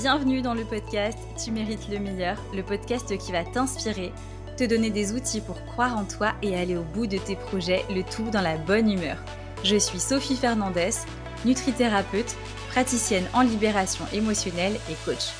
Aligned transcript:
Bienvenue 0.00 0.42
dans 0.42 0.54
le 0.54 0.64
podcast 0.64 1.18
Tu 1.42 1.50
mérites 1.50 1.88
le 1.90 1.98
meilleur, 1.98 2.40
le 2.54 2.62
podcast 2.62 3.18
qui 3.18 3.32
va 3.32 3.42
t'inspirer, 3.42 4.12
te 4.56 4.62
donner 4.62 4.90
des 4.90 5.12
outils 5.12 5.40
pour 5.40 5.60
croire 5.64 5.96
en 5.96 6.04
toi 6.04 6.34
et 6.40 6.56
aller 6.56 6.76
au 6.76 6.84
bout 6.84 7.08
de 7.08 7.18
tes 7.18 7.34
projets, 7.34 7.84
le 7.90 8.04
tout 8.04 8.30
dans 8.30 8.40
la 8.40 8.56
bonne 8.56 8.88
humeur. 8.88 9.16
Je 9.64 9.74
suis 9.74 9.98
Sophie 9.98 10.36
Fernandez, 10.36 10.90
nutrithérapeute, 11.44 12.36
praticienne 12.68 13.26
en 13.34 13.40
libération 13.40 14.04
émotionnelle 14.12 14.78
et 14.88 14.94
coach. 15.04 15.32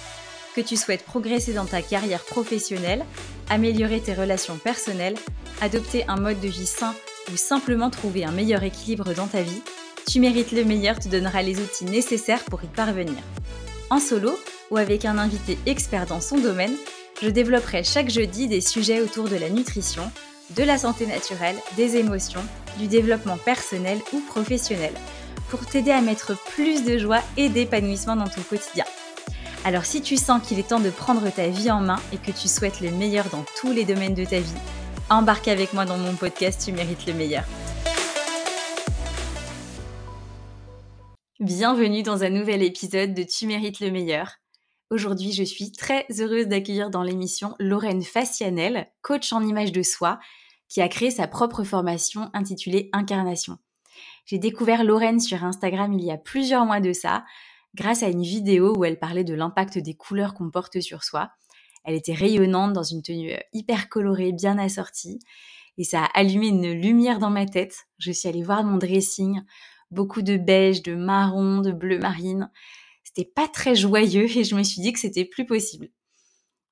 Que 0.57 0.61
tu 0.61 0.77
souhaites 0.77 1.05
progresser 1.05 1.53
dans 1.53 1.67
ta 1.67 1.81
carrière 1.81 2.25
professionnelle, 2.25 3.05
améliorer 3.49 4.01
tes 4.01 4.15
relations 4.15 4.57
personnelles, 4.57 5.17
adopter 5.61 6.05
un 6.09 6.17
mode 6.17 6.41
de 6.41 6.49
vie 6.49 6.67
sain 6.67 6.95
ou 7.33 7.37
simplement 7.37 7.91
trouver 7.91 8.25
un 8.25 8.33
meilleur 8.33 8.65
équilibre 8.65 9.15
dans 9.15 9.29
ta 9.29 9.43
vie, 9.43 9.63
Tu 10.09 10.19
mérites 10.21 10.53
le 10.53 10.65
meilleur 10.65 10.99
te 10.99 11.09
donnera 11.09 11.43
les 11.43 11.61
outils 11.61 11.85
nécessaires 11.85 12.43
pour 12.45 12.65
y 12.65 12.67
parvenir. 12.67 13.23
En 13.91 14.01
solo 14.01 14.39
ou 14.71 14.77
avec 14.77 15.05
un 15.05 15.19
invité 15.19 15.59
expert 15.67 16.07
dans 16.07 16.21
son 16.21 16.39
domaine, 16.39 16.75
je 17.23 17.29
développerai 17.29 17.85
chaque 17.85 18.11
jeudi 18.11 18.49
des 18.49 18.61
sujets 18.61 19.01
autour 19.01 19.29
de 19.29 19.37
la 19.37 19.51
nutrition, 19.51 20.11
de 20.57 20.63
la 20.63 20.79
santé 20.79 21.07
naturelle, 21.07 21.57
des 21.77 21.97
émotions, 21.97 22.45
du 22.79 22.87
développement 22.87 23.37
personnel 23.37 23.99
ou 24.13 24.21
professionnel, 24.21 24.93
pour 25.51 25.67
t'aider 25.67 25.91
à 25.91 26.01
mettre 26.01 26.37
plus 26.51 26.85
de 26.85 26.99
joie 26.99 27.23
et 27.37 27.49
d'épanouissement 27.49 28.17
dans 28.17 28.29
ton 28.29 28.43
quotidien. 28.43 28.85
Alors 29.65 29.85
si 29.85 30.03
tu 30.03 30.17
sens 30.17 30.47
qu'il 30.47 30.59
est 30.59 30.69
temps 30.69 30.81
de 30.81 30.91
prendre 30.91 31.29
ta 31.31 31.49
vie 31.49 31.71
en 31.71 31.81
main 31.81 32.01
et 32.13 32.17
que 32.17 32.31
tu 32.31 32.49
souhaites 32.49 32.81
le 32.81 32.91
meilleur 32.91 33.27
dans 33.31 33.45
tous 33.61 33.73
les 33.73 33.85
domaines 33.85 34.15
de 34.15 34.25
ta 34.25 34.39
vie, 34.39 34.55
embarque 35.11 35.49
avec 35.49 35.73
moi 35.73 35.85
dans 35.85 35.99
mon 35.99 36.15
podcast 36.15 36.63
Tu 36.65 36.73
mérites 36.73 37.07
le 37.07 37.15
meilleur. 37.15 37.45
Bienvenue 41.41 42.03
dans 42.03 42.25
un 42.25 42.31
nouvel 42.31 42.63
épisode 42.63 43.15
de 43.15 43.23
Tu 43.23 43.47
mérites 43.47 43.81
le 43.81 43.91
meilleur. 43.91 44.39
Aujourd'hui, 44.91 45.33
je 45.33 45.43
suis 45.43 45.71
très 45.71 46.07
heureuse 46.19 46.49
d'accueillir 46.49 46.89
dans 46.89 47.03
l'émission 47.03 47.55
Lorraine 47.59 48.03
Facianel, 48.03 48.91
coach 49.03 49.35
en 49.35 49.47
image 49.47 49.71
de 49.71 49.83
soi, 49.83 50.19
qui 50.67 50.81
a 50.81 50.89
créé 50.89 51.11
sa 51.11 51.29
propre 51.29 51.63
formation 51.63 52.31
intitulée 52.33 52.89
Incarnation. 52.95 53.59
J'ai 54.25 54.39
découvert 54.39 54.85
Lorraine 54.85 55.21
sur 55.21 55.45
Instagram 55.45 55.93
il 55.93 56.03
y 56.03 56.11
a 56.11 56.17
plusieurs 56.17 56.65
mois 56.65 56.81
de 56.81 56.95
ça, 56.95 57.27
grâce 57.75 58.03
à 58.03 58.09
une 58.09 58.23
vidéo 58.23 58.75
où 58.79 58.85
elle 58.87 58.99
parlait 58.99 59.25
de 59.25 59.35
l'impact 59.35 59.77
des 59.77 59.93
couleurs 59.93 60.33
qu'on 60.33 60.51
porte 60.51 60.81
sur 60.81 61.05
soi. 61.05 61.33
Elle 61.85 61.95
était 61.95 62.15
rayonnante 62.15 62.73
dans 62.73 62.83
une 62.83 63.03
tenue 63.03 63.37
hyper 63.53 63.91
colorée, 63.91 64.33
bien 64.33 64.57
assortie, 64.57 65.19
et 65.77 65.85
ça 65.85 66.05
a 66.05 66.19
allumé 66.19 66.49
une 66.49 66.73
lumière 66.73 67.19
dans 67.19 67.31
ma 67.31 67.45
tête. 67.45 67.89
Je 67.99 68.11
suis 68.11 68.27
allée 68.27 68.43
voir 68.43 68.65
mon 68.65 68.79
dressing, 68.79 69.43
beaucoup 69.91 70.23
de 70.23 70.39
beige, 70.39 70.83
de 70.83 70.95
marron, 70.95 71.61
de 71.61 71.73
bleu 71.73 71.99
marine. 71.99 72.51
C'était 73.09 73.25
pas 73.25 73.49
très 73.49 73.75
joyeux 73.75 74.25
et 74.37 74.45
je 74.45 74.55
me 74.55 74.63
suis 74.63 74.83
dit 74.83 74.93
que 74.93 74.99
c'était 74.99 75.25
plus 75.25 75.47
possible. 75.47 75.89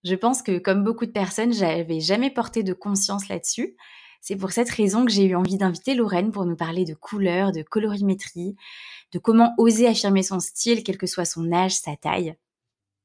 Je 0.04 0.14
pense 0.14 0.42
que 0.42 0.58
comme 0.58 0.84
beaucoup 0.84 1.06
de 1.06 1.10
personnes, 1.10 1.54
j'avais 1.54 1.98
jamais 2.00 2.28
porté 2.28 2.62
de 2.62 2.74
conscience 2.74 3.28
là-dessus. 3.28 3.74
C'est 4.20 4.36
pour 4.36 4.52
cette 4.52 4.68
raison 4.68 5.06
que 5.06 5.10
j'ai 5.10 5.24
eu 5.24 5.34
envie 5.34 5.56
d'inviter 5.56 5.94
Lorraine 5.94 6.32
pour 6.32 6.44
nous 6.44 6.54
parler 6.54 6.84
de 6.84 6.92
couleurs, 6.92 7.52
de 7.52 7.62
colorimétrie, 7.62 8.54
de 9.12 9.18
comment 9.18 9.54
oser 9.56 9.88
affirmer 9.88 10.22
son 10.22 10.38
style, 10.38 10.84
quel 10.84 10.98
que 10.98 11.06
soit 11.06 11.24
son 11.24 11.50
âge, 11.52 11.72
sa 11.72 11.96
taille. 11.96 12.36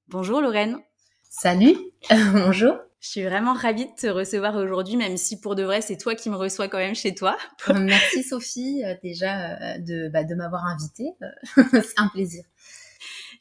Bonjour 0.09 0.41
Lorraine. 0.41 0.79
Salut, 1.23 1.77
bonjour. 2.33 2.75
Je 2.99 3.07
suis 3.07 3.23
vraiment 3.23 3.53
ravie 3.53 3.85
de 3.85 3.95
te 3.95 4.07
recevoir 4.07 4.57
aujourd'hui, 4.57 4.97
même 4.97 5.15
si 5.15 5.39
pour 5.39 5.55
de 5.55 5.63
vrai, 5.63 5.79
c'est 5.79 5.97
toi 5.97 6.15
qui 6.15 6.29
me 6.29 6.35
reçois 6.35 6.67
quand 6.67 6.79
même 6.79 6.95
chez 6.95 7.15
toi. 7.15 7.37
Merci 7.73 8.23
Sophie, 8.23 8.83
euh, 8.83 8.95
déjà, 9.01 9.53
euh, 9.53 9.77
de, 9.77 10.09
bah, 10.09 10.25
de 10.25 10.35
m'avoir 10.35 10.65
invitée. 10.65 11.13
c'est 11.71 11.97
un 11.97 12.09
plaisir. 12.09 12.43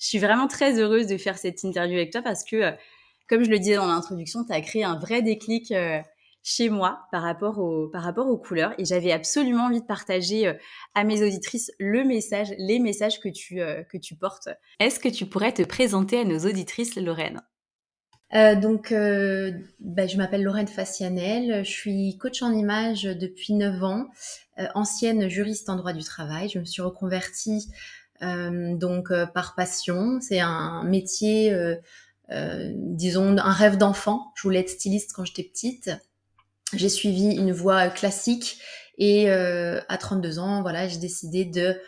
Je 0.01 0.06
suis 0.06 0.19
vraiment 0.19 0.48
très 0.48 0.81
heureuse 0.81 1.06
de 1.06 1.17
faire 1.17 1.39
cette 1.39 1.62
interview 1.62 1.97
avec 1.97 2.11
toi 2.11 2.23
parce 2.23 2.43
que, 2.43 2.56
euh, 2.56 2.73
comme 3.29 3.45
je 3.45 3.51
le 3.51 3.59
disais 3.61 3.77
dans 3.77 3.87
l'introduction, 3.87 4.45
tu 4.45 4.53
as 4.53 4.61
créé 4.61 4.83
un 4.83 4.98
vrai 4.98 5.23
déclic 5.23 5.73
chez 6.43 6.69
moi 6.69 7.03
par 7.12 7.22
rapport, 7.22 7.61
au, 7.61 7.87
par 7.88 8.03
rapport 8.03 8.27
aux 8.27 8.39
couleurs 8.39 8.75
et 8.78 8.84
j'avais 8.84 9.12
absolument 9.12 9.66
envie 9.66 9.83
de 9.83 9.87
partager 9.87 10.53
à 10.97 11.05
mes 11.05 11.22
auditrices 11.22 11.71
le 11.78 12.03
message, 12.03 12.53
les 12.59 12.81
messages 12.81 13.21
que 13.21 13.28
tu, 13.28 13.60
que 13.89 13.99
tu 13.99 14.16
portes. 14.16 14.49
Est-ce 14.81 14.99
que 14.99 15.09
tu 15.09 15.27
pourrais 15.27 15.53
te 15.53 15.62
présenter 15.62 16.19
à 16.19 16.25
nos 16.25 16.41
auditrices, 16.41 16.97
Lorraine? 16.97 17.41
Euh, 18.34 18.55
donc, 18.55 18.93
euh, 18.93 19.53
bah, 19.81 20.06
je 20.06 20.16
m'appelle 20.16 20.44
Lorraine 20.44 20.69
Facianel, 20.69 21.65
je 21.65 21.71
suis 21.71 22.16
coach 22.19 22.43
en 22.43 22.53
image 22.53 23.03
depuis 23.03 23.55
9 23.55 23.83
ans, 23.83 24.06
euh, 24.59 24.66
ancienne 24.75 25.28
juriste 25.28 25.69
en 25.69 25.77
droit 25.77 25.93
du 25.93 26.05
travail. 26.05 26.49
Je 26.49 26.60
me 26.60 26.65
suis 26.65 26.83
reconvertie 26.83 27.69
donc 28.20 29.12
par 29.34 29.54
passion. 29.54 30.20
C'est 30.20 30.41
un 30.41 30.82
métier, 30.84 31.54
disons, 32.28 33.36
un 33.38 33.53
rêve 33.53 33.78
d'enfant. 33.78 34.32
Je 34.36 34.42
voulais 34.42 34.60
être 34.60 34.70
styliste 34.70 35.12
quand 35.14 35.25
j'étais 35.25 35.44
petite. 35.44 35.91
J'ai 36.72 36.88
suivi 36.88 37.34
une 37.34 37.53
voie 37.53 37.88
classique 37.88 38.59
et 38.98 39.30
à 39.30 39.97
32 39.98 40.38
ans, 40.38 40.62
voilà, 40.62 40.88
j'ai 40.88 40.98
décidé 40.98 41.44
de 41.44 41.80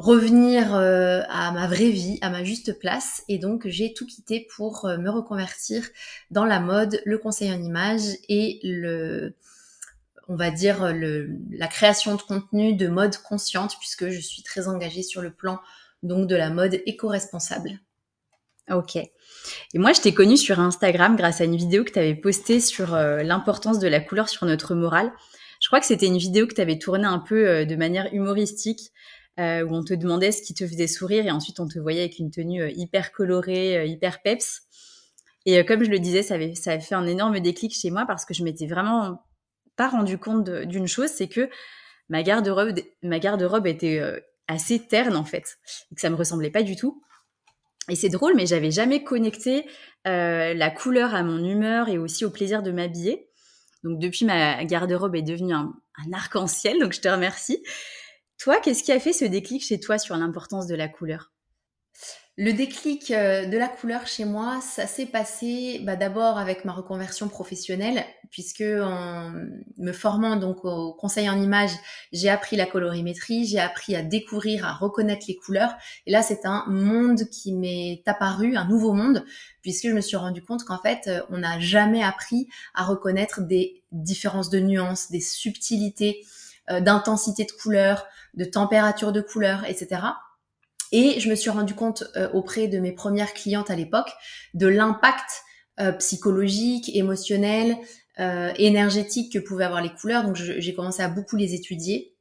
revenir 0.00 0.74
euh, 0.74 1.20
à 1.28 1.52
ma 1.52 1.66
vraie 1.66 1.90
vie, 1.90 2.18
à 2.22 2.30
ma 2.30 2.42
juste 2.42 2.78
place. 2.78 3.22
Et 3.28 3.36
donc, 3.36 3.68
j'ai 3.68 3.92
tout 3.92 4.06
quitté 4.06 4.48
pour 4.56 4.86
euh, 4.86 4.96
me 4.96 5.10
reconvertir 5.10 5.86
dans 6.30 6.46
la 6.46 6.58
mode, 6.58 7.02
le 7.04 7.18
conseil 7.18 7.52
en 7.52 7.62
image 7.62 8.16
et 8.30 8.60
le, 8.62 9.34
on 10.30 10.36
va 10.36 10.50
dire, 10.50 10.94
le, 10.94 11.28
la 11.50 11.66
création 11.66 12.14
de 12.14 12.22
contenu 12.22 12.74
de 12.74 12.88
mode 12.88 13.18
consciente, 13.18 13.76
puisque 13.78 14.08
je 14.08 14.20
suis 14.20 14.42
très 14.42 14.68
engagée 14.68 15.02
sur 15.02 15.20
le 15.20 15.30
plan 15.30 15.60
donc 16.02 16.26
de 16.26 16.36
la 16.36 16.48
mode 16.48 16.80
éco-responsable. 16.86 17.78
Ok. 18.70 18.96
Et 18.96 19.10
moi, 19.74 19.92
je 19.92 20.00
t'ai 20.00 20.14
connue 20.14 20.38
sur 20.38 20.58
Instagram 20.58 21.16
grâce 21.16 21.42
à 21.42 21.44
une 21.44 21.56
vidéo 21.56 21.84
que 21.84 21.90
tu 21.90 21.98
avais 21.98 22.14
postée 22.14 22.60
sur 22.60 22.94
euh, 22.94 23.22
l'importance 23.22 23.78
de 23.78 23.88
la 23.88 24.00
couleur 24.00 24.28
sur 24.30 24.46
notre 24.46 24.74
morale. 24.74 25.12
Je 25.60 25.68
crois 25.68 25.80
que 25.80 25.86
c'était 25.86 26.06
une 26.06 26.16
vidéo 26.16 26.46
que 26.46 26.54
tu 26.54 26.60
avais 26.62 26.78
tournée 26.78 27.04
un 27.06 27.18
peu 27.18 27.66
de 27.66 27.76
manière 27.76 28.08
humoristique 28.14 28.92
euh, 29.40 29.64
où 29.64 29.74
on 29.74 29.82
te 29.82 29.94
demandait 29.94 30.32
ce 30.32 30.42
qui 30.42 30.52
te 30.52 30.66
faisait 30.66 30.86
sourire 30.86 31.24
et 31.24 31.30
ensuite 31.30 31.60
on 31.60 31.68
te 31.68 31.78
voyait 31.78 32.00
avec 32.00 32.18
une 32.18 32.30
tenue 32.30 32.60
euh, 32.60 32.70
hyper 32.74 33.10
colorée, 33.10 33.78
euh, 33.78 33.84
hyper 33.84 34.20
peps. 34.22 34.62
Et 35.46 35.64
comme 35.64 35.82
je 35.82 35.90
le 35.90 35.98
disais, 35.98 36.22
ça 36.22 36.34
avait, 36.34 36.54
ça 36.54 36.72
avait 36.72 36.82
fait 36.82 36.94
un 36.94 37.06
énorme 37.06 37.40
déclic 37.40 37.74
chez 37.74 37.90
moi 37.90 38.04
parce 38.06 38.26
que 38.26 38.34
je 38.34 38.44
m'étais 38.44 38.66
vraiment 38.66 39.22
rendu 39.88 40.18
compte 40.18 40.48
d'une 40.50 40.86
chose, 40.86 41.08
c'est 41.08 41.28
que 41.28 41.48
ma 42.08 42.22
garde-robe, 42.22 42.78
ma 43.02 43.18
garde-robe 43.18 43.66
était 43.66 44.00
assez 44.48 44.80
terne 44.80 45.16
en 45.16 45.24
fait, 45.24 45.58
et 45.90 45.94
que 45.94 46.00
ça 46.00 46.10
me 46.10 46.16
ressemblait 46.16 46.50
pas 46.50 46.62
du 46.62 46.76
tout. 46.76 47.02
Et 47.88 47.96
c'est 47.96 48.08
drôle, 48.08 48.34
mais 48.36 48.46
j'avais 48.46 48.70
jamais 48.70 49.02
connecté 49.02 49.66
la 50.04 50.70
couleur 50.70 51.14
à 51.14 51.22
mon 51.22 51.44
humeur 51.44 51.88
et 51.88 51.98
aussi 51.98 52.24
au 52.24 52.30
plaisir 52.30 52.62
de 52.62 52.70
m'habiller. 52.70 53.28
Donc 53.82 53.98
depuis, 53.98 54.24
ma 54.24 54.64
garde-robe 54.64 55.16
est 55.16 55.22
devenue 55.22 55.54
un 55.54 55.72
arc-en-ciel, 56.12 56.78
donc 56.78 56.92
je 56.92 57.00
te 57.00 57.08
remercie. 57.08 57.62
Toi, 58.38 58.60
qu'est-ce 58.60 58.82
qui 58.82 58.92
a 58.92 59.00
fait 59.00 59.12
ce 59.12 59.24
déclic 59.24 59.62
chez 59.64 59.80
toi 59.80 59.98
sur 59.98 60.16
l'importance 60.16 60.66
de 60.66 60.74
la 60.74 60.88
couleur? 60.88 61.32
Le 62.40 62.54
déclic 62.54 63.10
euh, 63.10 63.44
de 63.44 63.58
la 63.58 63.68
couleur 63.68 64.06
chez 64.06 64.24
moi, 64.24 64.62
ça 64.62 64.86
s'est 64.86 65.04
passé 65.04 65.82
bah, 65.84 65.94
d'abord 65.94 66.38
avec 66.38 66.64
ma 66.64 66.72
reconversion 66.72 67.28
professionnelle, 67.28 68.02
puisque 68.30 68.62
en 68.62 69.30
me 69.76 69.92
formant 69.92 70.36
donc 70.36 70.64
au 70.64 70.94
conseil 70.94 71.28
en 71.28 71.38
image, 71.38 71.72
j'ai 72.12 72.30
appris 72.30 72.56
la 72.56 72.64
colorimétrie, 72.64 73.44
j'ai 73.44 73.58
appris 73.58 73.94
à 73.94 74.02
découvrir, 74.02 74.64
à 74.64 74.72
reconnaître 74.72 75.26
les 75.28 75.36
couleurs. 75.36 75.74
Et 76.06 76.12
là, 76.12 76.22
c'est 76.22 76.46
un 76.46 76.64
monde 76.66 77.28
qui 77.30 77.52
m'est 77.52 78.02
apparu, 78.06 78.56
un 78.56 78.64
nouveau 78.64 78.94
monde, 78.94 79.22
puisque 79.60 79.88
je 79.88 79.92
me 79.92 80.00
suis 80.00 80.16
rendu 80.16 80.42
compte 80.42 80.64
qu'en 80.64 80.78
fait, 80.78 81.08
euh, 81.08 81.20
on 81.28 81.36
n'a 81.36 81.60
jamais 81.60 82.02
appris 82.02 82.48
à 82.72 82.84
reconnaître 82.84 83.42
des 83.42 83.82
différences 83.92 84.48
de 84.48 84.60
nuances, 84.60 85.10
des 85.10 85.20
subtilités, 85.20 86.24
euh, 86.70 86.80
d'intensité 86.80 87.44
de 87.44 87.52
couleur, 87.52 88.06
de 88.32 88.46
température 88.46 89.12
de 89.12 89.20
couleur, 89.20 89.66
etc. 89.66 90.00
Et 90.92 91.20
je 91.20 91.28
me 91.28 91.34
suis 91.34 91.50
rendu 91.50 91.74
compte 91.74 92.04
euh, 92.16 92.28
auprès 92.32 92.68
de 92.68 92.78
mes 92.78 92.92
premières 92.92 93.32
clientes 93.32 93.70
à 93.70 93.76
l'époque 93.76 94.10
de 94.54 94.66
l'impact 94.66 95.42
euh, 95.78 95.92
psychologique, 95.92 96.90
émotionnel, 96.94 97.76
euh, 98.18 98.52
énergétique 98.56 99.32
que 99.32 99.38
pouvaient 99.38 99.64
avoir 99.64 99.82
les 99.82 99.90
couleurs. 99.90 100.24
Donc 100.24 100.36
j'ai 100.36 100.74
commencé 100.74 101.02
à 101.02 101.08
beaucoup 101.08 101.36
les 101.36 101.54
étudier. 101.54 102.14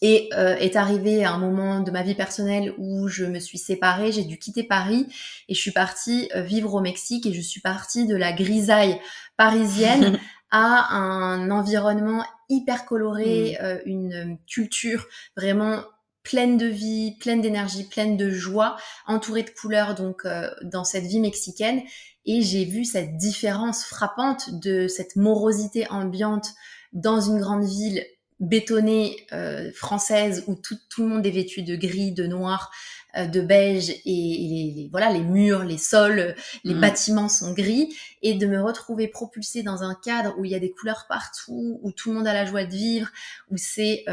Et 0.00 0.30
est 0.32 0.76
arrivé 0.76 1.24
un 1.24 1.38
moment 1.38 1.80
de 1.80 1.90
ma 1.90 2.04
vie 2.04 2.14
personnelle 2.14 2.72
où 2.78 3.08
je 3.08 3.24
me 3.24 3.40
suis 3.40 3.58
séparée, 3.58 4.12
j'ai 4.12 4.22
dû 4.22 4.38
quitter 4.38 4.62
Paris 4.62 5.08
et 5.48 5.54
je 5.54 5.60
suis 5.60 5.72
partie 5.72 6.30
vivre 6.36 6.72
au 6.74 6.80
Mexique 6.80 7.26
et 7.26 7.32
je 7.32 7.40
suis 7.40 7.60
partie 7.60 8.06
de 8.06 8.14
la 8.14 8.32
grisaille 8.32 9.00
parisienne 9.36 10.20
à 10.52 10.94
un 10.94 11.50
environnement 11.50 12.24
hyper 12.48 12.84
coloré, 12.84 13.58
mmh. 13.60 13.88
une 13.88 14.38
culture 14.46 15.04
vraiment 15.36 15.82
pleine 16.28 16.58
de 16.58 16.66
vie, 16.66 17.16
pleine 17.18 17.40
d'énergie, 17.40 17.84
pleine 17.84 18.18
de 18.18 18.28
joie, 18.28 18.76
entourée 19.06 19.44
de 19.44 19.50
couleurs 19.50 19.94
donc 19.94 20.26
euh, 20.26 20.50
dans 20.62 20.84
cette 20.84 21.04
vie 21.04 21.20
mexicaine. 21.20 21.80
Et 22.26 22.42
j'ai 22.42 22.66
vu 22.66 22.84
cette 22.84 23.16
différence 23.16 23.82
frappante 23.84 24.60
de 24.60 24.88
cette 24.88 25.16
morosité 25.16 25.88
ambiante 25.88 26.48
dans 26.92 27.22
une 27.22 27.40
grande 27.40 27.64
ville 27.64 28.04
bétonnée 28.40 29.16
euh, 29.32 29.72
française 29.72 30.44
où 30.48 30.54
tout, 30.54 30.76
tout, 30.90 31.02
le 31.02 31.08
monde 31.08 31.26
est 31.26 31.30
vêtu 31.30 31.62
de 31.62 31.76
gris, 31.76 32.12
de 32.12 32.26
noir, 32.26 32.70
de 33.16 33.40
beige 33.40 33.88
et, 33.88 34.02
les, 34.04 34.88
voilà 34.90 35.10
les 35.10 35.22
murs, 35.22 35.64
les 35.64 35.78
sols, 35.78 36.36
les 36.62 36.74
mmh. 36.74 36.80
bâtiments 36.80 37.28
sont 37.30 37.54
gris 37.54 37.88
et 38.20 38.34
de 38.34 38.46
me 38.46 38.62
retrouver 38.62 39.08
propulsée 39.08 39.62
dans 39.62 39.82
un 39.82 39.94
cadre 39.94 40.34
où 40.38 40.44
il 40.44 40.50
y 40.50 40.54
a 40.54 40.60
des 40.60 40.72
couleurs 40.72 41.06
partout, 41.08 41.80
où 41.82 41.90
tout 41.90 42.10
le 42.10 42.16
monde 42.16 42.26
a 42.28 42.34
la 42.34 42.44
joie 42.44 42.64
de 42.64 42.70
vivre, 42.70 43.08
où 43.50 43.56
c'est 43.56 44.04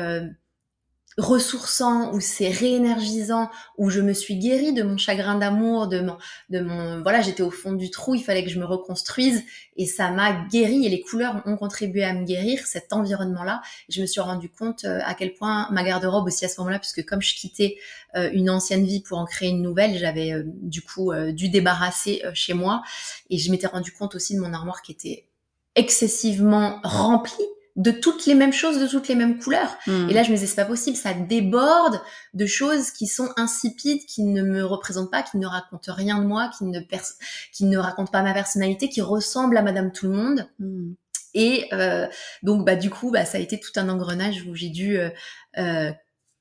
ressourçant, 1.18 2.14
où 2.14 2.20
c'est 2.20 2.50
réénergisant, 2.50 3.50
où 3.78 3.90
je 3.90 4.02
me 4.02 4.12
suis 4.12 4.36
guérie 4.36 4.74
de 4.74 4.84
mon 4.84 4.98
chagrin 4.98 5.36
d'amour, 5.38 5.88
de 5.88 6.02
mon, 6.02 6.18
de 6.50 6.60
mon, 6.60 7.02
voilà, 7.04 7.22
j'étais 7.22 7.42
au 7.42 7.52
fond 7.52 7.72
du 7.72 7.90
trou, 7.90 8.16
il 8.16 8.24
fallait 8.24 8.44
que 8.44 8.50
je 8.50 8.60
me 8.60 8.66
reconstruise 8.66 9.44
et 9.78 9.86
ça 9.86 10.12
m'a 10.12 10.46
guéri 10.50 10.86
et 10.86 10.90
les 10.90 11.02
couleurs 11.02 11.42
ont 11.46 11.56
contribué 11.56 12.04
à 12.04 12.14
me 12.14 12.26
guérir 12.26 12.66
cet 12.68 12.92
environnement-là. 12.92 13.62
Je 13.88 14.02
me 14.02 14.06
suis 14.08 14.20
rendu 14.20 14.50
compte 14.50 14.84
euh, 14.84 15.00
à 15.06 15.14
quel 15.14 15.34
point 15.34 15.70
ma 15.72 15.84
garde-robe 15.84 16.28
aussi 16.28 16.44
à 16.44 16.50
ce 16.50 16.60
moment-là, 16.60 16.80
puisque 16.80 17.06
comme 17.06 17.22
je 17.22 17.34
quittais 17.34 17.78
euh, 18.16 18.30
une 18.34 18.50
ancienne 18.50 18.86
vie 18.86 19.02
pour 19.02 19.18
en 19.18 19.26
créer 19.26 19.50
une 19.50 19.62
nouvelle, 19.62 19.98
j'avais 19.98 20.34
euh, 20.34 20.44
du 20.46 20.82
coup 20.82 21.14
dû 21.32 21.50
débarrasser 21.50 22.24
chez 22.34 22.54
moi 22.54 22.84
et 23.30 23.38
je 23.38 23.52
m'étais 23.52 23.68
rendu 23.68 23.92
compte 23.92 24.16
aussi 24.16 24.36
de 24.36 24.42
mon 24.42 24.54
armoire 24.54 24.82
qui 24.82 24.92
était 24.92 25.28
excessivement 25.76 26.80
remplie 26.84 27.46
de 27.76 27.92
toutes 27.92 28.26
les 28.26 28.36
mêmes 28.36 28.54
choses, 28.54 28.80
de 28.80 28.88
toutes 28.88 29.08
les 29.08 29.16
mêmes 29.16 29.38
couleurs. 29.38 29.78
Hmm. 29.86 30.10
Et 30.10 30.14
là, 30.14 30.24
je 30.24 30.30
me 30.30 30.36
disais, 30.36 30.48
c'est 30.48 30.56
pas 30.56 30.66
possible, 30.66 30.96
ça 30.96 31.14
déborde 31.14 32.00
de 32.34 32.46
choses 32.46 32.92
qui 32.92 33.08
sont 33.08 33.30
insipides, 33.36 34.06
qui 34.06 34.24
ne 34.24 34.44
me 34.44 34.64
représentent 34.64 35.12
pas, 35.12 35.24
qui 35.24 35.38
ne 35.38 35.48
racontent 35.48 35.94
rien 35.94 36.20
de 36.20 36.26
moi, 36.26 36.50
qui 36.58 36.64
ne, 36.66 36.80
qui 37.52 37.66
ne 37.66 37.78
racontent 37.78 38.12
pas 38.12 38.22
ma 38.22 38.34
personnalité, 38.34 38.90
qui 38.90 39.02
ressemblent 39.02 39.58
à 39.58 39.62
Madame 39.62 39.92
Tout 39.92 40.08
le 40.08 40.14
Monde. 40.14 40.50
Hmm. 40.60 40.94
Et 41.36 41.68
euh, 41.74 42.08
donc, 42.44 42.66
bah, 42.66 42.76
du 42.76 42.90
coup, 42.90 43.12
bah, 43.12 43.26
ça 43.26 43.38
a 43.38 43.42
été 43.42 43.60
tout 43.60 43.74
un 43.76 43.90
engrenage 43.90 44.46
où 44.48 44.56
j'ai 44.56 44.70
dû 44.70 44.98
euh, 44.98 45.10
euh, 45.58 45.92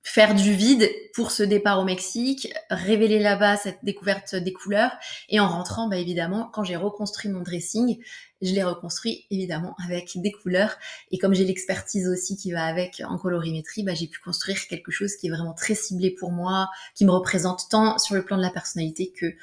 faire 0.05 0.35
du 0.35 0.53
vide 0.53 0.89
pour 1.15 1.31
ce 1.31 1.43
départ 1.43 1.81
au 1.81 1.85
Mexique, 1.85 2.53
révéler 2.69 3.19
là-bas 3.19 3.57
cette 3.57 3.79
découverte 3.83 4.37
des 4.37 4.53
couleurs. 4.53 4.93
Et 5.31 5.41
en 5.41 5.49
rentrant, 5.49 5.89
bah, 5.89 5.97
évidemment, 5.97 6.51
quand 6.53 6.63
j'ai 6.63 6.77
reconstruit 6.77 7.31
mon 7.31 7.41
dressing, 7.41 7.99
je 8.43 8.53
l'ai 8.53 8.63
reconstruit 8.63 9.25
évidemment 9.31 9.75
avec 9.83 10.13
des 10.17 10.31
couleurs. 10.31 10.77
Et 11.11 11.17
comme 11.17 11.35
j'ai 11.35 11.47
l'expertise 11.47 12.07
aussi 12.07 12.37
qui 12.37 12.53
va 12.53 12.65
avec 12.65 13.03
en 13.09 13.17
colorimétrie, 13.17 13.83
bah, 13.83 13.95
j'ai 13.95 14.07
pu 14.07 14.21
construire 14.21 14.59
quelque 14.69 14.93
chose 14.93 15.17
qui 15.17 15.29
est 15.29 15.31
vraiment 15.31 15.55
très 15.55 15.75
ciblé 15.75 16.11
pour 16.11 16.33
moi, 16.33 16.69
qui 16.95 17.07
me 17.07 17.11
représente 17.11 17.71
tant 17.71 17.97
sur 17.97 18.15
le 18.15 18.25
plan 18.25 18.37
de 18.37 18.43
la 18.43 18.51
personnalité 18.51 19.11
que 19.19 19.35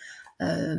euh, 0.42 0.76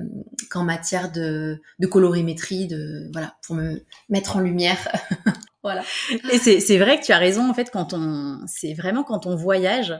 qu'en 0.50 0.64
matière 0.64 1.10
de, 1.12 1.60
de 1.78 1.86
colorimétrie, 1.86 2.66
de 2.66 3.08
voilà, 3.12 3.36
pour 3.46 3.56
me 3.56 3.84
mettre 4.08 4.36
en 4.36 4.40
lumière 4.40 4.88
Voilà. 5.62 5.82
Et 6.32 6.38
c'est 6.38 6.78
vrai 6.78 6.98
que 7.00 7.04
tu 7.04 7.12
as 7.12 7.18
raison, 7.18 7.48
en 7.48 7.54
fait, 7.54 7.70
quand 7.70 7.92
on, 7.92 8.40
c'est 8.46 8.74
vraiment 8.74 9.04
quand 9.04 9.26
on 9.26 9.36
voyage 9.36 9.94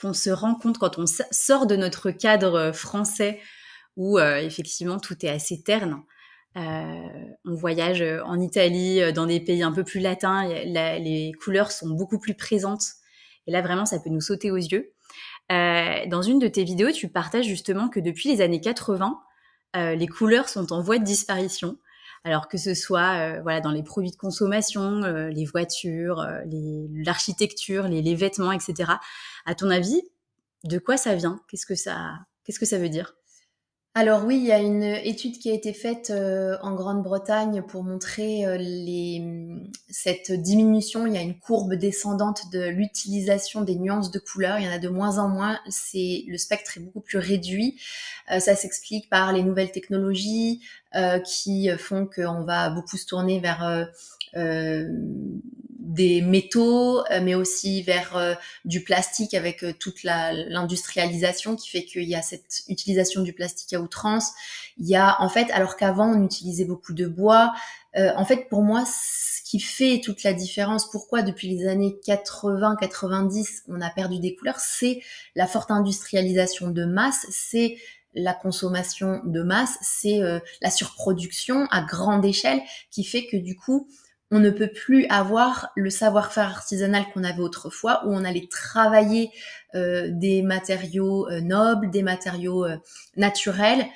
qu'on 0.00 0.12
se 0.12 0.30
rend 0.30 0.54
compte, 0.54 0.78
quand 0.78 0.98
on 0.98 1.04
sort 1.06 1.66
de 1.66 1.76
notre 1.76 2.10
cadre 2.10 2.72
français 2.72 3.40
où 3.96 4.18
euh, 4.18 4.36
effectivement 4.38 4.98
tout 4.98 5.14
est 5.24 5.28
assez 5.28 5.62
terne. 5.62 6.02
Euh, 6.56 7.08
on 7.44 7.54
voyage 7.54 8.02
en 8.24 8.40
Italie, 8.40 9.00
euh, 9.00 9.12
dans 9.12 9.26
des 9.26 9.40
pays 9.40 9.62
un 9.62 9.72
peu 9.72 9.84
plus 9.84 10.00
latins, 10.00 10.48
les 10.48 11.32
couleurs 11.42 11.70
sont 11.70 11.90
beaucoup 11.90 12.18
plus 12.18 12.34
présentes. 12.34 12.84
Et 13.46 13.52
là, 13.52 13.62
vraiment, 13.62 13.86
ça 13.86 13.98
peut 13.98 14.10
nous 14.10 14.20
sauter 14.20 14.50
aux 14.50 14.56
yeux. 14.56 14.92
dans 15.48 16.22
une 16.22 16.38
de 16.38 16.48
tes 16.48 16.64
vidéos, 16.64 16.92
tu 16.92 17.08
partages 17.08 17.46
justement 17.46 17.88
que 17.88 18.00
depuis 18.00 18.28
les 18.30 18.40
années 18.40 18.60
80, 18.60 19.20
les 19.74 20.06
couleurs 20.06 20.48
sont 20.48 20.72
en 20.72 20.82
voie 20.82 20.98
de 20.98 21.04
disparition. 21.04 21.76
Alors 22.24 22.48
que 22.48 22.58
ce 22.58 22.74
soit 22.74 23.38
euh, 23.38 23.42
voilà 23.42 23.60
dans 23.60 23.70
les 23.70 23.82
produits 23.82 24.10
de 24.10 24.16
consommation, 24.16 25.02
euh, 25.04 25.28
les 25.28 25.46
voitures, 25.46 26.20
euh, 26.20 26.42
l'architecture, 27.04 27.88
les, 27.88 28.02
les, 28.02 28.14
vêtements, 28.14 28.52
etc. 28.52 28.92
À 29.46 29.54
ton 29.54 29.70
avis, 29.70 30.02
de 30.64 30.78
quoi 30.78 30.98
ça 30.98 31.14
vient? 31.14 31.40
Qu'est-ce 31.48 31.64
que 31.64 31.74
ça 31.74 32.18
qu'est-ce 32.44 32.60
que 32.60 32.66
ça 32.66 32.78
veut 32.78 32.90
dire? 32.90 33.14
Alors 33.92 34.24
oui, 34.24 34.36
il 34.36 34.44
y 34.44 34.52
a 34.52 34.60
une 34.60 34.84
étude 34.84 35.38
qui 35.38 35.50
a 35.50 35.52
été 35.52 35.72
faite 35.72 36.10
euh, 36.10 36.56
en 36.62 36.76
Grande-Bretagne 36.76 37.62
pour 37.62 37.82
montrer 37.82 38.46
euh, 38.46 39.58
cette 39.88 40.30
diminution. 40.30 41.08
Il 41.08 41.14
y 41.14 41.18
a 41.18 41.22
une 41.22 41.36
courbe 41.36 41.74
descendante 41.74 42.52
de 42.52 42.68
l'utilisation 42.68 43.62
des 43.62 43.74
nuances 43.74 44.12
de 44.12 44.20
couleurs. 44.20 44.60
Il 44.60 44.64
y 44.64 44.68
en 44.68 44.72
a 44.72 44.78
de 44.78 44.88
moins 44.88 45.18
en 45.18 45.28
moins. 45.28 45.58
C'est 45.68 46.22
le 46.28 46.38
spectre 46.38 46.78
est 46.78 46.80
beaucoup 46.80 47.00
plus 47.00 47.18
réduit. 47.18 47.80
Euh, 48.30 48.38
ça 48.38 48.54
s'explique 48.54 49.10
par 49.10 49.32
les 49.32 49.42
nouvelles 49.42 49.72
technologies 49.72 50.62
qui 51.24 51.68
font 51.78 52.04
qu'on 52.04 52.42
va 52.42 52.68
beaucoup 52.70 52.96
se 52.96 53.06
tourner 53.06 53.38
vers 53.38 53.88
des 55.80 56.20
métaux, 56.20 57.00
euh, 57.10 57.20
mais 57.22 57.34
aussi 57.34 57.82
vers 57.82 58.16
euh, 58.16 58.34
du 58.66 58.84
plastique 58.84 59.32
avec 59.32 59.64
euh, 59.64 59.72
toute 59.72 60.02
l'industrialisation 60.02 61.56
qui 61.56 61.70
fait 61.70 61.84
qu'il 61.84 62.08
y 62.08 62.14
a 62.14 62.22
cette 62.22 62.62
utilisation 62.68 63.22
du 63.22 63.32
plastique 63.32 63.72
à 63.72 63.80
outrance. 63.80 64.32
Il 64.76 64.86
y 64.86 64.94
a 64.94 65.20
en 65.20 65.28
fait, 65.28 65.50
alors 65.52 65.76
qu'avant 65.76 66.12
on 66.12 66.24
utilisait 66.24 66.66
beaucoup 66.66 66.92
de 66.92 67.06
bois, 67.06 67.52
en 67.96 68.24
fait 68.24 68.48
pour 68.48 68.62
moi 68.62 68.84
ce 68.86 69.42
qui 69.42 69.58
fait 69.58 70.00
toute 70.00 70.22
la 70.22 70.32
différence, 70.32 70.88
pourquoi 70.88 71.22
depuis 71.22 71.48
les 71.48 71.66
années 71.66 71.96
80-90 72.06 73.62
on 73.66 73.80
a 73.80 73.90
perdu 73.90 74.20
des 74.20 74.36
couleurs, 74.36 74.60
c'est 74.60 75.00
la 75.34 75.48
forte 75.48 75.72
industrialisation 75.72 76.70
de 76.70 76.84
masse, 76.84 77.26
c'est 77.30 77.78
la 78.14 78.32
consommation 78.32 79.20
de 79.24 79.42
masse, 79.42 79.76
c'est 79.82 80.20
la 80.62 80.70
surproduction 80.70 81.66
à 81.72 81.82
grande 81.82 82.24
échelle 82.24 82.60
qui 82.92 83.02
fait 83.02 83.26
que 83.26 83.36
du 83.36 83.56
coup 83.56 83.88
on 84.30 84.38
ne 84.38 84.50
peut 84.50 84.68
plus 84.68 85.06
avoir 85.08 85.70
le 85.74 85.90
savoir-faire 85.90 86.46
artisanal 86.46 87.04
qu'on 87.12 87.24
avait 87.24 87.40
autrefois, 87.40 88.06
où 88.06 88.14
on 88.14 88.24
allait 88.24 88.46
travailler 88.48 89.30
euh, 89.74 90.08
des 90.10 90.42
matériaux 90.42 91.28
euh, 91.28 91.40
nobles, 91.40 91.90
des 91.90 92.02
matériaux 92.02 92.64
euh, 92.64 92.76
naturels, 93.16 93.86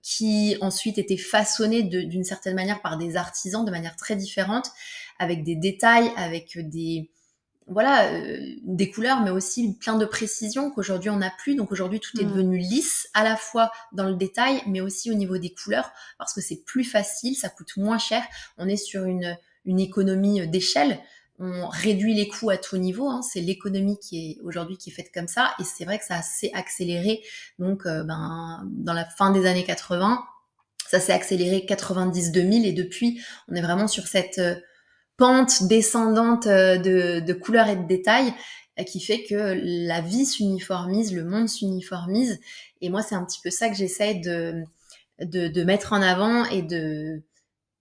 qui 0.00 0.56
ensuite 0.62 0.96
étaient 0.96 1.18
façonnés 1.18 1.82
d'une 1.82 2.24
certaine 2.24 2.54
manière 2.54 2.80
par 2.80 2.96
des 2.96 3.16
artisans 3.16 3.62
de 3.62 3.70
manière 3.70 3.94
très 3.96 4.16
différente, 4.16 4.70
avec 5.18 5.44
des 5.44 5.54
détails, 5.54 6.10
avec 6.16 6.56
des 6.56 7.10
voilà 7.66 8.08
des 8.62 8.90
couleurs, 8.90 9.20
mais 9.20 9.30
aussi 9.30 9.74
plein 9.74 9.98
de 9.98 10.06
précisions 10.06 10.70
qu'aujourd'hui 10.70 11.10
on 11.10 11.16
n'a 11.16 11.32
plus. 11.36 11.56
Donc 11.56 11.72
aujourd'hui 11.72 12.00
tout 12.00 12.18
est 12.18 12.24
mmh. 12.24 12.30
devenu 12.30 12.58
lisse, 12.58 13.10
à 13.12 13.22
la 13.22 13.36
fois 13.36 13.70
dans 13.92 14.08
le 14.08 14.14
détail, 14.14 14.62
mais 14.66 14.80
aussi 14.80 15.10
au 15.10 15.14
niveau 15.14 15.36
des 15.36 15.52
couleurs, 15.52 15.92
parce 16.16 16.32
que 16.32 16.40
c'est 16.40 16.64
plus 16.64 16.84
facile, 16.84 17.36
ça 17.36 17.50
coûte 17.50 17.76
moins 17.76 17.98
cher. 17.98 18.22
On 18.56 18.66
est 18.66 18.78
sur 18.78 19.04
une 19.04 19.36
une 19.64 19.80
économie 19.80 20.40
euh, 20.40 20.46
d'échelle. 20.46 20.98
On 21.38 21.68
réduit 21.68 22.12
les 22.12 22.28
coûts 22.28 22.50
à 22.50 22.58
tout 22.58 22.76
niveau. 22.76 23.08
Hein. 23.08 23.22
C'est 23.22 23.40
l'économie 23.40 23.98
qui 23.98 24.32
est 24.32 24.40
aujourd'hui 24.42 24.76
qui 24.76 24.90
est 24.90 24.92
faite 24.92 25.10
comme 25.12 25.28
ça. 25.28 25.54
Et 25.58 25.64
c'est 25.64 25.84
vrai 25.84 25.98
que 25.98 26.04
ça 26.04 26.20
s'est 26.20 26.50
accéléré. 26.52 27.22
Donc, 27.58 27.86
euh, 27.86 28.04
ben, 28.04 28.62
dans 28.70 28.92
la 28.92 29.06
fin 29.06 29.30
des 29.30 29.46
années 29.46 29.64
80, 29.64 30.22
ça 30.86 31.00
s'est 31.00 31.12
accéléré 31.12 31.64
90-2000 31.66 32.66
et 32.66 32.72
depuis, 32.72 33.22
on 33.48 33.54
est 33.54 33.62
vraiment 33.62 33.88
sur 33.88 34.06
cette 34.06 34.38
euh, 34.38 34.56
pente 35.16 35.64
descendante 35.64 36.48
de, 36.48 37.20
de 37.20 37.32
couleurs 37.32 37.68
et 37.68 37.76
de 37.76 37.86
détails 37.86 38.34
qui 38.84 39.00
fait 39.00 39.24
que 39.24 39.58
la 39.62 40.00
vie 40.00 40.26
s'uniformise, 40.26 41.12
le 41.12 41.24
monde 41.24 41.48
s'uniformise. 41.48 42.40
Et 42.80 42.88
moi, 42.88 43.02
c'est 43.02 43.14
un 43.14 43.24
petit 43.24 43.40
peu 43.42 43.50
ça 43.50 43.68
que 43.68 43.76
j'essaie 43.76 44.14
de, 44.14 44.64
de, 45.20 45.48
de, 45.48 45.64
mettre 45.64 45.92
en 45.92 46.02
avant 46.02 46.44
et 46.46 46.62
de, 46.62 47.22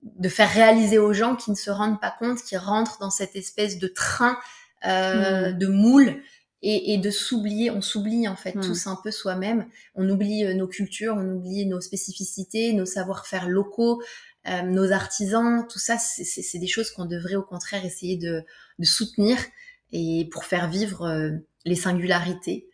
de 0.01 0.29
faire 0.29 0.49
réaliser 0.49 0.97
aux 0.97 1.13
gens 1.13 1.35
qui 1.35 1.51
ne 1.51 1.55
se 1.55 1.69
rendent 1.69 1.99
pas 1.99 2.13
compte, 2.17 2.41
qui 2.43 2.57
rentrent 2.57 2.99
dans 2.99 3.09
cette 3.09 3.35
espèce 3.35 3.79
de 3.79 3.87
train 3.87 4.37
euh, 4.85 5.51
hmm. 5.51 5.57
de 5.57 5.67
moule 5.67 6.21
et, 6.61 6.97
de 6.97 7.09
s'oublier. 7.09 7.71
On 7.71 7.81
s'oublie 7.81 8.27
en 8.27 8.35
fait 8.35 8.55
hmm. 8.55 8.61
tous 8.61 8.87
un 8.87 8.97
peu 9.01 9.11
soi-même. 9.11 9.67
On 9.95 10.09
oublie 10.09 10.45
euh, 10.45 10.53
nos 10.53 10.67
cultures, 10.67 11.15
on 11.17 11.35
oublie 11.35 11.65
nos 11.65 11.81
spécificités, 11.81 12.73
nos 12.73 12.85
savoir-faire 12.85 13.47
locaux, 13.47 14.01
euh, 14.47 14.61
nos 14.61 14.91
artisans. 14.91 15.65
Tout 15.69 15.79
ça, 15.79 15.97
c'est 15.97 16.59
des 16.59 16.67
choses 16.67 16.91
qu'on 16.91 17.05
devrait 17.05 17.35
au 17.35 17.43
contraire 17.43 17.85
essayer 17.85 18.17
de, 18.17 18.43
soutenir 18.83 19.37
et 19.91 20.29
pour 20.31 20.45
faire 20.45 20.69
vivre 20.69 21.31
les 21.65 21.75
singularités 21.75 22.69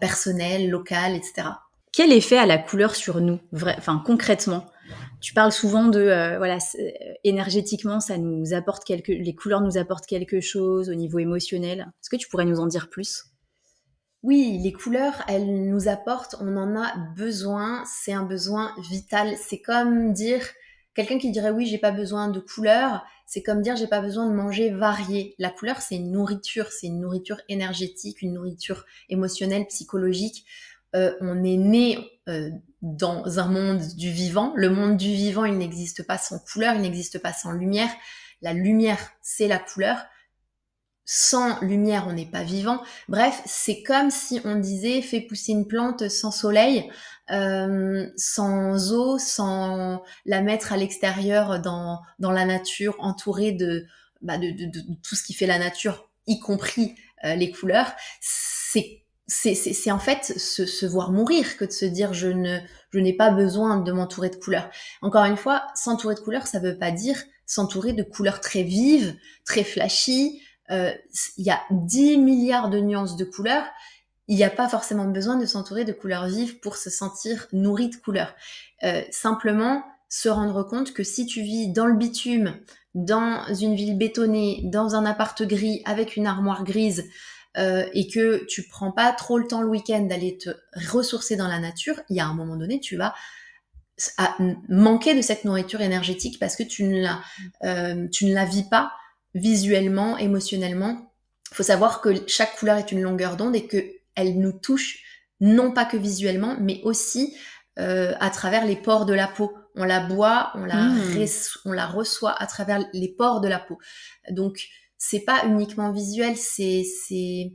personnelles, 0.00 0.70
locales, 0.70 1.14
etc. 1.14 1.48
Quel 1.92 2.12
effet 2.12 2.38
a 2.38 2.46
la 2.46 2.56
couleur 2.56 2.94
sur 2.94 3.20
nous, 3.20 3.40
enfin 3.52 4.02
concrètement? 4.06 4.71
Tu 5.20 5.34
parles 5.34 5.52
souvent 5.52 5.86
de 5.86 6.00
euh, 6.00 6.38
voilà 6.38 6.58
euh, 6.78 6.90
énergétiquement 7.24 8.00
ça 8.00 8.18
nous 8.18 8.54
apporte 8.54 8.84
quelque 8.84 9.12
les 9.12 9.34
couleurs 9.34 9.60
nous 9.60 9.78
apportent 9.78 10.06
quelque 10.06 10.40
chose 10.40 10.88
au 10.88 10.94
niveau 10.94 11.18
émotionnel. 11.18 11.92
Est-ce 12.00 12.10
que 12.10 12.16
tu 12.16 12.28
pourrais 12.28 12.44
nous 12.44 12.60
en 12.60 12.66
dire 12.66 12.88
plus? 12.90 13.24
Oui, 14.22 14.60
les 14.62 14.72
couleurs, 14.72 15.24
elles 15.26 15.68
nous 15.68 15.88
apportent, 15.88 16.36
on 16.40 16.56
en 16.56 16.80
a 16.80 16.96
besoin, 17.16 17.82
c'est 17.86 18.12
un 18.12 18.22
besoin 18.22 18.72
vital, 18.88 19.34
c'est 19.36 19.60
comme 19.60 20.12
dire 20.12 20.46
quelqu'un 20.94 21.18
qui 21.18 21.32
dirait 21.32 21.50
oui, 21.50 21.66
j'ai 21.66 21.78
pas 21.78 21.90
besoin 21.90 22.28
de 22.28 22.38
couleurs, 22.38 23.04
c'est 23.26 23.42
comme 23.42 23.62
dire 23.62 23.74
j'ai 23.76 23.88
pas 23.88 24.00
besoin 24.00 24.28
de 24.28 24.34
manger 24.34 24.70
varié. 24.70 25.34
La 25.38 25.50
couleur, 25.50 25.80
c'est 25.80 25.96
une 25.96 26.12
nourriture, 26.12 26.70
c'est 26.70 26.86
une 26.86 27.00
nourriture 27.00 27.40
énergétique, 27.48 28.22
une 28.22 28.34
nourriture 28.34 28.84
émotionnelle, 29.08 29.66
psychologique. 29.66 30.44
Euh, 30.94 31.14
on 31.20 31.42
est 31.44 31.56
né 31.56 31.98
dans 32.82 33.38
un 33.38 33.46
monde 33.46 33.82
du 33.96 34.10
vivant. 34.10 34.52
Le 34.56 34.70
monde 34.70 34.96
du 34.96 35.12
vivant, 35.12 35.44
il 35.44 35.56
n'existe 35.58 36.06
pas 36.06 36.18
sans 36.18 36.38
couleur, 36.38 36.74
il 36.74 36.82
n'existe 36.82 37.18
pas 37.20 37.32
sans 37.32 37.52
lumière. 37.52 37.90
La 38.42 38.52
lumière, 38.52 38.98
c'est 39.22 39.48
la 39.48 39.58
couleur. 39.58 39.98
sans 41.04 41.60
lumière, 41.60 42.06
on 42.08 42.12
n'est 42.12 42.30
pas 42.30 42.42
vivant. 42.44 42.80
Bref, 43.08 43.42
c'est 43.44 43.82
comme 43.82 44.10
si 44.10 44.40
on 44.44 44.56
disait 44.56 45.02
fais 45.02 45.20
pousser 45.20 45.52
une 45.52 45.66
plante 45.66 46.08
sans 46.08 46.30
soleil, 46.30 46.90
euh, 47.30 48.06
sans 48.16 48.92
eau, 48.92 49.18
sans 49.18 50.02
la 50.24 50.42
mettre 50.42 50.72
à 50.72 50.76
l'extérieur 50.76 51.60
dans, 51.60 52.00
dans 52.18 52.30
la 52.30 52.44
nature, 52.44 52.94
entourée 53.00 53.52
de, 53.52 53.84
bah 54.22 54.38
de, 54.38 54.50
de, 54.50 54.66
de, 54.66 54.80
tout 55.02 55.16
ce 55.16 55.24
qui 55.24 55.34
fait 55.34 55.46
la 55.46 55.58
nature, 55.58 56.08
y 56.26 56.38
compris 56.38 56.94
euh, 57.24 57.34
les 57.34 57.50
couleurs. 57.50 57.92
C'est 58.20 59.01
c'est 59.26 59.90
en 59.90 59.98
fait 59.98 60.24
se, 60.24 60.66
se, 60.66 60.84
voir 60.84 61.12
mourir 61.12 61.56
que 61.56 61.64
de 61.64 61.70
se 61.70 61.84
dire 61.84 62.12
je 62.12 62.28
ne 62.28 62.58
je 62.90 62.98
n'ai 62.98 63.14
pas 63.14 63.30
besoin 63.30 63.78
de 63.78 63.92
m'entourer 63.92 64.28
de 64.28 64.36
couleurs. 64.36 64.68
Encore 65.00 65.24
une 65.24 65.36
fois, 65.36 65.62
s'entourer 65.74 66.14
de 66.14 66.20
couleurs, 66.20 66.46
ça 66.46 66.58
veut 66.58 66.76
pas 66.76 66.90
dire 66.90 67.16
s'entourer 67.46 67.92
de 67.92 68.02
couleurs 68.02 68.40
très 68.40 68.62
vives, 68.62 69.16
très 69.44 69.64
flashy, 69.64 70.42
euh, 70.70 70.92
il 71.36 71.44
y 71.44 71.50
a 71.50 71.60
10 71.70 72.18
milliards 72.18 72.70
de 72.70 72.78
nuances 72.78 73.16
de 73.16 73.24
couleurs. 73.24 73.64
Il 74.28 74.36
n'y 74.36 74.44
a 74.44 74.50
pas 74.50 74.68
forcément 74.68 75.04
besoin 75.04 75.36
de 75.36 75.44
s'entourer 75.46 75.84
de 75.84 75.92
couleurs 75.92 76.26
vives 76.26 76.60
pour 76.60 76.76
se 76.76 76.90
sentir 76.90 77.46
nourri 77.52 77.90
de 77.90 77.96
couleurs. 77.96 78.34
Euh, 78.84 79.02
simplement, 79.10 79.82
se 80.08 80.28
rendre 80.28 80.62
compte 80.62 80.92
que 80.92 81.02
si 81.02 81.26
tu 81.26 81.42
vis 81.42 81.68
dans 81.68 81.86
le 81.86 81.94
bitume, 81.94 82.56
dans 82.94 83.44
une 83.54 83.74
ville 83.74 83.98
bétonnée, 83.98 84.62
dans 84.64 84.94
un 84.94 85.04
appart 85.04 85.42
gris 85.42 85.82
avec 85.84 86.16
une 86.16 86.26
armoire 86.26 86.64
grise, 86.64 87.04
euh, 87.58 87.84
et 87.92 88.08
que 88.08 88.44
tu 88.46 88.62
prends 88.62 88.92
pas 88.92 89.12
trop 89.12 89.38
le 89.38 89.46
temps 89.46 89.60
le 89.60 89.68
week-end 89.68 90.02
d'aller 90.02 90.38
te 90.38 90.50
ressourcer 90.90 91.36
dans 91.36 91.48
la 91.48 91.58
nature, 91.58 92.00
il 92.08 92.16
y 92.16 92.20
a 92.20 92.26
un 92.26 92.34
moment 92.34 92.56
donné, 92.56 92.80
tu 92.80 92.96
vas 92.96 93.14
manquer 94.68 95.14
de 95.14 95.22
cette 95.22 95.44
nourriture 95.44 95.80
énergétique 95.80 96.38
parce 96.40 96.56
que 96.56 96.62
tu 96.62 96.84
ne 96.84 97.02
la, 97.02 97.20
euh, 97.64 98.08
tu 98.08 98.24
ne 98.24 98.34
la 98.34 98.44
vis 98.44 98.64
pas 98.64 98.92
visuellement, 99.34 100.16
émotionnellement. 100.18 101.12
Il 101.50 101.56
faut 101.56 101.62
savoir 101.62 102.00
que 102.00 102.26
chaque 102.26 102.56
couleur 102.56 102.78
est 102.78 102.92
une 102.92 103.02
longueur 103.02 103.36
d'onde 103.36 103.54
et 103.54 103.66
qu'elle 103.66 104.38
nous 104.38 104.52
touche 104.52 105.02
non 105.40 105.72
pas 105.72 105.84
que 105.84 105.96
visuellement, 105.96 106.56
mais 106.60 106.80
aussi 106.84 107.36
euh, 107.78 108.14
à 108.20 108.30
travers 108.30 108.64
les 108.64 108.76
pores 108.76 109.06
de 109.06 109.14
la 109.14 109.26
peau. 109.26 109.54
On 109.74 109.84
la 109.84 110.00
boit, 110.00 110.52
on 110.54 110.64
la, 110.64 110.76
mmh. 110.76 111.26
on 111.64 111.72
la 111.72 111.86
reçoit 111.86 112.34
à 112.42 112.46
travers 112.46 112.84
les 112.92 113.08
pores 113.08 113.40
de 113.40 113.48
la 113.48 113.58
peau. 113.58 113.78
Donc, 114.30 114.68
c'est 115.04 115.24
pas 115.24 115.44
uniquement 115.46 115.90
visuel, 115.90 116.36
c'est 116.36 116.84
c'est 116.84 117.52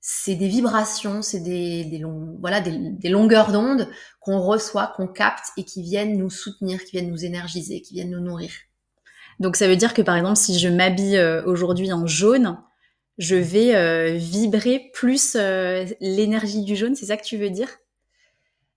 c'est 0.00 0.36
des 0.36 0.46
vibrations, 0.46 1.22
c'est 1.22 1.40
des, 1.40 1.84
des, 1.86 2.04
voilà, 2.38 2.60
des, 2.60 2.78
des 2.78 3.08
longueurs 3.08 3.50
d'onde 3.50 3.88
qu'on 4.20 4.38
reçoit, 4.38 4.92
qu'on 4.96 5.08
capte 5.08 5.46
et 5.56 5.64
qui 5.64 5.82
viennent 5.82 6.16
nous 6.16 6.30
soutenir, 6.30 6.84
qui 6.84 6.92
viennent 6.92 7.10
nous 7.10 7.24
énergiser, 7.24 7.80
qui 7.80 7.94
viennent 7.94 8.10
nous 8.10 8.20
nourrir. 8.20 8.50
Donc 9.40 9.56
ça 9.56 9.66
veut 9.66 9.74
dire 9.76 9.92
que 9.92 10.02
par 10.02 10.16
exemple, 10.16 10.36
si 10.36 10.56
je 10.58 10.68
m'habille 10.68 11.16
euh, 11.16 11.42
aujourd'hui 11.46 11.92
en 11.92 12.06
jaune, 12.06 12.58
je 13.18 13.34
vais 13.34 13.74
euh, 13.74 14.12
vibrer 14.14 14.90
plus 14.92 15.34
euh, 15.34 15.86
l'énergie 16.00 16.62
du 16.62 16.76
jaune, 16.76 16.94
c'est 16.94 17.06
ça 17.06 17.16
que 17.16 17.24
tu 17.24 17.38
veux 17.38 17.50
dire? 17.50 17.70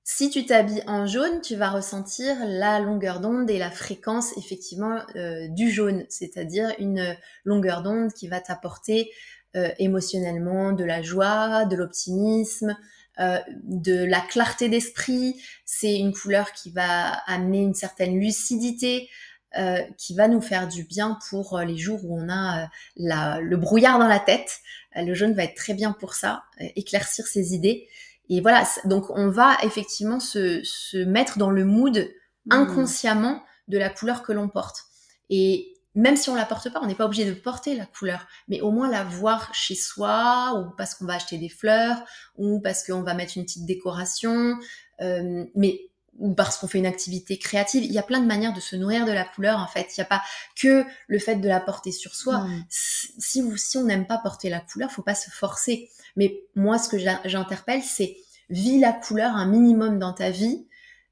Si 0.10 0.30
tu 0.30 0.46
t'habilles 0.46 0.84
en 0.88 1.06
jaune, 1.06 1.42
tu 1.42 1.58
vas 1.58 1.70
ressentir 1.70 2.38
la 2.46 2.80
longueur 2.80 3.20
d'onde 3.20 3.50
et 3.50 3.60
la 3.60 3.70
fréquence 3.70 4.32
effectivement 4.38 5.02
du 5.50 5.70
jaune, 5.70 6.06
c'est-à-dire 6.08 6.74
une 6.80 7.14
longueur 7.44 7.84
d'onde 7.84 8.14
qui 8.14 8.30
va 8.30 8.40
t'apporter 8.40 9.12
émotionnellement 9.54 10.72
de 10.72 10.86
la 10.86 11.02
joie, 11.02 11.66
de 11.66 11.76
l'optimisme, 11.76 12.78
de 13.20 14.06
la 14.06 14.22
clarté 14.22 14.70
d'esprit. 14.70 15.36
C'est 15.66 15.98
une 15.98 16.14
couleur 16.14 16.54
qui 16.54 16.72
va 16.72 17.10
amener 17.28 17.60
une 17.60 17.76
certaine 17.76 18.18
lucidité, 18.18 19.10
euh, 19.58 19.82
qui 19.98 20.14
va 20.14 20.28
nous 20.28 20.42
faire 20.42 20.68
du 20.68 20.84
bien 20.84 21.18
pour 21.30 21.58
euh, 21.58 21.64
les 21.64 21.78
jours 21.78 22.04
où 22.04 22.18
on 22.18 22.30
a 22.30 22.64
euh, 22.64 23.40
le 23.42 23.56
brouillard 23.58 23.98
dans 23.98 24.08
la 24.08 24.20
tête. 24.20 24.60
le 24.96 25.14
jaune 25.14 25.34
va 25.34 25.46
être 25.46 25.56
très 25.56 25.74
bien 25.74 25.94
pour 25.94 26.14
ça, 26.14 26.44
éclaircir 26.76 27.26
ses 27.26 27.56
idées. 27.56 27.88
Et 28.30 28.42
voilà, 28.42 28.68
donc 28.86 29.10
on 29.10 29.30
va 29.30 29.58
effectivement 29.64 30.20
se, 30.20 30.62
se 30.64 30.98
mettre 30.98 31.38
dans 31.38 31.52
le 31.52 31.66
mood 31.66 32.10
mmh. 32.46 32.54
inconsciemment 32.54 33.44
de 33.68 33.78
la 33.78 33.90
couleur 33.90 34.24
que 34.24 34.34
l'on 34.34 34.50
porte. 34.50 34.84
Et 35.30 35.74
même 35.96 36.16
si 36.16 36.30
on 36.30 36.36
la 36.36 36.46
porte 36.46 36.72
pas, 36.72 36.80
on 36.82 36.86
n'est 36.86 36.96
pas 36.96 37.06
obligé 37.06 37.26
de 37.26 37.34
porter 37.34 37.76
la 37.76 37.86
couleur, 37.86 38.28
mais 38.48 38.62
au 38.62 38.70
moins 38.70 38.90
la 38.90 39.04
voir 39.04 39.54
chez 39.54 39.74
soi, 39.74 40.54
ou 40.56 40.76
parce 40.78 40.94
qu'on 40.94 41.06
va 41.06 41.16
acheter 41.16 41.40
des 41.40 41.50
fleurs, 41.50 41.98
ou 42.38 42.62
parce 42.62 42.86
qu'on 42.86 43.02
va 43.02 43.16
mettre 43.16 43.34
une 43.36 43.44
petite 43.44 43.66
décoration. 43.66 44.60
Euh, 45.02 45.46
mais 45.56 45.87
ou 46.18 46.34
parce 46.34 46.58
qu'on 46.58 46.68
fait 46.68 46.80
une 46.80 46.86
activité 46.86 47.38
créative. 47.38 47.84
Il 47.84 47.92
y 47.92 48.00
a 48.00 48.04
plein 48.04 48.20
de 48.20 48.26
manières 48.26 48.54
de 48.54 48.60
se 48.60 48.76
nourrir 48.76 49.06
de 49.06 49.12
la 49.12 49.24
couleur, 49.24 49.60
en 49.60 49.68
fait. 49.68 49.96
Il 49.96 50.00
n'y 50.00 50.04
a 50.04 50.06
pas 50.06 50.24
que 50.56 50.84
le 51.08 51.20
fait 51.20 51.36
de 51.36 51.48
la 51.48 51.60
porter 51.60 51.92
sur 51.92 52.16
soi. 52.16 52.48
Si, 52.70 53.42
vous, 53.42 53.58
si 53.58 53.78
on 53.78 53.84
n'aime 53.84 54.08
pas 54.08 54.18
porter 54.18 54.50
la 54.50 54.60
couleur, 54.60 54.92
faut 54.92 55.04
pas 55.04 55.16
se 55.16 55.30
forcer. 55.30 55.90
Mais 56.16 56.44
moi, 56.56 56.80
ce 56.80 56.90
que 56.90 56.98
j'interpelle, 57.26 57.84
c'est 57.84 58.18
vis 58.50 58.80
la 58.80 58.94
couleur 58.94 59.36
un 59.36 59.46
minimum 59.46 60.00
dans 60.00 60.14
ta 60.14 60.30
vie. 60.32 60.68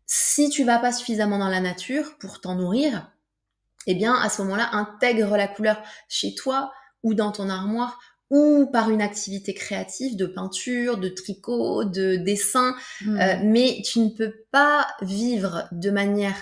Si 0.08 0.50
tu 0.50 0.64
vas 0.64 0.80
pas 0.80 0.92
suffisamment 0.92 1.38
dans 1.38 1.50
la 1.50 1.60
nature 1.60 2.18
pour 2.20 2.42
t'en 2.42 2.56
nourrir, 2.56 3.12
eh 3.88 3.96
bien, 3.96 4.16
à 4.16 4.30
ce 4.30 4.42
moment-là, 4.42 4.70
intègre 4.74 5.38
la 5.38 5.48
couleur 5.48 5.82
chez 6.10 6.34
toi 6.34 6.72
ou 7.04 7.14
dans 7.14 7.32
ton 7.32 7.50
armoire 7.50 8.00
ou 8.32 8.66
par 8.72 8.90
une 8.90 9.02
activité 9.02 9.54
créative 9.54 10.16
de 10.16 10.26
peinture, 10.26 10.98
de 10.98 11.10
tricot, 11.10 11.84
de 11.84 12.16
dessin, 12.16 12.76
hmm. 13.02 13.18
euh, 13.18 13.36
mais 13.44 13.82
tu 13.86 14.00
ne 14.00 14.10
peux 14.10 14.34
pas 14.52 14.88
vivre 15.02 15.68
de 15.72 15.92
manière 15.92 16.42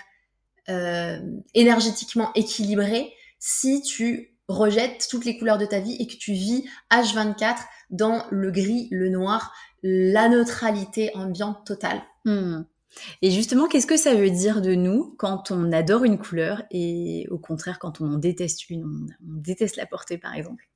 euh, 0.70 1.20
énergétiquement 1.54 2.32
équilibrée 2.36 3.12
si 3.40 3.82
tu 3.82 4.38
rejettes 4.48 5.08
toutes 5.10 5.26
les 5.26 5.38
couleurs 5.38 5.58
de 5.58 5.66
ta 5.66 5.80
vie 5.80 5.96
et 6.00 6.08
que 6.08 6.16
tu 6.16 6.34
vis 6.34 6.66
H24 6.92 7.58
dans 7.90 8.26
le 8.32 8.52
gris, 8.52 8.88
le 8.92 9.10
noir, 9.10 9.54
la 9.84 10.30
neutralité 10.30 11.12
ambiante 11.16 11.66
totale. 11.66 12.02
Hmm. 12.26 12.62
Et 13.22 13.32
justement, 13.32 13.68
qu'est-ce 13.68 13.88
que 13.88 13.98
ça 13.98 14.14
veut 14.14 14.30
dire 14.30 14.62
de 14.62 14.76
nous 14.76 15.16
quand 15.18 15.52
on 15.52 15.72
adore 15.72 16.04
une 16.04 16.20
couleur 16.20 16.64
et 16.72 17.28
au 17.32 17.40
contraire 17.40 17.80
quand 17.80 18.02
on 18.02 18.14
en 18.14 18.18
déteste 18.18 18.70
une, 18.70 18.84
on 18.86 19.42
déteste 19.42 19.76
la 19.76 19.86
porter 19.86 20.18
par 20.18 20.34
exemple? 20.36 20.70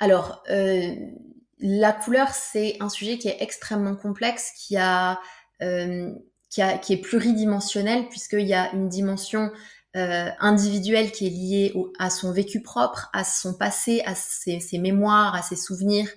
Alors, 0.00 0.42
euh, 0.48 0.94
la 1.60 1.92
couleur, 1.92 2.30
c'est 2.30 2.78
un 2.80 2.88
sujet 2.88 3.18
qui 3.18 3.28
est 3.28 3.36
extrêmement 3.40 3.94
complexe, 3.94 4.52
qui 4.56 4.78
a, 4.78 5.20
euh, 5.62 6.10
qui, 6.48 6.62
a 6.62 6.78
qui 6.78 6.94
est 6.94 7.00
pluridimensionnel 7.00 8.08
puisqu'il 8.08 8.46
y 8.46 8.54
a 8.54 8.72
une 8.72 8.88
dimension 8.88 9.52
euh, 9.96 10.30
individuelle 10.40 11.12
qui 11.12 11.26
est 11.26 11.30
liée 11.30 11.74
à 11.98 12.08
son 12.08 12.32
vécu 12.32 12.62
propre, 12.62 13.10
à 13.12 13.24
son 13.24 13.52
passé, 13.52 14.02
à 14.06 14.14
ses, 14.14 14.78
mémoires, 14.78 15.34
à 15.34 15.42
ses 15.42 15.56
souvenirs, 15.56 16.08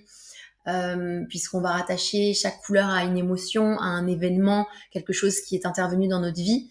puisqu'on 1.28 1.60
va 1.60 1.72
rattacher 1.72 2.34
chaque 2.34 2.62
couleur 2.62 2.90
à 2.90 3.04
une 3.04 3.18
émotion, 3.18 3.78
à 3.80 3.86
un 3.86 4.08
événement, 4.08 4.66
quelque 4.92 5.12
chose 5.12 5.42
qui 5.42 5.56
est 5.56 5.66
intervenu 5.66 6.08
dans 6.08 6.22
notre 6.22 6.40
vie. 6.40 6.70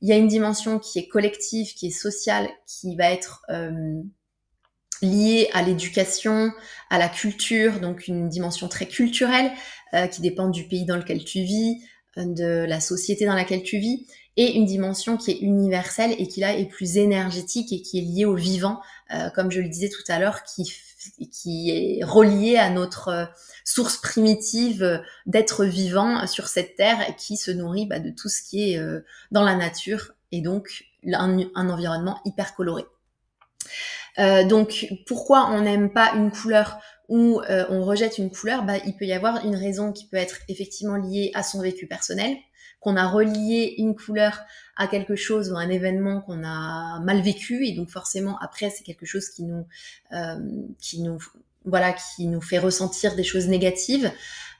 Il 0.00 0.08
y 0.08 0.12
a 0.12 0.16
une 0.16 0.26
dimension 0.26 0.80
qui 0.80 0.98
est 0.98 1.06
collective, 1.06 1.72
qui 1.74 1.86
est 1.86 1.90
sociale, 1.90 2.48
qui 2.66 2.96
va 2.96 3.12
être 3.12 3.44
liées 5.02 5.48
à 5.52 5.62
l'éducation, 5.62 6.52
à 6.90 6.98
la 6.98 7.08
culture, 7.08 7.80
donc 7.80 8.08
une 8.08 8.28
dimension 8.28 8.68
très 8.68 8.86
culturelle 8.86 9.50
euh, 9.94 10.06
qui 10.06 10.20
dépend 10.20 10.48
du 10.48 10.64
pays 10.64 10.84
dans 10.84 10.96
lequel 10.96 11.24
tu 11.24 11.40
vis, 11.40 11.76
euh, 12.16 12.24
de 12.24 12.66
la 12.66 12.80
société 12.80 13.26
dans 13.26 13.34
laquelle 13.34 13.62
tu 13.62 13.78
vis, 13.78 14.06
et 14.36 14.56
une 14.56 14.66
dimension 14.66 15.16
qui 15.16 15.32
est 15.32 15.38
universelle 15.40 16.14
et 16.18 16.28
qui 16.28 16.40
là 16.40 16.56
est 16.56 16.66
plus 16.66 16.96
énergétique 16.96 17.72
et 17.72 17.82
qui 17.82 17.98
est 17.98 18.02
liée 18.02 18.24
au 18.24 18.34
vivant, 18.34 18.80
euh, 19.12 19.30
comme 19.30 19.50
je 19.50 19.60
le 19.60 19.68
disais 19.68 19.88
tout 19.88 20.04
à 20.08 20.18
l'heure, 20.18 20.44
qui, 20.44 20.72
qui 21.32 21.70
est 21.70 22.04
reliée 22.04 22.56
à 22.56 22.70
notre 22.70 23.30
source 23.64 23.96
primitive 23.96 25.02
d'être 25.26 25.64
vivant 25.64 26.26
sur 26.26 26.46
cette 26.46 26.76
terre 26.76 27.00
et 27.08 27.16
qui 27.16 27.36
se 27.36 27.50
nourrit 27.50 27.86
bah, 27.86 27.98
de 27.98 28.10
tout 28.10 28.28
ce 28.28 28.42
qui 28.42 28.72
est 28.72 28.80
dans 29.32 29.42
la 29.42 29.56
nature 29.56 30.12
et 30.30 30.40
donc 30.40 30.84
un, 31.12 31.38
un 31.54 31.68
environnement 31.68 32.20
hyper 32.24 32.54
coloré. 32.54 32.84
Euh, 34.18 34.44
donc 34.44 34.88
pourquoi 35.06 35.50
on 35.50 35.62
n'aime 35.62 35.90
pas 35.90 36.12
une 36.14 36.30
couleur 36.30 36.78
ou 37.08 37.40
euh, 37.48 37.64
on 37.70 37.84
rejette 37.84 38.18
une 38.18 38.30
couleur? 38.30 38.64
Bah, 38.64 38.74
Il 38.84 38.96
peut 38.96 39.06
y 39.06 39.12
avoir 39.12 39.44
une 39.44 39.56
raison 39.56 39.92
qui 39.92 40.06
peut 40.06 40.16
être 40.16 40.38
effectivement 40.48 40.96
liée 40.96 41.30
à 41.34 41.42
son 41.42 41.60
vécu 41.60 41.86
personnel, 41.86 42.36
qu'on 42.80 42.96
a 42.96 43.08
relié 43.08 43.74
une 43.78 43.94
couleur 43.94 44.40
à 44.76 44.86
quelque 44.86 45.16
chose 45.16 45.50
ou 45.50 45.56
à 45.56 45.60
un 45.60 45.70
événement 45.70 46.20
qu'on 46.20 46.44
a 46.44 47.00
mal 47.00 47.20
vécu 47.20 47.66
et 47.66 47.72
donc 47.72 47.90
forcément 47.90 48.38
après 48.40 48.70
c'est 48.70 48.84
quelque 48.84 49.06
chose 49.06 49.28
qui 49.30 49.42
nous 49.42 49.66
euh, 50.12 50.36
qui 50.80 51.02
nous 51.02 51.18
voilà 51.64 51.92
qui 51.92 52.26
nous 52.26 52.40
fait 52.40 52.58
ressentir 52.58 53.16
des 53.16 53.24
choses 53.24 53.48
négatives. 53.48 54.12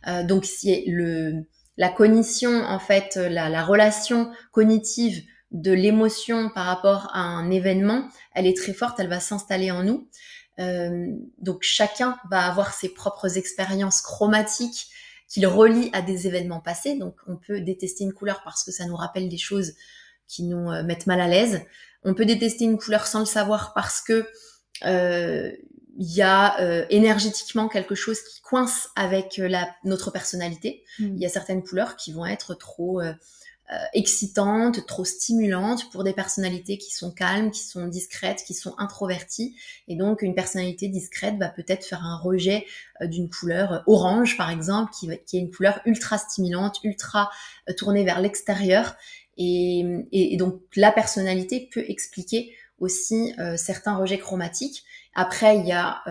Euh, 0.06 0.24
donc 0.24 0.44
si 0.44 0.84
le 0.86 1.44
la 1.76 1.88
cognition 1.88 2.50
en 2.64 2.80
fait 2.80 3.14
la, 3.16 3.48
la 3.48 3.64
relation 3.64 4.32
cognitive 4.50 5.22
de 5.50 5.72
l'émotion 5.72 6.50
par 6.50 6.66
rapport 6.66 7.10
à 7.14 7.20
un 7.20 7.50
événement, 7.50 8.08
elle 8.34 8.46
est 8.46 8.56
très 8.56 8.72
forte, 8.72 9.00
elle 9.00 9.08
va 9.08 9.20
s'installer 9.20 9.70
en 9.70 9.82
nous. 9.82 10.08
Euh, 10.58 11.06
donc 11.38 11.62
chacun 11.62 12.18
va 12.30 12.44
avoir 12.46 12.74
ses 12.74 12.88
propres 12.88 13.38
expériences 13.38 14.00
chromatiques 14.00 14.88
qu'il 15.28 15.46
relie 15.46 15.90
à 15.92 16.02
des 16.02 16.26
événements 16.26 16.60
passés. 16.60 16.96
Donc 16.96 17.16
on 17.26 17.36
peut 17.36 17.60
détester 17.60 18.04
une 18.04 18.12
couleur 18.12 18.42
parce 18.42 18.64
que 18.64 18.72
ça 18.72 18.86
nous 18.86 18.96
rappelle 18.96 19.28
des 19.28 19.38
choses 19.38 19.74
qui 20.26 20.42
nous 20.42 20.70
euh, 20.70 20.82
mettent 20.82 21.06
mal 21.06 21.20
à 21.20 21.28
l'aise. 21.28 21.62
On 22.02 22.14
peut 22.14 22.24
détester 22.24 22.64
une 22.64 22.78
couleur 22.78 23.06
sans 23.06 23.20
le 23.20 23.26
savoir 23.26 23.72
parce 23.74 24.00
que 24.00 24.26
euh, 24.84 25.50
il 26.00 26.14
y 26.14 26.22
a 26.22 26.60
euh, 26.60 26.86
énergétiquement 26.90 27.68
quelque 27.68 27.94
chose 27.94 28.20
qui 28.20 28.40
coince 28.40 28.88
avec 28.94 29.36
la, 29.38 29.68
notre 29.84 30.10
personnalité. 30.10 30.84
Mm. 30.98 31.16
Il 31.16 31.18
y 31.18 31.26
a 31.26 31.28
certaines 31.28 31.62
couleurs 31.62 31.96
qui 31.96 32.12
vont 32.12 32.24
être 32.24 32.54
trop 32.54 33.00
euh, 33.70 33.76
excitante, 33.92 34.86
trop 34.86 35.04
stimulante 35.04 35.90
pour 35.90 36.02
des 36.02 36.14
personnalités 36.14 36.78
qui 36.78 36.90
sont 36.90 37.10
calmes, 37.10 37.50
qui 37.50 37.62
sont 37.62 37.86
discrètes, 37.86 38.42
qui 38.46 38.54
sont 38.54 38.74
introverties. 38.78 39.56
Et 39.88 39.96
donc 39.96 40.22
une 40.22 40.34
personnalité 40.34 40.88
discrète 40.88 41.36
va 41.36 41.50
peut-être 41.50 41.84
faire 41.84 42.02
un 42.02 42.16
rejet 42.16 42.64
euh, 43.02 43.06
d'une 43.06 43.28
couleur 43.28 43.82
orange, 43.86 44.38
par 44.38 44.48
exemple, 44.48 44.92
qui, 44.98 45.10
est 45.10 45.38
une 45.38 45.50
couleur 45.50 45.82
ultra 45.84 46.16
stimulante, 46.16 46.78
ultra 46.82 47.30
euh, 47.68 47.74
tournée 47.74 48.04
vers 48.04 48.22
l'extérieur. 48.22 48.96
Et, 49.36 49.84
donc 50.38 50.62
la 50.74 50.90
personnalité 50.90 51.68
peut 51.70 51.84
expliquer 51.86 52.54
aussi 52.80 53.34
certains 53.56 53.94
rejets 53.94 54.18
chromatiques. 54.18 54.82
Après, 55.14 55.58
il 55.58 55.66
y 55.66 55.70
a 55.70 56.02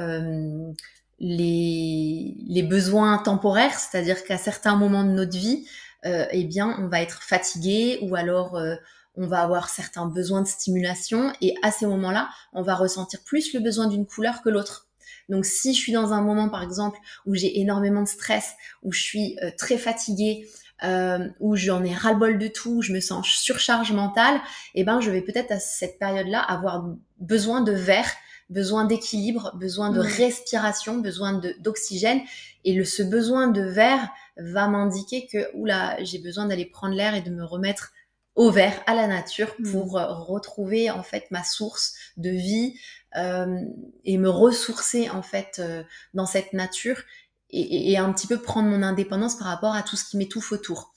les, 1.20 2.38
les 2.48 2.64
besoins 2.64 3.18
temporaires, 3.18 3.78
c'est-à-dire 3.78 4.24
qu'à 4.24 4.38
certains 4.38 4.78
moments 4.78 5.04
de 5.04 5.10
notre 5.10 5.38
vie, 5.38 5.66
euh, 5.66 5.87
eh 6.32 6.44
bien, 6.44 6.76
on 6.80 6.88
va 6.88 7.02
être 7.02 7.22
fatigué 7.24 8.00
ou 8.02 8.16
alors 8.16 8.58
euh, 8.58 8.76
on 9.16 9.28
va 9.28 9.42
avoir 9.42 9.70
certains 9.70 10.06
besoins 10.06 10.42
de 10.42 10.48
stimulation 10.48 11.34
et 11.42 11.56
à 11.64 11.72
ces 11.72 11.86
moments-là, 11.86 12.30
on 12.54 12.62
va 12.62 12.76
ressentir 12.76 13.22
plus 13.24 13.54
le 13.54 13.60
besoin 13.60 13.88
d'une 13.88 14.06
couleur 14.06 14.42
que 14.42 14.50
l'autre. 14.50 14.88
Donc 15.30 15.46
si 15.46 15.74
je 15.74 15.80
suis 15.80 15.92
dans 15.92 16.14
un 16.14 16.22
moment 16.22 16.50
par 16.50 16.64
exemple 16.64 17.00
où 17.26 17.36
j'ai 17.36 17.60
énormément 17.60 18.04
de 18.04 18.08
stress, 18.08 18.54
où 18.84 18.92
je 18.92 19.02
suis 19.02 19.38
euh, 19.44 19.52
très 19.58 19.78
fatiguée, 19.78 20.48
euh, 20.84 21.28
où 21.40 21.56
j'en 21.56 21.84
ai 21.84 21.94
ras-le-bol 21.94 22.38
de 22.38 22.48
tout, 22.48 22.78
où 22.78 22.82
je 22.82 22.94
me 22.94 23.00
sens 23.00 23.28
surcharge 23.28 23.92
mentale, 23.92 24.40
eh 24.76 24.84
ben 24.84 25.02
je 25.02 25.10
vais 25.10 25.22
peut-être 25.22 25.52
à 25.52 25.60
cette 25.60 25.98
période-là 25.98 26.40
avoir 26.40 26.86
besoin 27.20 27.62
de 27.62 27.72
vert 27.72 28.12
besoin 28.50 28.86
d'équilibre, 28.86 29.52
besoin 29.56 29.92
de 29.92 30.00
respiration, 30.00 30.98
besoin 30.98 31.42
d'oxygène. 31.60 32.22
Et 32.64 32.74
le, 32.74 32.86
ce 32.86 33.04
besoin 33.04 33.48
de 33.48 33.62
verre 33.62 34.10
va 34.38 34.68
m'indiquer 34.68 35.28
que, 35.28 35.56
oula, 35.56 36.02
j'ai 36.04 36.20
besoin 36.20 36.46
d'aller 36.46 36.66
prendre 36.66 36.96
l'air 36.96 37.16
et 37.16 37.22
de 37.22 37.32
me 37.32 37.44
remettre 37.44 37.92
au 38.36 38.52
vert, 38.52 38.82
à 38.86 38.94
la 38.94 39.08
nature, 39.08 39.54
mm. 39.60 39.72
pour 39.72 39.98
euh, 39.98 40.14
retrouver 40.14 40.92
en 40.92 41.04
fait 41.04 41.30
ma 41.32 41.44
source 41.44 41.96
de 42.18 42.30
vie 42.30 42.80
euh, 43.16 43.60
et 44.06 44.18
me 44.18 44.30
ressourcer 44.30 45.10
en 45.10 45.24
fait 45.24 45.58
euh, 45.60 45.84
dans 46.14 46.28
cette 46.28 46.54
nature 46.54 47.02
et, 47.50 47.92
et, 47.92 47.98
un 47.98 48.12
petit 48.12 48.28
peu 48.28 48.38
prendre 48.38 48.70
mon 48.70 48.84
indépendance 48.84 49.38
par 49.38 49.48
rapport 49.48 49.74
à 49.74 49.82
tout 49.82 49.96
ce 49.96 50.04
qui 50.04 50.18
m'étouffe 50.18 50.52
autour 50.52 50.94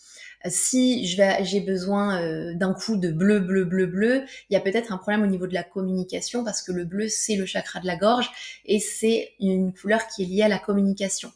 si 0.48 1.06
j'ai 1.06 1.60
besoin 1.60 2.22
euh, 2.22 2.54
d'un 2.54 2.72
coup 2.72 2.96
de 2.96 3.10
bleu, 3.10 3.40
bleu, 3.40 3.64
bleu, 3.64 3.86
bleu, 3.86 4.24
il 4.48 4.54
y 4.54 4.56
a 4.56 4.60
peut-être 4.60 4.92
un 4.92 4.96
problème 4.96 5.22
au 5.22 5.26
niveau 5.26 5.46
de 5.46 5.54
la 5.54 5.62
communication 5.62 6.44
parce 6.44 6.62
que 6.62 6.72
le 6.72 6.84
bleu, 6.84 7.08
c'est 7.08 7.36
le 7.36 7.44
chakra 7.44 7.80
de 7.80 7.86
la 7.86 7.96
gorge 7.96 8.30
et 8.64 8.80
c'est 8.80 9.32
une 9.38 9.72
couleur 9.74 10.06
qui 10.06 10.22
est 10.22 10.26
liée 10.26 10.42
à 10.42 10.48
la 10.48 10.58
communication. 10.58 11.30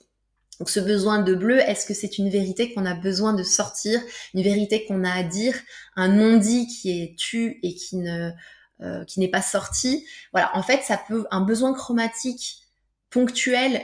Donc 0.59 0.71
ce 0.71 0.81
besoin 0.81 1.21
de 1.21 1.35
bleu, 1.35 1.59
est-ce 1.59 1.85
que 1.85 1.95
c'est 1.95 2.17
une 2.17 2.31
vérité 2.31 2.73
qu'on 2.73 2.87
a 2.87 2.95
besoin 2.95 3.35
de 3.35 3.43
sortir, 3.43 4.01
une 4.35 4.43
vérité 4.43 4.87
qu'on 4.87 5.05
a 5.05 5.11
à 5.11 5.23
dire, 5.23 5.55
un 5.97 6.09
non-dit 6.09 6.69
qui 6.69 7.03
est 7.03 7.17
tu 7.19 7.59
et 7.63 7.75
qui 7.75 7.97
ne 7.97 8.31
euh, 8.81 9.05
qui 9.05 9.21
n'est 9.21 9.29
pas 9.29 9.43
sorti? 9.43 10.07
Voilà, 10.33 10.57
en 10.57 10.63
fait, 10.63 10.83
ça 10.83 10.97
peut 10.97 11.27
un 11.31 11.41
besoin 11.41 11.75
chromatique 11.75 12.63
ponctuel 13.11 13.83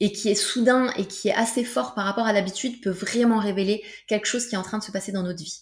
et 0.00 0.12
qui 0.12 0.30
est 0.30 0.34
soudain 0.34 0.92
et 0.96 1.06
qui 1.06 1.28
est 1.28 1.34
assez 1.34 1.64
fort 1.64 1.94
par 1.94 2.04
rapport 2.04 2.26
à 2.26 2.32
l'habitude 2.32 2.80
peut 2.80 2.90
vraiment 2.90 3.38
révéler 3.38 3.84
quelque 4.08 4.26
chose 4.26 4.46
qui 4.46 4.54
est 4.54 4.58
en 4.58 4.62
train 4.62 4.78
de 4.78 4.82
se 4.82 4.90
passer 4.90 5.12
dans 5.12 5.22
notre 5.22 5.42
vie. 5.42 5.60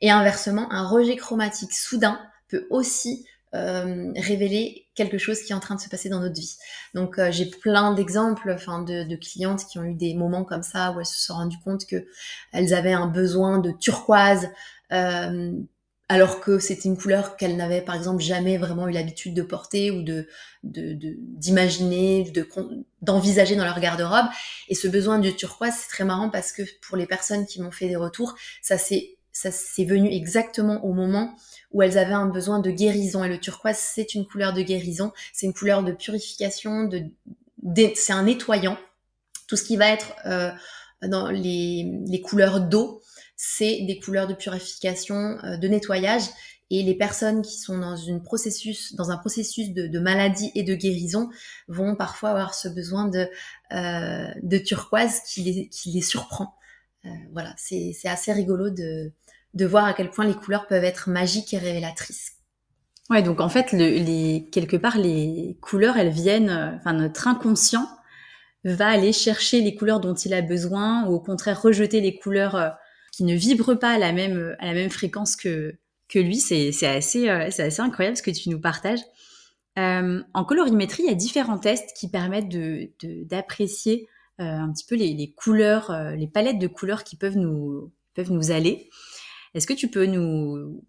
Et 0.00 0.10
inversement, 0.10 0.70
un 0.72 0.86
rejet 0.86 1.16
chromatique 1.16 1.72
soudain 1.72 2.20
peut 2.48 2.66
aussi 2.70 3.26
euh, 3.54 4.12
révéler 4.16 4.86
quelque 4.94 5.18
chose 5.18 5.40
qui 5.42 5.52
est 5.52 5.56
en 5.56 5.60
train 5.60 5.74
de 5.74 5.80
se 5.80 5.88
passer 5.88 6.08
dans 6.08 6.20
notre 6.20 6.38
vie. 6.38 6.56
Donc 6.94 7.18
euh, 7.18 7.32
j'ai 7.32 7.46
plein 7.46 7.92
d'exemples, 7.92 8.52
enfin 8.54 8.82
de, 8.82 9.02
de, 9.02 9.16
clientes 9.16 9.64
qui 9.66 9.78
ont 9.78 9.84
eu 9.84 9.94
des 9.94 10.14
moments 10.14 10.44
comme 10.44 10.62
ça 10.62 10.92
où 10.92 11.00
elles 11.00 11.06
se 11.06 11.20
sont 11.20 11.34
rendues 11.34 11.58
compte 11.64 11.84
que 11.86 12.06
elles 12.52 12.74
avaient 12.74 12.92
un 12.92 13.08
besoin 13.08 13.58
de 13.58 13.72
turquoise 13.72 14.48
euh, 14.92 15.52
alors 16.10 16.40
que 16.40 16.58
c'était 16.58 16.88
une 16.88 16.96
couleur 16.96 17.36
qu'elle 17.36 17.56
n'avait 17.56 17.82
par 17.82 17.94
exemple 17.94 18.20
jamais 18.20 18.58
vraiment 18.58 18.88
eu 18.88 18.90
l'habitude 18.90 19.32
de 19.32 19.42
porter 19.42 19.92
ou 19.92 20.02
de 20.02 20.26
d'imaginer, 20.64 22.28
de, 22.32 22.46
d'envisager 23.00 23.54
dans 23.54 23.62
leur 23.64 23.78
garde-robe. 23.78 24.26
Et 24.68 24.74
ce 24.74 24.88
besoin 24.88 25.20
de 25.20 25.30
turquoise, 25.30 25.72
c'est 25.72 25.88
très 25.88 26.04
marrant 26.04 26.28
parce 26.28 26.50
que 26.50 26.62
pour 26.82 26.96
les 26.96 27.06
personnes 27.06 27.46
qui 27.46 27.62
m'ont 27.62 27.70
fait 27.70 27.86
des 27.86 27.94
retours, 27.94 28.34
ça 28.60 28.76
s'est 28.76 29.18
ça 29.30 29.50
venu 29.78 30.12
exactement 30.12 30.84
au 30.84 30.92
moment 30.92 31.32
où 31.70 31.80
elles 31.80 31.96
avaient 31.96 32.12
un 32.12 32.26
besoin 32.26 32.58
de 32.58 32.72
guérison. 32.72 33.22
Et 33.22 33.28
le 33.28 33.38
turquoise, 33.38 33.78
c'est 33.78 34.12
une 34.14 34.26
couleur 34.26 34.52
de 34.52 34.62
guérison, 34.62 35.12
c'est 35.32 35.46
une 35.46 35.54
couleur 35.54 35.84
de 35.84 35.92
purification, 35.92 36.88
de, 36.88 37.04
c'est 37.94 38.12
un 38.12 38.24
nettoyant. 38.24 38.76
Tout 39.46 39.56
ce 39.56 39.62
qui 39.62 39.76
va 39.76 39.86
être 39.86 40.12
euh, 40.26 40.50
dans 41.06 41.30
les, 41.30 41.88
les 42.08 42.20
couleurs 42.20 42.60
d'eau, 42.60 43.00
c'est 43.42 43.80
des 43.86 43.98
couleurs 43.98 44.26
de 44.26 44.34
purification, 44.34 45.38
euh, 45.44 45.56
de 45.56 45.66
nettoyage. 45.66 46.24
Et 46.68 46.82
les 46.82 46.94
personnes 46.94 47.40
qui 47.40 47.58
sont 47.58 47.78
dans, 47.78 47.96
une 47.96 48.22
processus, 48.22 48.94
dans 48.94 49.10
un 49.10 49.16
processus 49.16 49.70
de, 49.70 49.98
maladie 49.98 50.52
et 50.54 50.62
de 50.62 50.74
guérison 50.74 51.30
vont 51.66 51.96
parfois 51.96 52.30
avoir 52.30 52.54
ce 52.54 52.68
besoin 52.68 53.08
de, 53.08 53.26
euh, 53.72 54.28
de 54.42 54.58
turquoise 54.58 55.20
qui 55.22 55.40
les, 55.40 55.68
qui 55.68 55.90
les 55.90 56.02
surprend. 56.02 56.54
Euh, 57.06 57.08
voilà, 57.32 57.54
c'est 57.56 57.96
assez 58.04 58.30
rigolo 58.32 58.68
de, 58.68 59.10
de 59.54 59.66
voir 59.66 59.86
à 59.86 59.94
quel 59.94 60.10
point 60.10 60.26
les 60.26 60.34
couleurs 60.34 60.66
peuvent 60.66 60.84
être 60.84 61.08
magiques 61.08 61.54
et 61.54 61.58
révélatrices. 61.58 62.32
Ouais, 63.08 63.22
donc 63.22 63.40
en 63.40 63.48
fait, 63.48 63.72
le, 63.72 63.78
les, 63.78 64.48
quelque 64.52 64.76
part, 64.76 64.98
les 64.98 65.56
couleurs, 65.62 65.96
elles 65.96 66.10
viennent, 66.10 66.76
enfin, 66.78 66.92
notre 66.92 67.26
inconscient 67.26 67.88
va 68.64 68.88
aller 68.88 69.12
chercher 69.12 69.62
les 69.62 69.74
couleurs 69.74 69.98
dont 69.98 70.14
il 70.14 70.34
a 70.34 70.42
besoin, 70.42 71.06
ou 71.06 71.14
au 71.14 71.20
contraire 71.20 71.60
rejeter 71.60 72.02
les 72.02 72.18
couleurs 72.18 72.76
qui 73.12 73.24
ne 73.24 73.34
vibre 73.34 73.74
pas 73.74 73.90
à 73.90 73.98
la 73.98 74.12
même, 74.12 74.56
à 74.58 74.66
la 74.66 74.74
même 74.74 74.90
fréquence 74.90 75.36
que, 75.36 75.74
que 76.08 76.18
lui. 76.18 76.36
C'est, 76.36 76.68
assez, 76.86 77.28
euh, 77.28 77.46
assez 77.46 77.80
incroyable 77.80 78.16
ce 78.16 78.22
que 78.22 78.30
tu 78.30 78.48
nous 78.50 78.60
partages. 78.60 79.00
Euh, 79.78 80.22
en 80.34 80.44
colorimétrie, 80.44 81.04
il 81.04 81.08
y 81.08 81.12
a 81.12 81.14
différents 81.14 81.58
tests 81.58 81.96
qui 81.96 82.08
permettent 82.08 82.48
de, 82.48 82.90
de 83.02 83.24
d'apprécier 83.24 84.08
euh, 84.40 84.44
un 84.44 84.72
petit 84.72 84.84
peu 84.84 84.96
les, 84.96 85.14
les 85.14 85.32
couleurs, 85.32 85.92
les 86.16 86.26
palettes 86.26 86.58
de 86.58 86.66
couleurs 86.66 87.04
qui 87.04 87.16
peuvent 87.16 87.36
nous, 87.36 87.92
peuvent 88.14 88.32
nous 88.32 88.50
aller. 88.50 88.90
Est-ce 89.54 89.66
que 89.66 89.72
tu 89.72 89.88
peux 89.88 90.06
nous, 90.06 90.82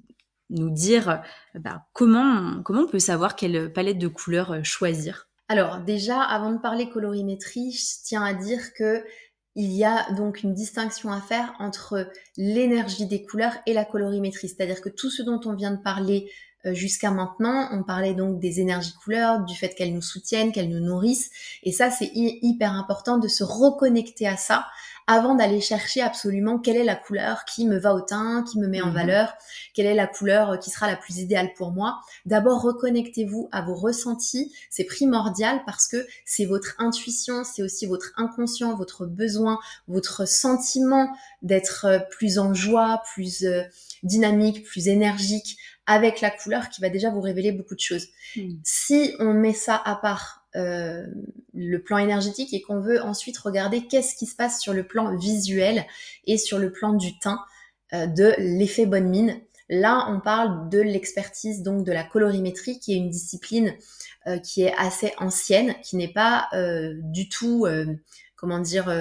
nous 0.49 0.69
dire 0.69 1.21
bah, 1.55 1.85
comment, 1.93 2.61
comment 2.63 2.81
on 2.81 2.87
peut 2.87 2.99
savoir 2.99 3.35
quelle 3.35 3.71
palette 3.71 3.97
de 3.97 4.07
couleurs 4.07 4.63
choisir? 4.63 5.27
Alors 5.47 5.79
déjà, 5.79 6.21
avant 6.21 6.53
de 6.53 6.59
parler 6.59 6.89
colorimétrie, 6.89 7.73
je 7.73 8.03
tiens 8.05 8.23
à 8.23 8.33
dire 8.33 8.73
que 8.73 9.03
il 9.55 9.71
y 9.71 9.83
a 9.83 10.11
donc 10.13 10.43
une 10.43 10.53
distinction 10.53 11.11
à 11.11 11.19
faire 11.19 11.53
entre 11.59 12.09
l'énergie 12.37 13.05
des 13.05 13.23
couleurs 13.23 13.55
et 13.65 13.73
la 13.73 13.85
colorimétrie. 13.85 14.47
C'est-à-dire 14.47 14.81
que 14.81 14.89
tout 14.89 15.09
ce 15.09 15.23
dont 15.23 15.41
on 15.45 15.53
vient 15.53 15.71
de 15.71 15.81
parler 15.81 16.31
euh, 16.65 16.73
jusqu'à 16.73 17.11
maintenant, 17.11 17.69
on 17.71 17.83
parlait 17.83 18.13
donc 18.13 18.39
des 18.39 18.59
énergies 18.59 18.93
couleurs, 19.03 19.43
du 19.43 19.55
fait 19.55 19.73
qu'elles 19.75 19.93
nous 19.93 20.01
soutiennent, 20.01 20.51
qu'elles 20.51 20.69
nous 20.69 20.79
nourrissent. 20.79 21.31
Et 21.63 21.71
ça, 21.71 21.89
c'est 21.89 22.11
hyper 22.13 22.73
important 22.73 23.17
de 23.17 23.27
se 23.27 23.43
reconnecter 23.43 24.27
à 24.27 24.37
ça 24.37 24.67
avant 25.11 25.35
d'aller 25.35 25.59
chercher 25.59 26.01
absolument 26.01 26.57
quelle 26.57 26.77
est 26.77 26.85
la 26.85 26.95
couleur 26.95 27.43
qui 27.43 27.65
me 27.65 27.77
va 27.77 27.93
au 27.93 27.99
teint, 27.99 28.45
qui 28.49 28.57
me 28.57 28.67
met 28.67 28.81
en 28.81 28.87
mhm. 28.87 28.93
valeur, 28.93 29.33
quelle 29.73 29.85
est 29.85 29.93
la 29.93 30.07
couleur 30.07 30.57
qui 30.57 30.69
sera 30.69 30.87
la 30.87 30.95
plus 30.95 31.17
idéale 31.17 31.53
pour 31.53 31.71
moi. 31.71 31.99
D'abord, 32.25 32.61
reconnectez-vous 32.61 33.49
à 33.51 33.61
vos 33.61 33.75
ressentis. 33.75 34.53
C'est 34.69 34.85
primordial 34.85 35.63
parce 35.65 35.89
que 35.89 36.07
c'est 36.23 36.45
votre 36.45 36.75
intuition, 36.77 37.43
c'est 37.43 37.61
aussi 37.61 37.87
votre 37.87 38.13
inconscient, 38.15 38.73
votre 38.77 39.05
besoin, 39.05 39.59
votre 39.89 40.25
sentiment 40.25 41.09
d'être 41.41 42.07
plus 42.11 42.39
en 42.39 42.53
joie, 42.53 43.03
plus 43.13 43.43
euh, 43.43 43.63
dynamique, 44.03 44.63
plus 44.63 44.87
énergique 44.87 45.57
avec 45.87 46.21
la 46.21 46.31
couleur 46.31 46.69
qui 46.69 46.79
va 46.79 46.87
déjà 46.87 47.09
vous 47.09 47.19
révéler 47.19 47.51
beaucoup 47.51 47.75
de 47.75 47.81
choses. 47.81 48.07
Mhm. 48.37 48.61
Si 48.63 49.13
on 49.19 49.33
met 49.33 49.53
ça 49.53 49.75
à 49.83 49.97
part 49.97 50.40
euh, 50.55 51.05
le 51.53 51.77
plan 51.81 51.97
énergétique 51.97 52.53
et 52.53 52.61
qu'on 52.61 52.79
veut 52.79 53.01
ensuite 53.01 53.37
regarder 53.37 53.87
qu'est-ce 53.87 54.15
qui 54.15 54.25
se 54.25 54.35
passe 54.35 54.59
sur 54.59 54.73
le 54.73 54.83
plan 54.83 55.15
visuel 55.15 55.85
et 56.25 56.37
sur 56.37 56.59
le 56.59 56.71
plan 56.71 56.93
du 56.93 57.17
teint 57.19 57.39
euh, 57.93 58.05
de 58.07 58.33
l'effet 58.37 58.85
bonne 58.85 59.09
mine. 59.09 59.39
Là, 59.69 60.07
on 60.09 60.19
parle 60.19 60.69
de 60.69 60.79
l'expertise 60.79 61.61
donc 61.61 61.85
de 61.85 61.91
la 61.93 62.03
colorimétrie, 62.03 62.79
qui 62.79 62.93
est 62.93 62.97
une 62.97 63.09
discipline 63.09 63.73
euh, 64.27 64.37
qui 64.39 64.63
est 64.63 64.73
assez 64.77 65.13
ancienne, 65.17 65.75
qui 65.81 65.95
n'est 65.95 66.11
pas 66.11 66.49
du 66.93 67.29
tout, 67.29 67.65
comment 68.35 68.59
dire, 68.59 68.93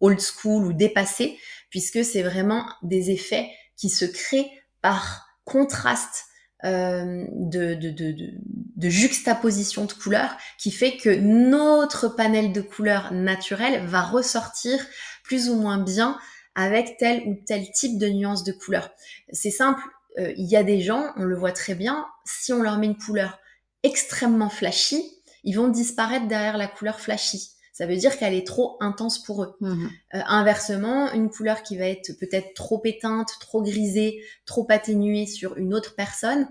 old 0.00 0.20
school 0.20 0.64
ou 0.64 0.72
dépassée, 0.72 1.36
puisque 1.70 2.04
c'est 2.04 2.22
vraiment 2.22 2.64
des 2.82 3.10
effets 3.10 3.50
qui 3.76 3.88
se 3.88 4.04
créent 4.04 4.50
par 4.80 5.26
contraste 5.44 6.26
euh, 6.64 7.24
de, 7.32 8.88
juxtaposition 8.88 9.84
de 9.84 9.92
couleurs 9.92 10.36
qui 10.58 10.70
fait 10.70 10.96
que 10.96 11.10
notre 11.10 12.08
panel 12.08 12.52
de 12.52 12.60
couleurs 12.60 13.12
naturelles 13.12 13.84
va 13.86 14.02
ressortir 14.02 14.78
plus 15.24 15.48
ou 15.48 15.56
moins 15.56 15.78
bien 15.78 16.18
avec 16.54 16.96
tel 16.98 17.22
ou 17.26 17.36
tel 17.46 17.70
type 17.72 17.98
de 17.98 18.08
nuance 18.08 18.44
de 18.44 18.52
couleurs. 18.52 18.90
C'est 19.32 19.50
simple, 19.50 19.82
euh, 20.18 20.32
il 20.36 20.46
y 20.46 20.56
a 20.56 20.62
des 20.62 20.80
gens, 20.80 21.12
on 21.16 21.24
le 21.24 21.36
voit 21.36 21.52
très 21.52 21.74
bien, 21.74 22.06
si 22.24 22.52
on 22.52 22.62
leur 22.62 22.78
met 22.78 22.86
une 22.86 22.98
couleur 22.98 23.38
extrêmement 23.82 24.50
flashy, 24.50 25.02
ils 25.44 25.56
vont 25.56 25.68
disparaître 25.68 26.28
derrière 26.28 26.58
la 26.58 26.68
couleur 26.68 27.00
flashy. 27.00 27.51
Ça 27.72 27.86
veut 27.86 27.96
dire 27.96 28.18
qu'elle 28.18 28.34
est 28.34 28.46
trop 28.46 28.76
intense 28.80 29.22
pour 29.22 29.42
eux. 29.42 29.56
Mhm. 29.60 29.90
Euh, 30.14 30.20
inversement, 30.26 31.10
une 31.12 31.30
couleur 31.30 31.62
qui 31.62 31.76
va 31.78 31.86
être 31.86 32.12
peut-être 32.18 32.52
trop 32.54 32.82
éteinte, 32.84 33.30
trop 33.40 33.62
grisée, 33.62 34.22
trop 34.44 34.66
atténuée 34.68 35.26
sur 35.26 35.56
une 35.56 35.72
autre 35.74 35.94
personne, 35.94 36.48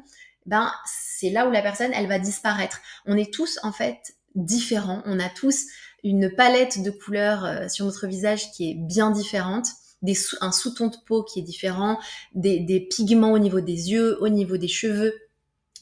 ben 0.47 0.71
c'est 0.85 1.29
là 1.29 1.47
où 1.47 1.51
la 1.51 1.61
personne 1.61 1.91
elle 1.93 2.07
va 2.07 2.17
disparaître. 2.17 2.81
On 3.05 3.15
est 3.15 3.31
tous 3.31 3.59
en 3.61 3.71
fait 3.71 4.15
différents. 4.33 5.03
On 5.05 5.19
a 5.19 5.29
tous 5.29 5.67
une 6.03 6.33
palette 6.33 6.81
de 6.81 6.89
couleurs 6.89 7.45
euh, 7.45 7.67
sur 7.67 7.85
notre 7.85 8.07
visage 8.07 8.51
qui 8.51 8.71
est 8.71 8.75
bien 8.75 9.11
différente. 9.11 9.67
Des 10.01 10.17
un 10.41 10.51
sous-ton 10.51 10.87
de 10.87 10.95
peau 11.05 11.21
qui 11.21 11.39
est 11.39 11.43
différent, 11.43 11.99
des, 12.33 12.59
des 12.59 12.79
pigments 12.79 13.33
au 13.33 13.37
niveau 13.37 13.61
des 13.61 13.91
yeux, 13.91 14.17
au 14.19 14.29
niveau 14.29 14.57
des 14.57 14.67
cheveux, 14.67 15.13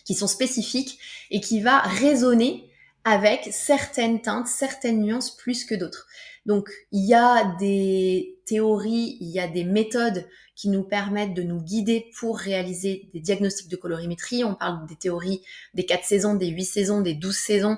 qui 0.03 0.13
sont 0.13 0.27
spécifiques 0.27 0.99
et 1.31 1.39
qui 1.39 1.61
va 1.61 1.79
résonner 1.79 2.68
avec 3.05 3.49
certaines 3.51 4.21
teintes, 4.21 4.47
certaines 4.47 5.01
nuances 5.01 5.35
plus 5.35 5.65
que 5.65 5.75
d'autres. 5.75 6.07
Donc 6.45 6.69
il 6.91 7.05
y 7.05 7.13
a 7.13 7.55
des 7.59 8.37
théories, 8.45 9.17
il 9.21 9.29
y 9.29 9.39
a 9.39 9.47
des 9.47 9.63
méthodes 9.63 10.27
qui 10.55 10.69
nous 10.69 10.83
permettent 10.83 11.33
de 11.33 11.43
nous 11.43 11.61
guider 11.61 12.11
pour 12.19 12.37
réaliser 12.37 13.09
des 13.13 13.19
diagnostics 13.19 13.69
de 13.69 13.75
colorimétrie. 13.77 14.43
On 14.43 14.55
parle 14.55 14.85
des 14.87 14.95
théories 14.95 15.41
des 15.73 15.85
quatre 15.85 16.03
saisons, 16.03 16.35
des 16.35 16.47
huit 16.47 16.65
saisons, 16.65 17.01
des 17.01 17.13
douze 17.13 17.37
saisons. 17.37 17.77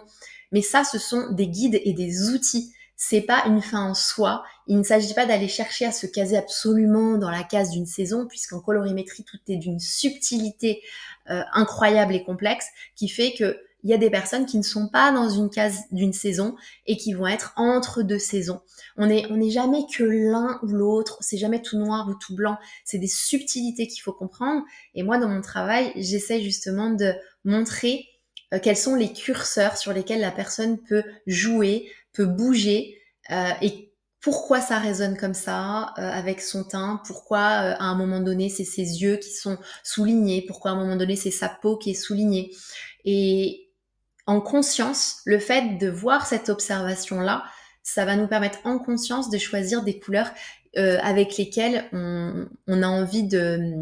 Mais 0.51 0.62
ça, 0.62 0.84
ce 0.84 0.97
sont 0.97 1.31
des 1.31 1.47
guides 1.47 1.79
et 1.84 1.93
des 1.93 2.29
outils. 2.31 2.73
C'est 2.95 3.21
pas 3.21 3.43
une 3.45 3.62
fin 3.62 3.89
en 3.89 3.93
soi. 3.93 4.43
Il 4.67 4.77
ne 4.77 4.84
s'agit 4.84 5.13
pas 5.13 5.25
d'aller 5.25 5.47
chercher 5.47 5.86
à 5.86 5.91
se 5.91 6.07
caser 6.07 6.38
absolument 6.38 7.17
dans 7.17 7.29
la 7.31 7.43
case 7.43 7.71
d'une 7.71 7.86
saison, 7.86 8.27
puisqu'en 8.27 8.60
colorimétrie, 8.60 9.23
tout 9.23 9.39
est 9.47 9.57
d'une 9.57 9.79
subtilité 9.79 10.81
euh, 11.29 11.41
incroyable 11.53 12.15
et 12.15 12.23
complexe, 12.23 12.65
qui 12.95 13.10
fait 13.10 13.34
que 13.34 13.57
il 13.84 13.89
y 13.89 13.94
a 13.94 13.98
des 13.98 14.10
personnes 14.10 14.46
qui 14.46 14.58
ne 14.58 14.63
sont 14.63 14.88
pas 14.88 15.12
dans 15.12 15.30
une 15.30 15.50
case 15.50 15.80
d'une 15.91 16.13
saison 16.13 16.56
et 16.86 16.98
qui 16.98 17.13
vont 17.13 17.28
être 17.28 17.54
entre 17.56 18.04
deux 18.04 18.20
saisons. 18.20 18.62
On 18.98 19.08
n'est 19.08 19.26
on 19.30 19.41
est 19.41 19.50
jamais 19.50 19.86
que 19.91 20.04
l'un 20.04 20.60
ou 20.63 20.67
l'autre, 20.67 21.17
c'est 21.22 21.38
jamais 21.38 21.62
tout 21.62 21.78
noir 21.78 22.08
ou 22.10 22.13
tout 22.15 22.36
blanc, 22.36 22.58
c'est 22.86 23.00
des 23.00 23.08
subtilités 23.08 23.88
qu'il 23.88 24.02
faut 24.02 24.13
comprendre. 24.13 24.63
Et 24.94 25.04
moi, 25.04 25.17
dans 25.17 25.30
mon 25.30 25.41
travail, 25.41 25.91
j'essaie 25.96 26.41
justement 26.41 26.89
de 26.89 27.13
montrer 27.44 28.06
euh, 28.54 28.60
quels 28.62 28.78
sont 28.78 28.96
les 28.96 29.13
curseurs 29.13 29.78
sur 29.78 29.94
lesquels 29.94 30.22
la 30.22 30.32
personne 30.32 30.78
peut 30.78 31.04
jouer, 31.26 31.89
peut 32.13 32.26
bouger 32.26 32.98
euh, 33.32 33.52
et 33.62 33.94
pourquoi 34.20 34.62
ça 34.62 34.78
résonne 34.78 35.17
comme 35.17 35.34
ça 35.34 35.94
euh, 35.98 36.02
avec 36.02 36.41
son 36.41 36.63
teint, 36.63 37.02
pourquoi 37.08 37.39
à 37.39 37.84
un 37.84 37.96
moment 37.96 38.20
donné 38.20 38.50
c'est 38.50 38.65
ses 38.65 39.02
yeux 39.02 39.17
qui 39.17 39.32
sont 39.32 39.58
soulignés, 39.84 40.44
pourquoi 40.48 40.72
à 40.72 40.74
un 40.76 40.78
moment 40.78 40.96
donné 40.96 41.15
c'est 41.15 41.32
sa 41.32 41.50
peau 41.50 41.78
qui 41.78 41.91
est 41.91 41.96
soulignée. 41.96 42.52
Et 43.04 43.70
en 44.27 44.41
conscience, 44.41 45.21
le 45.25 45.39
fait 45.39 45.77
de 45.77 45.89
voir 45.89 46.25
cette 46.25 46.49
observation-là, 46.49 47.43
ça 47.84 48.05
va 48.05 48.15
nous 48.15 48.27
permettre 48.27 48.60
en 48.63 48.79
conscience 48.79 49.29
de 49.29 49.38
choisir 49.38 49.84
des 49.84 49.99
couleurs 49.99 50.31
euh, 50.77 50.99
avec 51.01 51.38
lesquelles 51.38 51.89
on, 51.91 52.47
a 52.67 52.88
envie 52.88 53.23
de, 53.23 53.73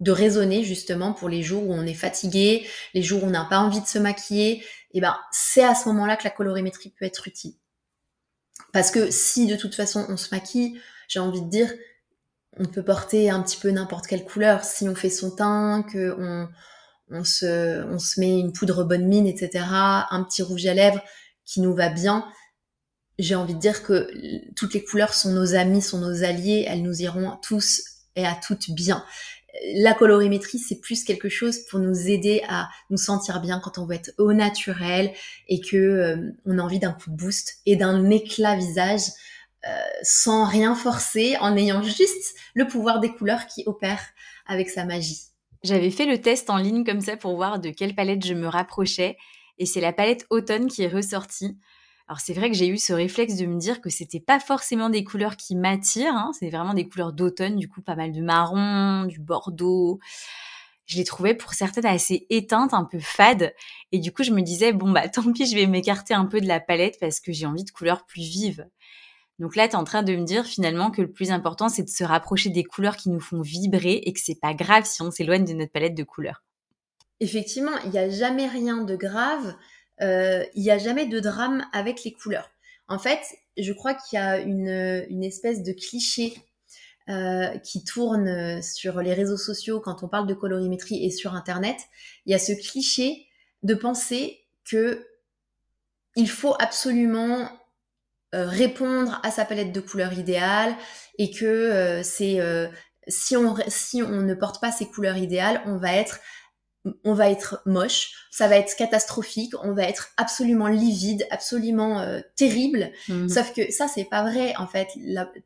de 0.00 0.10
raisonner 0.10 0.64
justement 0.64 1.12
pour 1.12 1.28
les 1.28 1.42
jours 1.42 1.68
où 1.68 1.74
on 1.74 1.86
est 1.86 1.94
fatigué, 1.94 2.66
les 2.94 3.02
jours 3.02 3.24
où 3.24 3.26
on 3.26 3.30
n'a 3.30 3.44
pas 3.44 3.58
envie 3.58 3.80
de 3.80 3.86
se 3.86 3.98
maquiller. 3.98 4.64
Et 4.94 5.00
ben, 5.00 5.16
c'est 5.32 5.64
à 5.64 5.74
ce 5.74 5.88
moment-là 5.88 6.16
que 6.16 6.24
la 6.24 6.30
colorimétrie 6.30 6.94
peut 6.98 7.04
être 7.04 7.28
utile. 7.28 7.54
Parce 8.72 8.90
que 8.90 9.10
si 9.10 9.46
de 9.46 9.56
toute 9.56 9.74
façon 9.74 10.06
on 10.08 10.16
se 10.16 10.34
maquille, 10.34 10.80
j'ai 11.08 11.18
envie 11.18 11.42
de 11.42 11.50
dire, 11.50 11.72
on 12.56 12.64
peut 12.66 12.84
porter 12.84 13.30
un 13.30 13.42
petit 13.42 13.56
peu 13.56 13.70
n'importe 13.70 14.06
quelle 14.06 14.24
couleur. 14.24 14.64
Si 14.64 14.88
on 14.88 14.94
fait 14.94 15.10
son 15.10 15.30
teint, 15.30 15.82
que 15.82 16.14
on, 16.18 16.48
on 17.10 17.24
se, 17.24 17.84
on 17.84 17.98
se 17.98 18.20
met 18.20 18.38
une 18.38 18.52
poudre 18.52 18.84
bonne 18.84 19.06
mine, 19.06 19.26
etc., 19.26 19.64
un 19.70 20.24
petit 20.24 20.42
rouge 20.42 20.66
à 20.66 20.74
lèvres 20.74 21.02
qui 21.44 21.60
nous 21.60 21.74
va 21.74 21.88
bien. 21.88 22.26
J'ai 23.18 23.34
envie 23.34 23.54
de 23.54 23.60
dire 23.60 23.82
que 23.82 24.10
toutes 24.54 24.74
les 24.74 24.82
couleurs 24.82 25.14
sont 25.14 25.32
nos 25.32 25.54
amis, 25.54 25.82
sont 25.82 25.98
nos 25.98 26.24
alliés, 26.24 26.64
elles 26.66 26.82
nous 26.82 27.02
iront 27.02 27.36
tous 27.42 27.82
et 28.16 28.26
à 28.26 28.34
toutes 28.34 28.70
bien. 28.70 29.04
La 29.74 29.94
colorimétrie, 29.94 30.58
c'est 30.58 30.80
plus 30.80 31.04
quelque 31.04 31.28
chose 31.28 31.58
pour 31.68 31.80
nous 31.80 32.08
aider 32.08 32.42
à 32.48 32.68
nous 32.88 32.96
sentir 32.96 33.40
bien 33.40 33.60
quand 33.60 33.78
on 33.78 33.84
veut 33.84 33.96
être 33.96 34.12
au 34.16 34.32
naturel 34.32 35.12
et 35.48 35.60
que 35.60 35.76
euh, 35.76 36.32
on 36.46 36.58
a 36.58 36.62
envie 36.62 36.78
d'un 36.78 36.92
coup 36.92 37.10
de 37.10 37.16
boost 37.16 37.58
et 37.66 37.76
d'un 37.76 38.08
éclat 38.10 38.56
visage 38.56 39.02
euh, 39.66 39.80
sans 40.02 40.46
rien 40.46 40.74
forcer, 40.74 41.36
en 41.40 41.56
ayant 41.56 41.82
juste 41.82 42.34
le 42.54 42.66
pouvoir 42.66 43.00
des 43.00 43.12
couleurs 43.12 43.46
qui 43.46 43.64
opèrent 43.66 44.06
avec 44.46 44.70
sa 44.70 44.86
magie. 44.86 45.29
J'avais 45.62 45.90
fait 45.90 46.06
le 46.06 46.20
test 46.20 46.48
en 46.48 46.56
ligne 46.56 46.84
comme 46.84 47.02
ça 47.02 47.16
pour 47.16 47.36
voir 47.36 47.58
de 47.60 47.70
quelle 47.70 47.94
palette 47.94 48.24
je 48.24 48.34
me 48.34 48.48
rapprochais 48.48 49.16
et 49.58 49.66
c'est 49.66 49.80
la 49.82 49.92
palette 49.92 50.26
automne 50.30 50.68
qui 50.68 50.82
est 50.82 50.88
ressortie. 50.88 51.58
Alors 52.08 52.20
c'est 52.20 52.32
vrai 52.32 52.50
que 52.50 52.56
j'ai 52.56 52.66
eu 52.66 52.78
ce 52.78 52.94
réflexe 52.94 53.36
de 53.36 53.46
me 53.46 53.58
dire 53.58 53.80
que 53.82 53.90
c'était 53.90 54.20
pas 54.20 54.40
forcément 54.40 54.88
des 54.88 55.04
couleurs 55.04 55.36
qui 55.36 55.54
m'attirent, 55.54 56.16
hein. 56.16 56.32
c'est 56.38 56.48
vraiment 56.50 56.74
des 56.74 56.88
couleurs 56.88 57.12
d'automne, 57.12 57.56
du 57.56 57.68
coup 57.68 57.82
pas 57.82 57.94
mal 57.94 58.12
de 58.12 58.22
marron, 58.22 59.04
du 59.04 59.20
bordeaux. 59.20 60.00
Je 60.86 60.96
les 60.96 61.04
trouvais 61.04 61.34
pour 61.34 61.52
certaines 61.52 61.86
assez 61.86 62.26
éteintes, 62.30 62.74
un 62.74 62.84
peu 62.84 62.98
fades, 62.98 63.54
et 63.92 63.98
du 64.00 64.12
coup 64.12 64.24
je 64.24 64.32
me 64.32 64.40
disais 64.42 64.72
bon 64.72 64.90
bah 64.90 65.08
tant 65.08 65.30
pis, 65.32 65.46
je 65.46 65.54
vais 65.54 65.66
m'écarter 65.66 66.14
un 66.14 66.24
peu 66.24 66.40
de 66.40 66.48
la 66.48 66.58
palette 66.58 66.96
parce 67.00 67.20
que 67.20 67.32
j'ai 67.32 67.46
envie 67.46 67.64
de 67.64 67.70
couleurs 67.70 68.06
plus 68.06 68.22
vives. 68.22 68.66
Donc 69.40 69.56
là, 69.56 69.66
tu 69.66 69.72
es 69.72 69.76
en 69.76 69.84
train 69.84 70.02
de 70.02 70.14
me 70.14 70.24
dire 70.24 70.44
finalement 70.44 70.90
que 70.90 71.00
le 71.00 71.10
plus 71.10 71.30
important, 71.30 71.70
c'est 71.70 71.82
de 71.82 71.88
se 71.88 72.04
rapprocher 72.04 72.50
des 72.50 72.62
couleurs 72.62 72.96
qui 72.96 73.08
nous 73.08 73.20
font 73.20 73.40
vibrer 73.40 73.94
et 74.04 74.12
que 74.12 74.20
c'est 74.20 74.38
pas 74.38 74.52
grave 74.52 74.84
si 74.84 75.00
on 75.00 75.10
s'éloigne 75.10 75.46
de 75.46 75.54
notre 75.54 75.72
palette 75.72 75.94
de 75.94 76.04
couleurs. 76.04 76.44
Effectivement, 77.20 77.76
il 77.86 77.90
n'y 77.90 77.98
a 77.98 78.10
jamais 78.10 78.46
rien 78.46 78.84
de 78.84 78.94
grave, 78.96 79.56
euh, 80.02 80.44
il 80.54 80.62
n'y 80.62 80.70
a 80.70 80.76
jamais 80.76 81.06
de 81.06 81.18
drame 81.20 81.64
avec 81.72 82.04
les 82.04 82.12
couleurs. 82.12 82.50
En 82.86 82.98
fait, 82.98 83.20
je 83.56 83.72
crois 83.72 83.94
qu'il 83.94 84.18
y 84.18 84.22
a 84.22 84.38
une, 84.38 85.24
espèce 85.24 85.62
de 85.62 85.72
cliché 85.72 86.34
euh, 87.08 87.56
qui 87.60 87.82
tourne 87.82 88.60
sur 88.60 89.00
les 89.00 89.14
réseaux 89.14 89.38
sociaux 89.38 89.80
quand 89.80 90.02
on 90.02 90.08
parle 90.08 90.26
de 90.26 90.34
colorimétrie 90.34 91.02
et 91.02 91.10
sur 91.10 91.34
Internet. 91.34 91.78
Il 92.26 92.32
y 92.32 92.34
a 92.34 92.38
ce 92.38 92.52
cliché 92.52 93.26
de 93.62 93.72
penser 93.72 94.40
que 94.70 95.06
il 96.16 96.28
faut 96.28 96.56
absolument 96.58 97.48
euh, 97.48 97.59
répondre 98.32 99.20
à 99.22 99.30
sa 99.30 99.44
palette 99.44 99.72
de 99.72 99.80
couleurs 99.80 100.12
idéale 100.12 100.74
et 101.18 101.30
que 101.30 101.44
euh, 101.44 102.02
c'est 102.02 102.40
euh, 102.40 102.68
si 103.08 103.36
on 103.36 103.56
si 103.68 104.02
on 104.02 104.22
ne 104.22 104.34
porte 104.34 104.60
pas 104.60 104.70
ces 104.70 104.86
couleurs 104.86 105.16
idéales, 105.16 105.62
on 105.66 105.78
va 105.78 105.94
être 105.94 106.20
on 107.04 107.12
va 107.12 107.28
être 107.28 107.60
moche, 107.66 108.26
ça 108.30 108.48
va 108.48 108.56
être 108.56 108.74
catastrophique, 108.74 109.52
on 109.62 109.74
va 109.74 109.82
être 109.82 110.10
absolument 110.16 110.68
livide, 110.68 111.26
absolument 111.30 112.02
terrible. 112.36 112.90
Mmh. 113.06 113.28
Sauf 113.28 113.52
que 113.52 113.70
ça, 113.70 113.86
c'est 113.86 114.06
pas 114.06 114.22
vrai. 114.22 114.54
En 114.56 114.66
fait, 114.66 114.88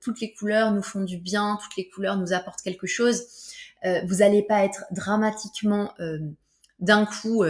toutes 0.01 0.21
les 0.21 0.33
couleurs 0.33 0.71
nous 0.71 0.83
font 0.83 1.03
du 1.03 1.19
bien, 1.19 1.59
toutes 1.61 1.77
les 1.77 1.89
couleurs 1.89 2.19
nous 2.19 2.33
apportent 2.33 2.63
quelque 2.63 2.87
chose. 2.87 3.25
vous 4.07 4.23
allez 4.23 4.45
pas 4.45 4.65
être 4.65 4.85
dramatiquement 4.93 5.93
d'un 6.79 7.05
coup 7.05 7.43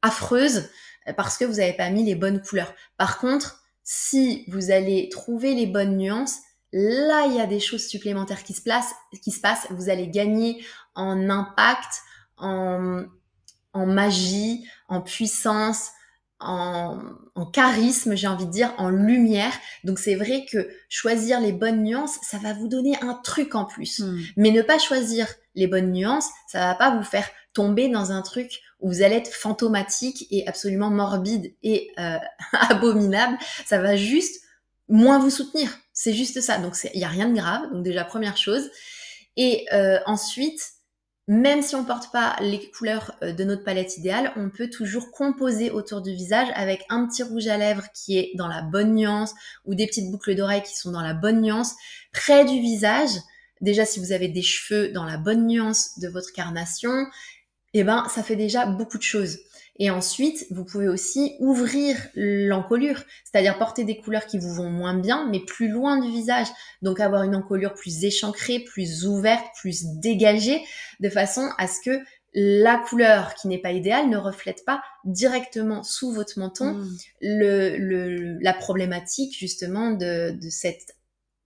affreuse 0.00 0.68
parce 1.16 1.36
que 1.36 1.44
vous 1.44 1.58
avez 1.58 1.72
pas 1.72 1.90
mis 1.90 2.04
les 2.04 2.14
bonnes 2.14 2.40
couleurs. 2.40 2.72
Par 2.98 3.18
contre, 3.18 3.63
si 3.84 4.44
vous 4.48 4.70
allez 4.70 5.08
trouver 5.10 5.54
les 5.54 5.66
bonnes 5.66 5.98
nuances, 5.98 6.40
là, 6.72 7.26
il 7.26 7.36
y 7.36 7.40
a 7.40 7.46
des 7.46 7.60
choses 7.60 7.86
supplémentaires 7.86 8.42
qui 8.42 8.54
se, 8.54 8.62
placent, 8.62 8.94
qui 9.22 9.30
se 9.30 9.40
passent. 9.40 9.68
Vous 9.70 9.90
allez 9.90 10.08
gagner 10.08 10.64
en 10.94 11.30
impact, 11.30 12.02
en, 12.38 13.04
en 13.74 13.86
magie, 13.86 14.66
en 14.88 15.02
puissance, 15.02 15.90
en, 16.40 17.00
en 17.34 17.46
charisme, 17.46 18.16
j'ai 18.16 18.26
envie 18.26 18.46
de 18.46 18.50
dire, 18.50 18.72
en 18.78 18.88
lumière. 18.88 19.52
Donc 19.84 19.98
c'est 19.98 20.14
vrai 20.14 20.46
que 20.50 20.68
choisir 20.88 21.40
les 21.40 21.52
bonnes 21.52 21.82
nuances, 21.82 22.18
ça 22.22 22.38
va 22.38 22.54
vous 22.54 22.68
donner 22.68 22.98
un 23.02 23.14
truc 23.14 23.54
en 23.54 23.66
plus. 23.66 24.00
Hmm. 24.00 24.18
Mais 24.36 24.50
ne 24.50 24.62
pas 24.62 24.78
choisir 24.78 25.28
les 25.54 25.66
bonnes 25.66 25.92
nuances, 25.92 26.28
ça 26.48 26.60
va 26.60 26.74
pas 26.74 26.96
vous 26.96 27.04
faire 27.04 27.28
tomber 27.52 27.88
dans 27.88 28.10
un 28.10 28.22
truc 28.22 28.62
où 28.84 28.88
vous 28.88 29.02
allez 29.02 29.16
être 29.16 29.32
fantomatique 29.32 30.26
et 30.30 30.46
absolument 30.46 30.90
morbide 30.90 31.54
et 31.62 31.90
euh, 31.98 32.18
abominable. 32.52 33.38
Ça 33.64 33.78
va 33.78 33.96
juste 33.96 34.42
moins 34.88 35.18
vous 35.18 35.30
soutenir. 35.30 35.70
C'est 35.94 36.12
juste 36.12 36.42
ça. 36.42 36.58
Donc 36.58 36.76
il 36.92 37.00
y 37.00 37.04
a 37.04 37.08
rien 37.08 37.30
de 37.30 37.34
grave. 37.34 37.62
Donc 37.72 37.82
déjà 37.82 38.04
première 38.04 38.36
chose. 38.36 38.70
Et 39.38 39.64
euh, 39.72 39.98
ensuite, 40.04 40.60
même 41.26 41.62
si 41.62 41.74
on 41.74 41.84
porte 41.86 42.12
pas 42.12 42.36
les 42.42 42.70
couleurs 42.72 43.16
euh, 43.22 43.32
de 43.32 43.42
notre 43.42 43.64
palette 43.64 43.96
idéale, 43.96 44.32
on 44.36 44.50
peut 44.50 44.68
toujours 44.68 45.10
composer 45.12 45.70
autour 45.70 46.02
du 46.02 46.12
visage 46.12 46.48
avec 46.54 46.84
un 46.90 47.06
petit 47.06 47.22
rouge 47.22 47.46
à 47.46 47.56
lèvres 47.56 47.86
qui 47.94 48.18
est 48.18 48.32
dans 48.34 48.48
la 48.48 48.60
bonne 48.60 48.94
nuance 48.94 49.32
ou 49.64 49.74
des 49.74 49.86
petites 49.86 50.10
boucles 50.10 50.34
d'oreilles 50.34 50.62
qui 50.62 50.76
sont 50.76 50.92
dans 50.92 51.00
la 51.00 51.14
bonne 51.14 51.40
nuance 51.40 51.72
près 52.12 52.44
du 52.44 52.60
visage. 52.60 53.12
Déjà, 53.62 53.86
si 53.86 53.98
vous 53.98 54.12
avez 54.12 54.28
des 54.28 54.42
cheveux 54.42 54.92
dans 54.92 55.04
la 55.04 55.16
bonne 55.16 55.46
nuance 55.46 55.98
de 55.98 56.08
votre 56.08 56.32
carnation, 56.34 57.06
eh 57.74 57.84
ben, 57.84 58.06
ça 58.08 58.22
fait 58.22 58.36
déjà 58.36 58.66
beaucoup 58.66 58.98
de 58.98 59.02
choses. 59.02 59.38
Et 59.76 59.90
ensuite, 59.90 60.46
vous 60.50 60.64
pouvez 60.64 60.88
aussi 60.88 61.34
ouvrir 61.40 61.96
l'encolure, 62.14 63.02
c'est-à-dire 63.24 63.58
porter 63.58 63.84
des 63.84 63.98
couleurs 63.98 64.26
qui 64.26 64.38
vous 64.38 64.54
vont 64.54 64.70
moins 64.70 64.94
bien, 64.94 65.28
mais 65.28 65.40
plus 65.40 65.68
loin 65.68 65.98
du 65.98 66.10
visage. 66.10 66.46
Donc 66.80 67.00
avoir 67.00 67.24
une 67.24 67.34
encolure 67.34 67.74
plus 67.74 68.04
échancrée, 68.04 68.60
plus 68.60 69.04
ouverte, 69.04 69.44
plus 69.56 69.84
dégagée, 69.96 70.62
de 71.00 71.08
façon 71.08 71.48
à 71.58 71.66
ce 71.66 71.80
que 71.84 71.98
la 72.34 72.78
couleur 72.78 73.34
qui 73.34 73.48
n'est 73.48 73.58
pas 73.58 73.72
idéale 73.72 74.08
ne 74.08 74.16
reflète 74.16 74.64
pas 74.64 74.82
directement 75.04 75.82
sous 75.82 76.12
votre 76.12 76.38
menton 76.38 76.74
mm. 76.74 76.96
le, 77.20 78.38
la 78.40 78.52
problématique 78.52 79.36
justement 79.38 79.92
de, 79.92 80.32
de 80.32 80.50
cette 80.50 80.96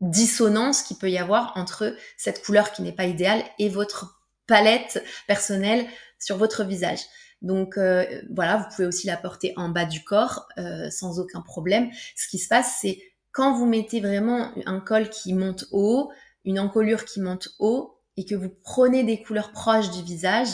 dissonance 0.01 0.83
qui 0.83 0.95
peut 0.95 1.11
y 1.11 1.19
avoir 1.19 1.53
entre 1.57 1.95
cette 2.17 2.43
couleur 2.43 2.73
qui 2.73 2.83
n'est 2.83 2.93
pas 2.93 3.05
idéale 3.05 3.43
et 3.59 3.69
votre 3.69 4.19
palette 4.47 5.05
personnelle 5.27 5.87
sur 6.19 6.37
votre 6.37 6.65
visage. 6.65 7.01
Donc 7.43 7.79
euh, 7.79 8.05
voilà, 8.35 8.57
vous 8.57 8.75
pouvez 8.75 8.89
aussi 8.89 9.07
la 9.07 9.17
porter 9.17 9.53
en 9.57 9.69
bas 9.69 9.85
du 9.85 10.03
corps 10.03 10.49
euh, 10.59 10.91
sans 10.91 11.21
aucun 11.21 11.41
problème. 11.41 11.91
Ce 12.17 12.29
qui 12.29 12.39
se 12.39 12.49
passe, 12.49 12.79
c'est 12.81 13.01
quand 13.33 13.57
vous 13.57 13.67
mettez 13.67 14.01
vraiment 14.01 14.53
un 14.67 14.81
col 14.81 15.09
qui 15.09 15.35
monte 15.35 15.67
haut, 15.71 16.11
une 16.45 16.59
encolure 16.59 17.05
qui 17.05 17.21
monte 17.21 17.49
haut, 17.59 17.95
et 18.17 18.25
que 18.25 18.35
vous 18.35 18.51
prenez 18.65 19.05
des 19.05 19.23
couleurs 19.23 19.53
proches 19.53 19.91
du 19.91 20.03
visage, 20.03 20.49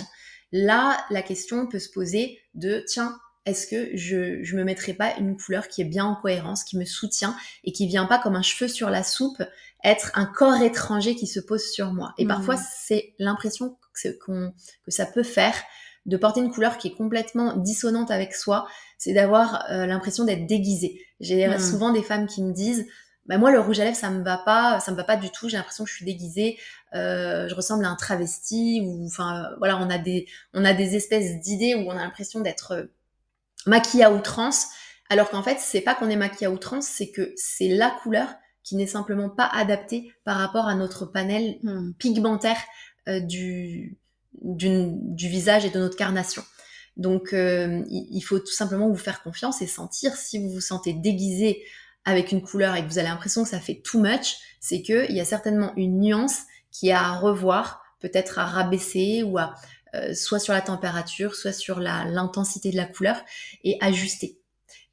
là, 0.52 1.02
la 1.08 1.22
question 1.22 1.66
peut 1.66 1.78
se 1.78 1.88
poser 1.88 2.38
de, 2.52 2.84
tiens, 2.86 3.18
est-ce 3.46 3.66
que 3.66 3.96
je 3.96 4.42
je 4.42 4.56
me 4.56 4.64
mettrai 4.64 4.92
pas 4.92 5.16
une 5.16 5.36
couleur 5.36 5.68
qui 5.68 5.80
est 5.80 5.86
bien 5.86 6.04
en 6.04 6.14
cohérence, 6.14 6.64
qui 6.64 6.76
me 6.76 6.84
soutient 6.84 7.36
et 7.62 7.72
qui 7.72 7.86
vient 7.86 8.06
pas 8.06 8.18
comme 8.18 8.36
un 8.36 8.42
cheveu 8.42 8.68
sur 8.68 8.90
la 8.90 9.02
soupe 9.02 9.42
être 9.84 10.10
un 10.14 10.24
corps 10.24 10.60
étranger 10.62 11.14
qui 11.14 11.26
se 11.26 11.38
pose 11.38 11.62
sur 11.62 11.92
moi. 11.92 12.14
Et 12.18 12.26
parfois, 12.26 12.56
mmh. 12.56 12.64
c'est 12.86 13.14
l'impression 13.18 13.76
que, 13.92 14.08
que 14.84 14.90
ça 14.90 15.06
peut 15.06 15.22
faire 15.22 15.54
de 16.06 16.16
porter 16.16 16.40
une 16.40 16.50
couleur 16.50 16.78
qui 16.78 16.88
est 16.88 16.94
complètement 16.94 17.56
dissonante 17.56 18.10
avec 18.10 18.34
soi, 18.34 18.66
c'est 18.98 19.14
d'avoir 19.14 19.64
euh, 19.70 19.86
l'impression 19.86 20.24
d'être 20.24 20.46
déguisé. 20.46 21.00
J'ai 21.20 21.46
mmh. 21.46 21.58
souvent 21.58 21.92
des 21.92 22.02
femmes 22.02 22.26
qui 22.26 22.42
me 22.42 22.52
disent 22.52 22.86
bah 23.26 23.38
moi 23.38 23.50
le 23.50 23.58
rouge 23.58 23.80
à 23.80 23.84
lèvres 23.84 23.96
ça 23.96 24.10
me 24.10 24.22
va 24.22 24.36
pas, 24.36 24.80
ça 24.80 24.92
me 24.92 24.96
va 24.96 25.04
pas 25.04 25.16
du 25.16 25.30
tout. 25.30 25.48
J'ai 25.48 25.56
l'impression 25.56 25.84
que 25.84 25.90
je 25.90 25.96
suis 25.96 26.04
déguisée, 26.04 26.58
euh, 26.94 27.48
je 27.48 27.54
ressemble 27.54 27.84
à 27.86 27.88
un 27.88 27.96
travesti 27.96 28.82
ou 28.84 29.06
enfin 29.06 29.48
voilà 29.58 29.78
on 29.78 29.88
a 29.88 29.96
des 29.96 30.26
on 30.52 30.64
a 30.64 30.74
des 30.74 30.94
espèces 30.94 31.40
d'idées 31.40 31.74
où 31.74 31.88
on 31.88 31.92
a 31.92 32.02
l'impression 32.02 32.40
d'être 32.40 32.72
euh, 32.72 32.84
maquillée 33.66 34.04
à 34.04 34.12
outrance, 34.12 34.66
alors 35.08 35.30
qu'en 35.30 35.42
fait 35.42 35.58
c'est 35.58 35.80
pas 35.80 35.94
qu'on 35.94 36.10
est 36.10 36.16
maquillée 36.16 36.48
à 36.48 36.50
outrance, 36.50 36.86
c'est 36.86 37.10
que 37.10 37.32
c'est 37.36 37.68
la 37.68 37.90
couleur 38.02 38.28
qui 38.64 38.74
n'est 38.76 38.86
simplement 38.86 39.28
pas 39.28 39.46
adaptée 39.46 40.12
par 40.24 40.38
rapport 40.38 40.66
à 40.66 40.74
notre 40.74 41.06
panel 41.06 41.58
hmm. 41.62 41.92
pigmentaire 41.98 42.58
euh, 43.08 43.20
du, 43.20 43.96
du 44.42 45.28
visage 45.28 45.64
et 45.64 45.70
de 45.70 45.78
notre 45.78 45.96
carnation. 45.96 46.42
Donc 46.96 47.32
euh, 47.32 47.82
il 47.88 48.20
faut 48.20 48.38
tout 48.38 48.52
simplement 48.52 48.88
vous 48.88 48.96
faire 48.96 49.22
confiance 49.22 49.62
et 49.62 49.66
sentir 49.66 50.14
si 50.16 50.38
vous 50.38 50.50
vous 50.50 50.60
sentez 50.60 50.92
déguisé 50.92 51.62
avec 52.04 52.32
une 52.32 52.42
couleur 52.42 52.76
et 52.76 52.82
que 52.82 52.88
vous 52.88 52.98
avez 52.98 53.08
l'impression 53.08 53.42
que 53.42 53.48
ça 53.48 53.60
fait 53.60 53.80
too 53.82 54.00
much, 54.00 54.36
c'est 54.60 54.82
qu'il 54.82 55.12
y 55.12 55.20
a 55.20 55.24
certainement 55.24 55.72
une 55.76 56.00
nuance 56.00 56.42
qui 56.70 56.88
est 56.88 56.92
à 56.92 57.12
revoir, 57.12 57.82
peut-être 58.00 58.38
à 58.38 58.44
rabaisser 58.44 59.22
ou 59.22 59.38
à 59.38 59.54
euh, 59.94 60.14
soit 60.14 60.38
sur 60.38 60.52
la 60.52 60.60
température, 60.60 61.34
soit 61.34 61.52
sur 61.52 61.80
l'intensité 61.80 62.70
de 62.70 62.76
la 62.76 62.86
couleur 62.86 63.16
et 63.62 63.78
ajuster. 63.80 64.38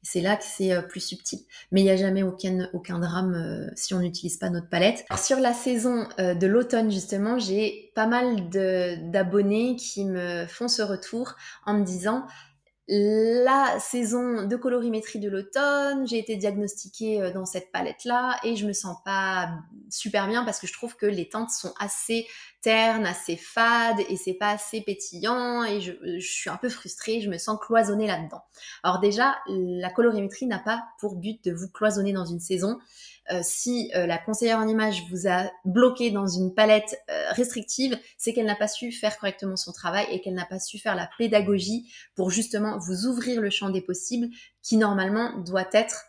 C'est 0.02 0.20
là 0.20 0.36
que 0.36 0.44
c'est 0.44 0.72
euh, 0.72 0.82
plus 0.82 1.00
subtil. 1.00 1.40
Mais 1.70 1.80
il 1.80 1.84
n'y 1.84 1.90
a 1.90 1.96
jamais 1.96 2.22
aucun, 2.22 2.98
drame 2.98 3.34
euh, 3.34 3.70
si 3.74 3.94
on 3.94 4.00
n'utilise 4.00 4.36
pas 4.36 4.50
notre 4.50 4.68
palette. 4.68 5.04
sur 5.16 5.38
la 5.38 5.52
saison 5.52 6.08
de 6.18 6.46
l'automne, 6.46 6.90
justement, 6.90 7.38
j'ai 7.38 7.92
pas 7.94 8.06
mal 8.06 8.48
d'abonnés 8.50 9.76
qui 9.76 10.04
me 10.04 10.46
font 10.46 10.68
ce 10.68 10.82
retour 10.82 11.36
en 11.66 11.74
me 11.74 11.84
disant 11.84 12.26
la 12.88 13.78
saison 13.78 14.44
de 14.46 14.56
colorimétrie 14.56 15.20
de 15.20 15.28
l'automne, 15.28 16.06
j'ai 16.06 16.18
été 16.18 16.36
diagnostiquée 16.36 17.22
euh, 17.22 17.32
dans 17.32 17.46
cette 17.46 17.70
palette-là 17.70 18.38
et 18.42 18.56
je 18.56 18.66
me 18.66 18.72
sens 18.72 18.96
pas 19.04 19.50
super 19.88 20.26
bien 20.26 20.44
parce 20.44 20.58
que 20.58 20.66
je 20.66 20.72
trouve 20.72 20.96
que 20.96 21.06
les 21.06 21.28
teintes 21.28 21.50
sont 21.50 21.72
assez 21.78 22.26
ternes, 22.60 23.06
assez 23.06 23.36
fades 23.36 24.00
et 24.08 24.16
c'est 24.16 24.34
pas 24.34 24.50
assez 24.50 24.80
pétillant 24.80 25.62
et 25.62 25.80
je, 25.80 25.92
je, 26.02 26.26
suis 26.26 26.50
un 26.50 26.56
peu 26.56 26.68
frustrée, 26.68 27.20
je 27.20 27.30
me 27.30 27.38
sens 27.38 27.58
cloisonnée 27.60 28.08
là-dedans. 28.08 28.42
Alors 28.82 28.98
déjà, 28.98 29.38
la 29.48 29.90
colorimétrie 29.90 30.46
n'a 30.46 30.58
pas 30.58 30.82
pour 30.98 31.16
but 31.16 31.42
de 31.44 31.52
vous 31.52 31.68
cloisonner 31.68 32.12
dans 32.12 32.26
une 32.26 32.40
saison. 32.40 32.78
Euh, 33.32 33.40
si 33.42 33.90
euh, 33.94 34.06
la 34.06 34.18
conseillère 34.18 34.58
en 34.58 34.68
image 34.68 35.04
vous 35.10 35.26
a 35.26 35.50
bloqué 35.64 36.10
dans 36.10 36.26
une 36.26 36.54
palette 36.54 37.00
euh, 37.10 37.30
restrictive, 37.30 37.98
c'est 38.18 38.32
qu'elle 38.32 38.46
n'a 38.46 38.56
pas 38.56 38.68
su 38.68 38.92
faire 38.92 39.16
correctement 39.18 39.56
son 39.56 39.72
travail 39.72 40.06
et 40.10 40.20
qu'elle 40.20 40.34
n'a 40.34 40.44
pas 40.44 40.58
su 40.58 40.78
faire 40.78 40.94
la 40.94 41.08
pédagogie 41.18 41.92
pour 42.14 42.30
justement 42.30 42.78
vous 42.78 43.06
ouvrir 43.06 43.40
le 43.40 43.50
champ 43.50 43.70
des 43.70 43.80
possibles 43.80 44.28
qui 44.62 44.76
normalement 44.76 45.38
doit 45.38 45.68
être 45.72 46.04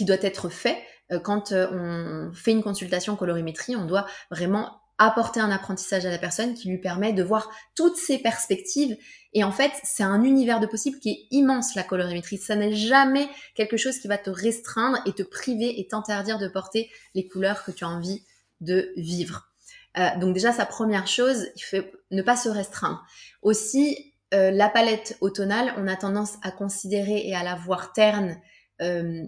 doit 0.00 0.22
être 0.22 0.48
fait. 0.48 0.82
Quand 1.22 1.52
on 1.52 2.32
fait 2.34 2.50
une 2.50 2.62
consultation 2.62 3.14
colorimétrie, 3.14 3.76
on 3.76 3.84
doit 3.84 4.06
vraiment 4.30 4.80
apporter 4.98 5.40
un 5.40 5.50
apprentissage 5.50 6.06
à 6.06 6.10
la 6.10 6.18
personne 6.18 6.54
qui 6.54 6.68
lui 6.68 6.78
permet 6.78 7.12
de 7.12 7.22
voir 7.22 7.50
toutes 7.74 7.96
ses 7.96 8.18
perspectives. 8.18 8.96
Et 9.32 9.42
en 9.42 9.50
fait, 9.50 9.72
c'est 9.82 10.04
un 10.04 10.22
univers 10.22 10.60
de 10.60 10.66
possibles 10.66 11.00
qui 11.00 11.10
est 11.10 11.26
immense, 11.30 11.74
la 11.74 11.82
colorimétrie. 11.82 12.38
Ça 12.38 12.54
n'est 12.54 12.74
jamais 12.74 13.28
quelque 13.54 13.76
chose 13.76 13.98
qui 13.98 14.06
va 14.06 14.18
te 14.18 14.30
restreindre 14.30 14.98
et 15.06 15.12
te 15.12 15.22
priver 15.22 15.80
et 15.80 15.88
t'interdire 15.88 16.38
de 16.38 16.46
porter 16.46 16.90
les 17.14 17.26
couleurs 17.26 17.64
que 17.64 17.72
tu 17.72 17.84
as 17.84 17.88
envie 17.88 18.24
de 18.60 18.92
vivre. 18.96 19.50
Euh, 19.98 20.08
donc 20.18 20.34
déjà, 20.34 20.52
sa 20.52 20.66
première 20.66 21.06
chose, 21.06 21.48
il 21.56 21.62
faut 21.62 21.86
ne 22.10 22.22
pas 22.22 22.36
se 22.36 22.48
restreindre. 22.48 23.04
Aussi, 23.42 24.14
euh, 24.32 24.50
la 24.50 24.68
palette 24.68 25.16
automnale, 25.20 25.72
on 25.76 25.86
a 25.86 25.96
tendance 25.96 26.34
à 26.42 26.50
considérer 26.50 27.26
et 27.26 27.34
à 27.34 27.42
la 27.42 27.54
voir 27.54 27.92
terne, 27.92 28.40
euh, 28.80 29.24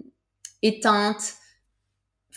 éteinte, 0.61 1.35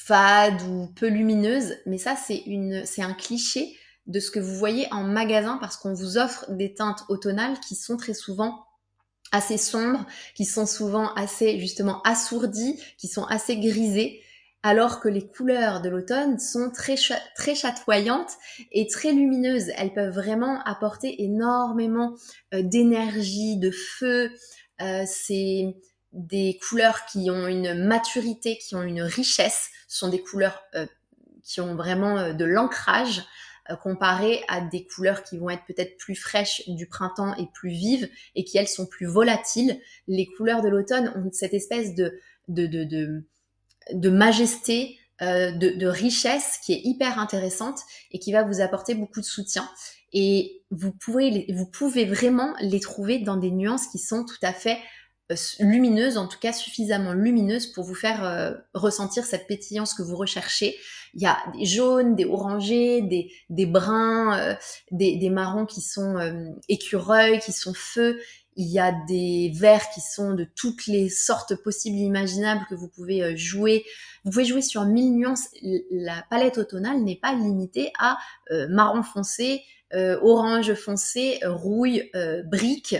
fade 0.04 0.62
ou 0.62 0.88
peu 0.96 1.08
lumineuse, 1.08 1.76
mais 1.86 1.98
ça 1.98 2.16
c'est 2.16 2.42
une 2.46 2.84
c'est 2.86 3.02
un 3.02 3.12
cliché 3.12 3.76
de 4.06 4.18
ce 4.18 4.30
que 4.30 4.40
vous 4.40 4.54
voyez 4.54 4.86
en 4.92 5.04
magasin 5.04 5.58
parce 5.60 5.76
qu'on 5.76 5.92
vous 5.92 6.16
offre 6.16 6.50
des 6.50 6.74
teintes 6.74 7.04
automnales 7.08 7.60
qui 7.60 7.74
sont 7.74 7.96
très 7.96 8.14
souvent 8.14 8.64
assez 9.30 9.58
sombres, 9.58 10.06
qui 10.34 10.46
sont 10.46 10.66
souvent 10.66 11.12
assez 11.14 11.60
justement 11.60 12.02
assourdies, 12.02 12.80
qui 12.96 13.08
sont 13.08 13.24
assez 13.24 13.58
grisées, 13.58 14.22
alors 14.62 15.00
que 15.00 15.08
les 15.08 15.26
couleurs 15.28 15.82
de 15.82 15.90
l'automne 15.90 16.38
sont 16.38 16.70
très 16.70 16.96
chatoyantes 16.96 18.32
et 18.72 18.86
très 18.86 19.12
lumineuses. 19.12 19.70
Elles 19.76 19.92
peuvent 19.92 20.14
vraiment 20.14 20.60
apporter 20.64 21.22
énormément 21.22 22.14
euh, 22.54 22.62
d'énergie, 22.62 23.58
de 23.58 23.70
feu. 23.70 24.30
Euh, 24.80 25.04
c'est 25.06 25.76
des 26.12 26.58
couleurs 26.68 27.06
qui 27.06 27.30
ont 27.30 27.46
une 27.46 27.74
maturité, 27.86 28.58
qui 28.58 28.74
ont 28.74 28.82
une 28.82 29.02
richesse. 29.02 29.70
Sont 29.88 30.08
des 30.08 30.22
couleurs 30.22 30.62
euh, 30.74 30.86
qui 31.42 31.60
ont 31.60 31.74
vraiment 31.74 32.18
euh, 32.18 32.32
de 32.32 32.44
l'ancrage 32.44 33.24
euh, 33.70 33.76
comparé 33.76 34.42
à 34.48 34.60
des 34.60 34.86
couleurs 34.86 35.22
qui 35.22 35.38
vont 35.38 35.50
être 35.50 35.64
peut-être 35.66 35.96
plus 35.98 36.14
fraîches 36.14 36.62
du 36.68 36.86
printemps 36.86 37.34
et 37.36 37.46
plus 37.52 37.70
vives 37.70 38.08
et 38.34 38.44
qui 38.44 38.58
elles 38.58 38.68
sont 38.68 38.86
plus 38.86 39.06
volatiles. 39.06 39.80
Les 40.08 40.26
couleurs 40.26 40.62
de 40.62 40.68
l'automne 40.68 41.12
ont 41.16 41.30
cette 41.32 41.54
espèce 41.54 41.94
de 41.94 42.18
de, 42.48 42.66
de, 42.66 43.24
de, 43.92 44.10
majesté, 44.10 44.98
de, 45.20 45.52
de, 45.52 45.86
richesse 45.86 46.58
qui 46.64 46.72
est 46.72 46.80
hyper 46.82 47.20
intéressante 47.20 47.78
et 48.10 48.18
qui 48.18 48.32
va 48.32 48.42
vous 48.42 48.60
apporter 48.60 48.96
beaucoup 48.96 49.20
de 49.20 49.24
soutien. 49.24 49.70
Et 50.12 50.64
vous 50.72 50.90
pouvez, 50.92 51.46
vous 51.52 51.66
pouvez 51.66 52.04
vraiment 52.04 52.54
les 52.60 52.80
trouver 52.80 53.20
dans 53.20 53.36
des 53.36 53.52
nuances 53.52 53.86
qui 53.86 53.98
sont 53.98 54.24
tout 54.24 54.34
à 54.42 54.52
fait 54.52 54.78
euh, 54.78 54.78
lumineuse, 55.60 56.16
en 56.16 56.26
tout 56.26 56.38
cas 56.38 56.52
suffisamment 56.52 57.12
lumineuse 57.12 57.66
pour 57.66 57.84
vous 57.84 57.94
faire 57.94 58.24
euh, 58.24 58.52
ressentir 58.74 59.24
cette 59.24 59.46
pétillance 59.46 59.94
que 59.94 60.02
vous 60.02 60.16
recherchez. 60.16 60.76
Il 61.14 61.22
y 61.22 61.26
a 61.26 61.38
des 61.56 61.64
jaunes, 61.64 62.14
des 62.14 62.24
orangés, 62.24 63.02
des, 63.02 63.32
des 63.48 63.66
bruns, 63.66 64.38
euh, 64.38 64.54
des, 64.90 65.16
des, 65.16 65.30
marrons 65.30 65.66
qui 65.66 65.80
sont 65.80 66.16
écureuils, 66.68 67.40
qui 67.40 67.52
sont 67.52 67.74
feux. 67.74 68.20
Il 68.56 68.66
y 68.66 68.78
a 68.78 68.92
des 69.08 69.52
verts 69.54 69.88
qui 69.90 70.00
sont 70.00 70.34
de 70.34 70.44
toutes 70.44 70.86
les 70.86 71.08
sortes 71.08 71.54
possibles 71.54 71.96
et 71.96 72.02
imaginables 72.02 72.66
que 72.68 72.74
vous 72.74 72.88
pouvez 72.88 73.36
jouer. 73.36 73.84
Vous 74.24 74.30
pouvez 74.30 74.44
jouer 74.44 74.62
sur 74.62 74.84
mille 74.84 75.12
nuances. 75.12 75.48
La 75.90 76.24
palette 76.30 76.58
automnale 76.58 76.98
n'est 77.02 77.16
pas 77.16 77.32
limitée 77.32 77.92
à 77.98 78.18
marron 78.68 79.02
foncé, 79.02 79.62
orange 79.92 80.74
foncé, 80.74 81.40
rouille, 81.44 82.10
brique. 82.44 82.96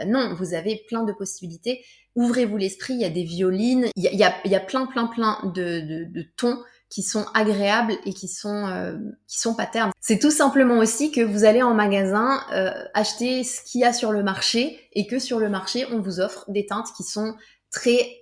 Euh, 0.00 0.04
non, 0.04 0.34
vous 0.34 0.54
avez 0.54 0.84
plein 0.88 1.04
de 1.04 1.12
possibilités. 1.12 1.84
Ouvrez-vous 2.16 2.56
l'esprit, 2.56 2.94
il 2.94 3.00
y 3.00 3.04
a 3.04 3.10
des 3.10 3.24
violines, 3.24 3.88
il 3.96 4.02
y 4.04 4.24
a, 4.24 4.60
plein, 4.60 4.86
plein, 4.86 5.06
plein 5.06 5.38
de, 5.54 6.06
tons 6.36 6.58
qui 6.88 7.04
sont 7.04 7.24
agréables 7.34 7.92
et 8.04 8.12
qui 8.12 8.26
sont 8.26 8.66
euh, 8.66 8.98
sont 9.28 9.54
pas 9.54 9.66
ternes. 9.66 9.92
C'est 10.00 10.18
tout 10.18 10.32
simplement 10.32 10.78
aussi 10.78 11.12
que 11.12 11.20
vous 11.20 11.44
allez 11.44 11.62
en 11.62 11.72
magasin 11.72 12.40
euh, 12.52 12.72
acheter 12.94 13.44
ce 13.44 13.62
qu'il 13.62 13.82
y 13.82 13.84
a 13.84 13.92
sur 13.92 14.10
le 14.10 14.24
marché 14.24 14.88
et 14.92 15.06
que 15.06 15.20
sur 15.20 15.38
le 15.38 15.48
marché 15.48 15.86
on 15.92 16.00
vous 16.00 16.18
offre 16.18 16.50
des 16.50 16.66
teintes 16.66 16.88
qui 16.96 17.04
sont 17.04 17.34
très 17.70 18.16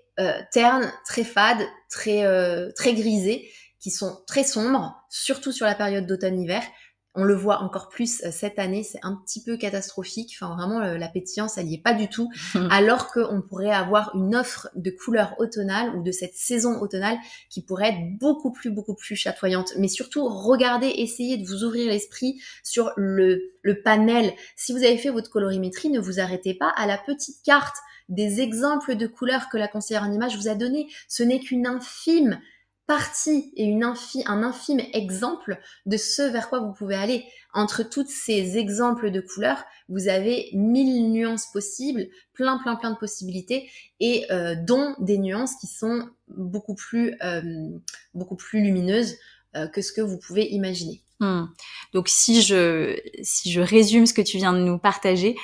ternes, 0.51 0.93
très 1.07 1.23
fades, 1.23 1.64
très 1.88 2.25
très 2.75 2.93
grisées, 2.93 3.49
qui 3.81 3.93
sont 3.93 4.19
très 4.27 4.43
sombres, 4.43 5.01
surtout 5.09 5.53
sur 5.53 5.64
la 5.64 5.77
période 5.77 6.07
d'automne-hiver 6.07 6.62
On 7.19 7.25
le 7.25 7.35
voit 7.35 7.63
encore 7.63 7.89
plus 7.89 8.23
euh, 8.23 8.31
cette 8.31 8.59
année, 8.59 8.83
c'est 8.83 9.01
un 9.03 9.15
petit 9.15 9.43
peu 9.43 9.57
catastrophique. 9.57 10.37
Enfin, 10.41 10.55
vraiment, 10.55 10.79
la 10.79 11.09
pétillance, 11.09 11.59
elle 11.59 11.67
n'y 11.67 11.75
est 11.75 11.83
pas 11.83 11.95
du 11.95 12.09
tout. 12.09 12.31
alors 12.71 13.09
qu'on 13.09 13.43
pourrait 13.43 13.73
avoir 13.73 14.13
une 14.15 14.35
offre 14.37 14.69
de 14.77 14.91
couleurs 14.91 15.35
automnales 15.39 15.95
ou 15.97 16.03
de 16.03 16.13
cette 16.13 16.35
saison 16.35 16.81
automnale 16.81 17.19
qui 17.51 17.63
pourrait 17.63 17.89
être 17.89 18.19
beaucoup 18.19 18.53
plus, 18.53 18.71
beaucoup 18.71 18.95
plus 18.95 19.17
chatoyante. 19.17 19.73
Mais 19.79 19.89
surtout, 19.89 20.29
regardez, 20.29 20.89
essayez 20.97 21.37
de 21.37 21.47
vous 21.47 21.65
ouvrir 21.65 21.91
l'esprit 21.91 22.41
sur 22.63 22.93
le, 22.97 23.53
le 23.63 23.83
panel. 23.83 24.33
Si 24.57 24.73
vous 24.73 24.85
avez 24.85 24.97
fait 24.97 25.11
votre 25.11 25.31
colorimétrie, 25.31 25.91
ne 25.91 26.01
vous 26.01 26.21
arrêtez 26.21 26.55
pas 26.55 26.73
à 26.77 26.87
la 26.87 26.99
petite 26.99 27.43
carte 27.45 27.77
des 28.09 28.41
exemples 28.41 28.97
de 28.97 29.07
couleurs 29.07 29.49
que 29.51 29.59
la 29.59 29.69
conseillère 29.69 30.05
en 30.05 30.13
image 30.13 30.37
vous 30.37 30.49
a 30.49 30.55
donné. 30.55 30.89
Ce 31.09 31.23
n'est 31.23 31.41
qu'une 31.41 31.67
infime 31.67 32.41
partie 32.88 33.53
et 33.55 33.70
un 34.27 34.42
infime 34.42 34.81
exemple 34.94 35.61
de 35.87 35.96
ce 35.98 36.22
vers 36.22 36.48
quoi 36.48 36.59
vous 36.59 36.72
pouvez 36.72 36.96
aller. 36.96 37.24
Entre 37.53 37.83
toutes 37.83 38.09
ces 38.09 38.57
exemples 38.57 39.11
de 39.11 39.20
couleurs, 39.20 39.62
vous 39.88 40.09
avez 40.09 40.48
mille 40.55 41.11
nuances 41.12 41.53
possibles, 41.53 42.07
plein 42.33 42.59
plein 42.59 42.77
plein 42.77 42.90
de 42.90 42.96
possibilités, 42.96 43.70
et 44.01 44.24
euh, 44.33 44.55
dont 44.66 44.94
des 44.98 45.18
nuances 45.18 45.55
qui 45.61 45.66
sont 45.66 46.09
beaucoup 46.29 46.74
plus 46.74 47.14
euh, 47.22 47.42
beaucoup 48.14 48.37
plus 48.37 48.62
lumineuses 48.62 49.16
euh, 49.55 49.68
que 49.68 49.83
ce 49.83 49.92
que 49.92 50.01
vous 50.01 50.18
pouvez 50.18 50.48
imaginer. 50.48 51.03
Hmm. 51.20 51.44
Donc 51.92 52.09
si 52.09 52.40
je 52.40 52.98
si 53.22 53.53
je 53.53 53.61
résume 53.61 54.07
ce 54.07 54.14
que 54.14 54.22
tu 54.22 54.38
viens 54.38 54.55
de 54.55 54.61
nous 54.61 54.79
partager, 54.79 55.37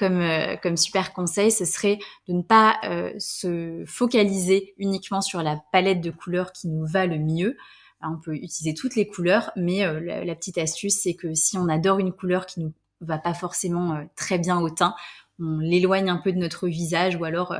comme, 0.00 0.22
euh, 0.22 0.56
comme 0.56 0.78
super 0.78 1.12
conseil, 1.12 1.52
ce 1.52 1.66
serait 1.66 1.98
de 2.26 2.32
ne 2.32 2.42
pas 2.42 2.76
euh, 2.84 3.12
se 3.18 3.84
focaliser 3.86 4.74
uniquement 4.78 5.20
sur 5.20 5.42
la 5.42 5.62
palette 5.72 6.00
de 6.00 6.10
couleurs 6.10 6.52
qui 6.52 6.68
nous 6.68 6.86
va 6.86 7.04
le 7.04 7.18
mieux. 7.18 7.56
on 8.00 8.16
peut 8.16 8.34
utiliser 8.34 8.72
toutes 8.72 8.96
les 8.96 9.06
couleurs, 9.06 9.52
mais 9.56 9.84
euh, 9.84 10.00
la, 10.00 10.34
petite 10.34 10.56
astuce, 10.56 10.98
c'est 11.02 11.14
que 11.14 11.34
si 11.34 11.58
on 11.58 11.68
adore 11.68 11.98
une 11.98 12.12
couleur 12.12 12.46
qui 12.46 12.60
nous 12.60 12.72
va 13.02 13.18
pas 13.18 13.34
forcément 13.34 14.02
très 14.16 14.38
bien 14.38 14.58
au 14.58 14.70
teint, 14.70 14.94
on 15.38 15.58
l'éloigne 15.58 16.08
un 16.08 16.16
peu 16.16 16.32
de 16.32 16.38
notre 16.38 16.66
visage 16.66 17.16
ou 17.16 17.24
alors 17.24 17.54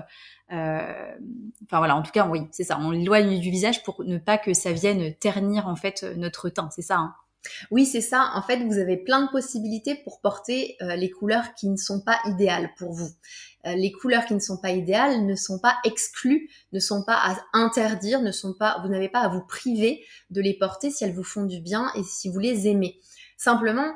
enfin 0.51 1.79
voilà, 1.79 1.97
en 1.97 2.03
tout 2.03 2.11
cas, 2.11 2.27
oui, 2.27 2.41
c'est 2.51 2.65
ça. 2.65 2.79
On 2.81 2.91
l'éloigne 2.91 3.39
du 3.39 3.51
visage 3.51 3.83
pour 3.85 4.03
ne 4.05 4.19
pas 4.19 4.37
que 4.37 4.53
ça 4.53 4.73
vienne 4.73 5.15
ternir 5.15 5.69
en 5.69 5.77
fait 5.77 6.05
notre 6.17 6.49
teint. 6.49 6.69
C'est 6.71 6.83
ça. 6.83 6.97
Hein. 6.97 7.15
Oui, 7.71 7.87
c'est 7.87 8.01
ça. 8.01 8.33
En 8.35 8.43
fait, 8.43 8.59
vous 8.65 8.79
avez 8.79 8.97
plein 8.97 9.23
de 9.25 9.31
possibilités 9.31 9.95
pour 9.95 10.21
porter 10.21 10.77
euh, 10.83 10.97
les 10.97 11.11
couleurs 11.11 11.55
qui 11.55 11.69
ne 11.69 11.77
sont 11.77 12.01
pas 12.01 12.19
idéales 12.27 12.71
pour 12.77 12.93
vous. 12.93 13.11
Euh, 13.67 13.75
les 13.75 13.93
couleurs 13.93 14.27
qui 14.27 14.35
ne 14.35 14.41
sont 14.41 14.59
pas 14.59 14.71
idéales 14.71 15.25
ne 15.25 15.35
sont 15.35 15.59
pas 15.59 15.77
exclues, 15.85 16.51
ne 16.73 16.81
sont 16.81 17.03
pas 17.03 17.17
à 17.17 17.37
interdire, 17.53 18.21
ne 18.21 18.33
sont 18.33 18.55
pas, 18.55 18.81
vous 18.83 18.89
n'avez 18.89 19.09
pas 19.09 19.21
à 19.21 19.29
vous 19.29 19.43
priver 19.43 20.05
de 20.31 20.41
les 20.41 20.55
porter 20.55 20.91
si 20.91 21.05
elles 21.05 21.15
vous 21.15 21.25
font 21.25 21.45
du 21.45 21.61
bien 21.61 21.91
et 21.95 22.03
si 22.03 22.29
vous 22.29 22.39
les 22.39 22.69
aimez. 22.69 22.99
Simplement, 23.37 23.95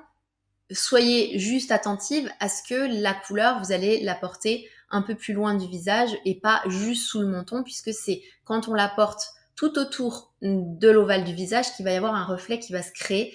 soyez 0.71 1.39
juste 1.39 1.71
attentive 1.71 2.31
à 2.41 2.49
ce 2.49 2.63
que 2.63 3.03
la 3.03 3.15
couleur, 3.15 3.63
vous 3.63 3.73
allez 3.73 4.01
la 4.03 4.15
porter 4.15 4.69
un 4.91 5.03
peu 5.03 5.15
plus 5.15 5.35
loin 5.35 5.55
du 5.55 5.67
visage 5.67 6.17
et 6.25 6.39
pas 6.39 6.63
juste 6.67 7.07
sous 7.07 7.21
le 7.21 7.27
menton 7.27 7.63
puisque 7.63 7.93
c'est 7.93 8.23
quand 8.45 8.69
on 8.69 8.75
la 8.75 8.89
porte 8.89 9.35
tout 9.57 9.79
autour 9.79 10.35
de 10.43 10.91
l'ovale 10.91 11.25
du 11.25 11.35
visage 11.35 11.75
qu'il 11.75 11.85
va 11.85 11.93
y 11.93 11.97
avoir 11.97 12.15
un 12.15 12.25
reflet 12.25 12.59
qui 12.59 12.73
va 12.73 12.83
se 12.83 12.93
créer, 12.93 13.35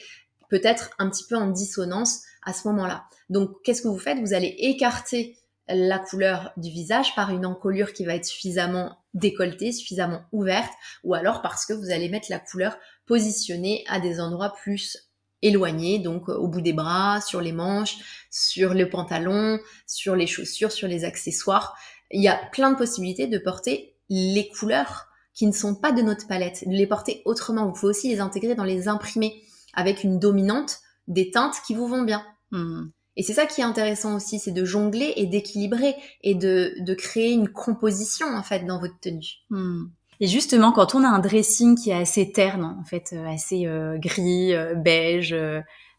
peut-être 0.50 0.92
un 1.00 1.10
petit 1.10 1.26
peu 1.26 1.36
en 1.36 1.48
dissonance 1.48 2.22
à 2.44 2.54
ce 2.54 2.68
moment-là. 2.68 3.06
Donc, 3.30 3.52
qu'est-ce 3.64 3.82
que 3.82 3.88
vous 3.88 4.00
faites? 4.00 4.20
Vous 4.20 4.34
allez 4.34 4.56
écarter 4.60 5.38
la 5.68 6.00
couleur 6.00 6.52
du 6.58 6.70
visage 6.70 7.16
par 7.16 7.30
une 7.30 7.46
encolure 7.46 7.94
qui 7.94 8.06
va 8.06 8.16
être 8.16 8.26
suffisamment 8.26 8.98
décolletée, 9.14 9.72
suffisamment 9.72 10.24
ouverte, 10.32 10.72
ou 11.04 11.14
alors 11.14 11.42
parce 11.42 11.66
que 11.66 11.74
vous 11.74 11.92
allez 11.92 12.10
mettre 12.10 12.28
la 12.30 12.40
couleur 12.40 12.78
positionnée 13.06 13.84
à 13.88 14.00
des 14.00 14.20
endroits 14.20 14.54
plus 14.54 15.10
éloignés, 15.42 16.00
donc 16.00 16.28
au 16.28 16.48
bout 16.48 16.62
des 16.62 16.74
bras, 16.74 17.22
sur 17.22 17.40
les 17.40 17.52
manches, 17.52 17.98
sur 18.32 18.74
le 18.74 18.90
pantalon, 18.90 19.60
sur 19.86 20.16
les 20.16 20.28
chaussures, 20.28 20.72
sur 20.72 20.88
les 20.88 21.06
accessoires. 21.06 21.78
Il 22.12 22.22
y 22.22 22.28
a 22.28 22.36
plein 22.52 22.72
de 22.72 22.78
possibilités 22.78 23.28
de 23.28 23.38
porter 23.38 23.96
les 24.10 24.50
couleurs 24.50 25.09
qui 25.40 25.48
ne 25.48 25.54
sont 25.54 25.74
pas 25.74 25.94
de 25.94 26.02
notre 26.02 26.28
palette, 26.28 26.68
de 26.68 26.74
les 26.74 26.86
porter 26.86 27.22
autrement. 27.24 27.66
Vous 27.66 27.72
pouvez 27.72 27.92
aussi 27.92 28.10
les 28.10 28.20
intégrer 28.20 28.56
dans 28.56 28.66
les 28.66 28.90
imprimés 28.90 29.42
avec 29.74 30.04
une 30.04 30.20
dominante, 30.20 30.80
des 31.08 31.32
teintes 31.32 31.56
qui 31.66 31.74
vous 31.74 31.88
vont 31.88 32.02
bien. 32.02 32.26
Hmm. 32.52 32.88
Et 33.16 33.24
c'est 33.24 33.32
ça 33.32 33.46
qui 33.46 33.62
est 33.62 33.64
intéressant 33.64 34.18
aussi, 34.18 34.38
c'est 34.38 34.52
de 34.52 34.66
jongler 34.66 35.14
et 35.16 35.28
d'équilibrer 35.28 35.96
et 36.24 36.36
de, 36.36 36.74
de, 36.82 36.94
créer 36.94 37.32
une 37.32 37.48
composition 37.48 38.28
en 38.28 38.44
fait 38.44 38.66
dans 38.66 38.82
votre 38.82 39.00
tenue. 39.00 39.38
Hmm. 39.50 39.86
Et 40.20 40.28
justement, 40.28 40.74
quand 40.74 40.94
on 40.94 41.06
a 41.06 41.08
un 41.08 41.20
dressing 41.20 41.78
qui 41.78 41.92
est 41.92 41.96
assez 42.02 42.34
terne, 42.34 42.76
en 42.78 42.84
fait, 42.84 43.12
euh, 43.14 43.26
assez 43.26 43.66
euh, 43.66 43.98
gris, 43.98 44.54
euh, 44.54 44.76
beige, 44.76 45.34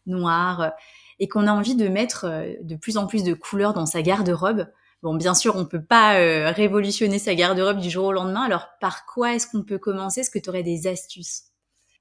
noir, 0.05 0.71
et 1.19 1.27
qu'on 1.27 1.47
a 1.47 1.51
envie 1.51 1.75
de 1.75 1.87
mettre 1.87 2.27
de 2.61 2.75
plus 2.75 2.97
en 2.97 3.07
plus 3.07 3.23
de 3.23 3.33
couleurs 3.33 3.73
dans 3.73 3.87
sa 3.87 4.03
garde-robe, 4.03 4.67
Bon, 5.01 5.15
bien 5.15 5.33
sûr, 5.33 5.55
on 5.55 5.65
peut 5.65 5.83
pas 5.83 6.19
euh, 6.19 6.51
révolutionner 6.51 7.17
sa 7.17 7.33
garde-robe 7.33 7.79
du 7.79 7.89
jour 7.89 8.05
au 8.05 8.11
lendemain. 8.11 8.43
Alors, 8.43 8.67
par 8.79 9.05
quoi 9.05 9.33
est-ce 9.33 9.47
qu'on 9.47 9.63
peut 9.63 9.79
commencer? 9.79 10.21
Est-ce 10.21 10.29
que 10.29 10.37
tu 10.37 10.49
aurais 10.49 10.61
des 10.61 10.85
astuces? 10.85 11.45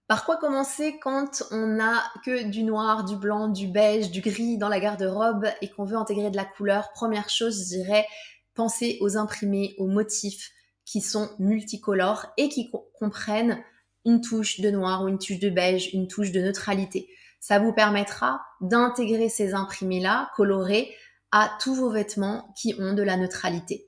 Par 0.07 0.27
quoi 0.27 0.37
commencer 0.37 0.99
quand 1.01 1.45
on 1.51 1.67
n'a 1.67 2.03
que 2.27 2.43
du 2.43 2.63
noir, 2.63 3.05
du 3.05 3.17
blanc, 3.17 3.49
du 3.49 3.69
beige, 3.69 4.11
du 4.11 4.21
gris 4.21 4.59
dans 4.59 4.69
la 4.69 4.81
garde-robe 4.81 5.47
et 5.63 5.71
qu'on 5.71 5.85
veut 5.85 5.97
intégrer 5.97 6.31
de 6.31 6.37
la 6.37 6.45
couleur? 6.45 6.93
Première 6.93 7.31
chose, 7.31 7.63
je 7.63 7.77
dirais, 7.77 8.07
penser 8.55 8.99
aux 9.01 9.17
imprimés, 9.17 9.75
aux 9.79 9.87
motifs 9.87 10.51
qui 10.85 11.01
sont 11.01 11.31
multicolores 11.39 12.27
et 12.37 12.49
qui 12.49 12.71
comprennent 12.99 13.63
une 14.05 14.21
touche 14.21 14.61
de 14.61 14.71
noir 14.71 15.05
ou 15.05 15.09
une 15.09 15.19
touche 15.19 15.39
de 15.39 15.49
beige, 15.49 15.95
une 15.95 16.09
touche 16.09 16.33
de 16.33 16.41
neutralité. 16.41 17.09
Ça 17.39 17.59
vous 17.59 17.73
permettra 17.73 18.43
d'intégrer 18.61 19.29
ces 19.29 19.55
imprimés-là 19.55 20.31
colorés 20.37 20.93
à 21.33 21.51
tous 21.61 21.75
vos 21.75 21.91
vêtements 21.91 22.53
qui 22.57 22.75
ont 22.79 22.93
de 22.93 23.03
la 23.03 23.17
neutralité. 23.17 23.87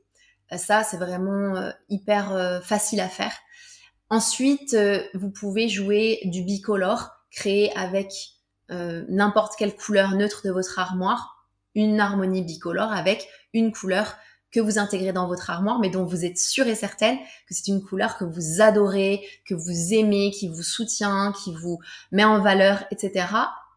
Euh, 0.52 0.56
ça, 0.56 0.84
c'est 0.84 0.96
vraiment 0.96 1.56
euh, 1.56 1.70
hyper 1.88 2.32
euh, 2.32 2.60
facile 2.60 3.00
à 3.00 3.08
faire. 3.08 3.32
Ensuite, 4.10 4.76
vous 5.14 5.30
pouvez 5.30 5.70
jouer 5.70 6.20
du 6.24 6.42
bicolore, 6.42 7.08
créer 7.30 7.74
avec 7.74 8.12
n'importe 8.68 9.54
quelle 9.56 9.74
couleur 9.74 10.14
neutre 10.14 10.42
de 10.44 10.50
votre 10.50 10.78
armoire 10.78 11.42
une 11.74 12.00
harmonie 12.00 12.42
bicolore 12.42 12.92
avec 12.92 13.28
une 13.54 13.72
couleur 13.72 14.16
que 14.50 14.60
vous 14.60 14.78
intégrez 14.78 15.12
dans 15.12 15.26
votre 15.26 15.48
armoire, 15.48 15.78
mais 15.78 15.88
dont 15.88 16.04
vous 16.04 16.24
êtes 16.24 16.38
sûr 16.38 16.66
et 16.66 16.74
certaine 16.74 17.16
que 17.48 17.54
c'est 17.54 17.68
une 17.68 17.82
couleur 17.82 18.18
que 18.18 18.24
vous 18.24 18.60
adorez, 18.60 19.26
que 19.46 19.54
vous 19.54 19.94
aimez, 19.94 20.30
qui 20.30 20.48
vous 20.48 20.62
soutient, 20.62 21.32
qui 21.42 21.54
vous 21.54 21.80
met 22.10 22.24
en 22.24 22.40
valeur, 22.40 22.84
etc. 22.90 23.26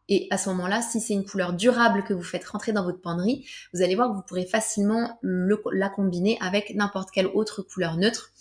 Et 0.08 0.28
à 0.30 0.38
ce 0.38 0.50
moment-là, 0.50 0.82
si 0.82 1.02
c'est 1.02 1.14
une 1.14 1.26
couleur 1.26 1.54
durable 1.54 2.04
que 2.04 2.14
vous 2.14 2.24
faites 2.24 2.46
rentrer 2.46 2.72
dans 2.72 2.84
votre 2.84 3.02
penderie, 3.02 3.48
vous 3.74 3.82
allez 3.82 3.96
voir 3.96 4.10
que 4.10 4.16
vous 4.16 4.22
pourrez 4.22 4.46
facilement 4.46 5.20
la 5.24 5.90
combiner 5.90 6.38
avec 6.42 6.76
n'importe 6.76 7.10
quelle 7.12 7.28
autre 7.28 7.64
couleur 7.64 7.98
neutre. 7.98 8.32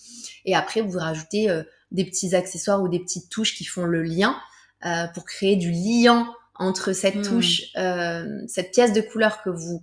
Et 0.45 0.55
après, 0.55 0.83
vous 0.83 0.99
rajoutez 0.99 1.49
euh, 1.49 1.63
des 1.91 2.05
petits 2.05 2.35
accessoires 2.35 2.83
ou 2.83 2.89
des 2.89 3.01
petites 3.01 3.31
touches 3.31 3.55
qui 3.55 3.65
font 3.65 3.85
le 3.85 4.03
lien 4.03 4.37
euh, 4.85 5.07
pour 5.09 5.25
créer 5.25 5.57
du 5.57 5.71
liant 5.71 6.27
entre 6.57 6.93
cette 6.93 7.17
hmm. 7.17 7.23
touche, 7.23 7.63
euh, 7.77 8.43
cette 8.47 8.73
pièce 8.73 8.93
de 8.93 9.01
couleur 9.01 9.43
que 9.43 9.51
vous 9.51 9.83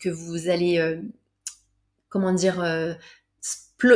que 0.00 0.08
vous 0.08 0.48
allez 0.48 0.98
comment 2.08 2.32
dire 2.32 2.60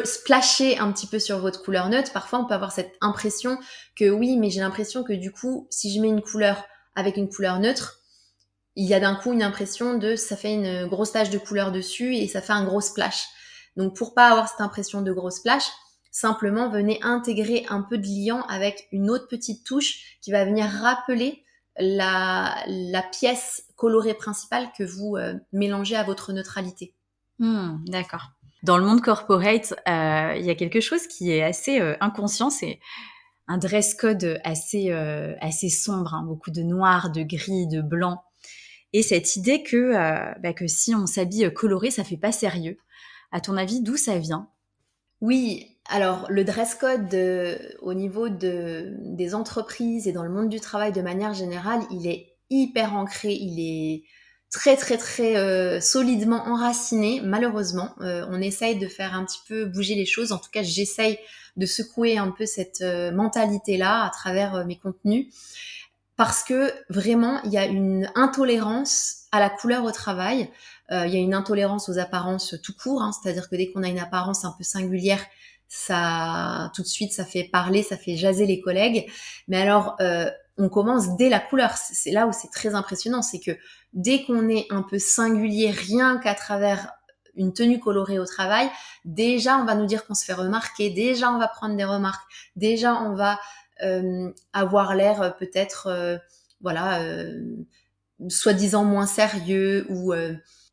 splasher 0.04 0.78
un 0.78 0.92
petit 0.92 1.06
peu 1.06 1.18
sur 1.18 1.38
votre 1.38 1.62
couleur 1.62 1.88
neutre, 1.88 2.12
parfois 2.12 2.38
on 2.38 2.46
peut 2.46 2.54
avoir 2.54 2.72
cette 2.72 2.94
impression 3.00 3.58
que 3.96 4.08
oui, 4.10 4.36
mais 4.36 4.50
j'ai 4.50 4.60
l'impression 4.60 5.02
que 5.02 5.12
du 5.12 5.32
coup, 5.32 5.66
si 5.70 5.92
je 5.92 6.00
mets 6.00 6.08
une 6.08 6.22
couleur 6.22 6.64
avec 6.94 7.16
une 7.16 7.28
couleur 7.28 7.58
neutre, 7.58 8.00
il 8.76 8.86
y 8.86 8.94
a 8.94 9.00
d'un 9.00 9.14
coup 9.14 9.32
une 9.32 9.42
impression 9.42 9.98
de 9.98 10.16
ça 10.16 10.36
fait 10.36 10.54
une 10.54 10.86
grosse 10.86 11.12
tache 11.12 11.30
de 11.30 11.38
couleur 11.38 11.72
dessus 11.72 12.14
et 12.14 12.28
ça 12.28 12.40
fait 12.40 12.52
un 12.52 12.64
gros 12.64 12.80
splash. 12.80 13.26
Donc 13.76 13.96
pour 13.96 14.14
pas 14.14 14.28
avoir 14.28 14.48
cette 14.48 14.60
impression 14.60 15.02
de 15.02 15.12
gros 15.12 15.30
splash, 15.30 15.64
simplement 16.10 16.68
venez 16.68 17.00
intégrer 17.02 17.66
un 17.68 17.82
peu 17.82 17.98
de 17.98 18.06
liant 18.06 18.42
avec 18.42 18.86
une 18.92 19.10
autre 19.10 19.28
petite 19.28 19.64
touche 19.64 20.18
qui 20.20 20.30
va 20.30 20.44
venir 20.44 20.66
rappeler 20.66 21.44
la, 21.78 22.54
pièce 23.10 23.64
colorée 23.76 24.14
principale 24.14 24.68
que 24.76 24.84
vous 24.84 25.16
euh, 25.16 25.34
mélangez 25.52 25.96
à 25.96 26.04
votre 26.04 26.32
neutralité. 26.32 26.94
Hmm, 27.38 27.84
d'accord 27.86 28.30
dans 28.62 28.78
le 28.78 28.84
monde 28.84 29.00
corporate, 29.00 29.74
euh, 29.88 30.34
il 30.38 30.44
y 30.44 30.50
a 30.50 30.54
quelque 30.54 30.80
chose 30.80 31.06
qui 31.06 31.32
est 31.32 31.42
assez 31.42 31.80
euh, 31.80 31.96
inconscient, 32.00 32.50
c'est 32.50 32.78
un 33.48 33.58
dress 33.58 33.94
code 33.94 34.40
assez 34.44 34.90
euh, 34.90 35.34
assez 35.40 35.68
sombre, 35.68 36.14
hein, 36.14 36.24
beaucoup 36.24 36.50
de 36.50 36.62
noir, 36.62 37.10
de 37.10 37.22
gris, 37.22 37.66
de 37.66 37.82
blanc, 37.82 38.22
et 38.92 39.02
cette 39.02 39.36
idée 39.36 39.62
que 39.62 39.92
bah, 40.40 40.52
que 40.52 40.66
si 40.68 40.94
on 40.94 41.06
s'habille 41.06 41.52
coloré, 41.52 41.90
ça 41.90 42.04
fait 42.04 42.16
pas 42.16 42.32
sérieux. 42.32 42.78
À 43.32 43.40
ton 43.40 43.56
avis, 43.56 43.80
d'où 43.80 43.96
ça 43.96 44.18
vient? 44.18 44.50
Oui, 45.22 45.78
alors 45.88 46.26
le 46.28 46.44
dress 46.44 46.74
code 46.74 47.14
au 47.80 47.94
niveau 47.94 48.28
de, 48.28 48.94
des 49.00 49.34
entreprises 49.34 50.06
et 50.06 50.12
dans 50.12 50.24
le 50.24 50.30
monde 50.30 50.50
du 50.50 50.60
travail 50.60 50.92
de 50.92 51.00
manière 51.00 51.32
générale, 51.32 51.80
il 51.90 52.06
est 52.06 52.34
hyper 52.50 52.94
ancré, 52.94 53.32
il 53.32 53.58
est 53.60 54.04
très 54.52 54.76
très 54.76 54.98
très 54.98 55.36
euh, 55.36 55.80
solidement 55.80 56.46
enraciné, 56.46 57.20
malheureusement. 57.24 57.94
Euh, 58.02 58.26
on 58.30 58.40
essaye 58.40 58.78
de 58.78 58.86
faire 58.86 59.14
un 59.14 59.24
petit 59.24 59.40
peu 59.48 59.64
bouger 59.64 59.94
les 59.94 60.06
choses. 60.06 60.30
En 60.30 60.38
tout 60.38 60.50
cas, 60.52 60.62
j'essaye 60.62 61.18
de 61.56 61.66
secouer 61.66 62.18
un 62.18 62.30
peu 62.30 62.46
cette 62.46 62.82
euh, 62.82 63.10
mentalité-là 63.12 64.04
à 64.04 64.10
travers 64.10 64.64
mes 64.66 64.78
contenus. 64.78 65.26
parce 66.16 66.44
que 66.44 66.72
vraiment, 66.90 67.40
il 67.44 67.52
y 67.52 67.58
a 67.58 67.64
une 67.66 68.10
intolérance 68.14 69.22
à 69.32 69.40
la 69.40 69.50
couleur 69.50 69.84
au 69.84 69.90
travail. 69.90 70.50
Euh, 70.92 71.06
il 71.06 71.14
y 71.14 71.16
a 71.16 71.20
une 71.20 71.34
intolérance 71.34 71.88
aux 71.88 71.98
apparences 71.98 72.54
tout 72.62 72.74
court, 72.76 73.02
hein, 73.02 73.12
c'est-à-dire 73.12 73.48
que 73.48 73.56
dès 73.56 73.72
qu'on 73.72 73.82
a 73.82 73.88
une 73.88 73.98
apparence 73.98 74.44
un 74.44 74.54
peu 74.56 74.62
singulière, 74.62 75.24
ça 75.68 76.70
tout 76.74 76.82
de 76.82 76.86
suite 76.86 77.12
ça 77.14 77.24
fait 77.24 77.44
parler, 77.44 77.82
ça 77.82 77.96
fait 77.96 78.16
jaser 78.16 78.46
les 78.46 78.60
collègues. 78.60 79.10
Mais 79.48 79.58
alors 79.62 79.96
euh, 80.00 80.30
on 80.58 80.68
commence 80.68 81.16
dès 81.16 81.28
la 81.28 81.40
couleur. 81.40 81.72
C'est 81.76 82.10
là 82.10 82.26
où 82.26 82.32
c'est 82.32 82.50
très 82.50 82.74
impressionnant, 82.74 83.22
c'est 83.22 83.40
que 83.40 83.52
dès 83.92 84.24
qu'on 84.24 84.48
est 84.48 84.66
un 84.70 84.82
peu 84.82 84.98
singulier, 84.98 85.70
rien 85.70 86.18
qu'à 86.18 86.34
travers 86.34 86.92
une 87.34 87.52
tenue 87.52 87.80
colorée 87.80 88.18
au 88.18 88.26
travail, 88.26 88.70
déjà 89.04 89.56
on 89.56 89.64
va 89.64 89.74
nous 89.74 89.86
dire 89.86 90.06
qu'on 90.06 90.14
se 90.14 90.24
fait 90.24 90.34
remarquer, 90.34 90.90
déjà 90.90 91.30
on 91.30 91.38
va 91.38 91.48
prendre 91.48 91.76
des 91.76 91.84
remarques, 91.84 92.30
déjà 92.56 92.94
on 92.94 93.14
va 93.14 93.38
euh, 93.82 94.30
avoir 94.52 94.94
l'air 94.94 95.22
euh, 95.22 95.30
peut-être, 95.30 95.86
euh, 95.86 96.18
voilà, 96.60 97.00
soi-disant 98.28 98.84
moins 98.84 99.06
sérieux 99.06 99.86
ou 99.88 100.12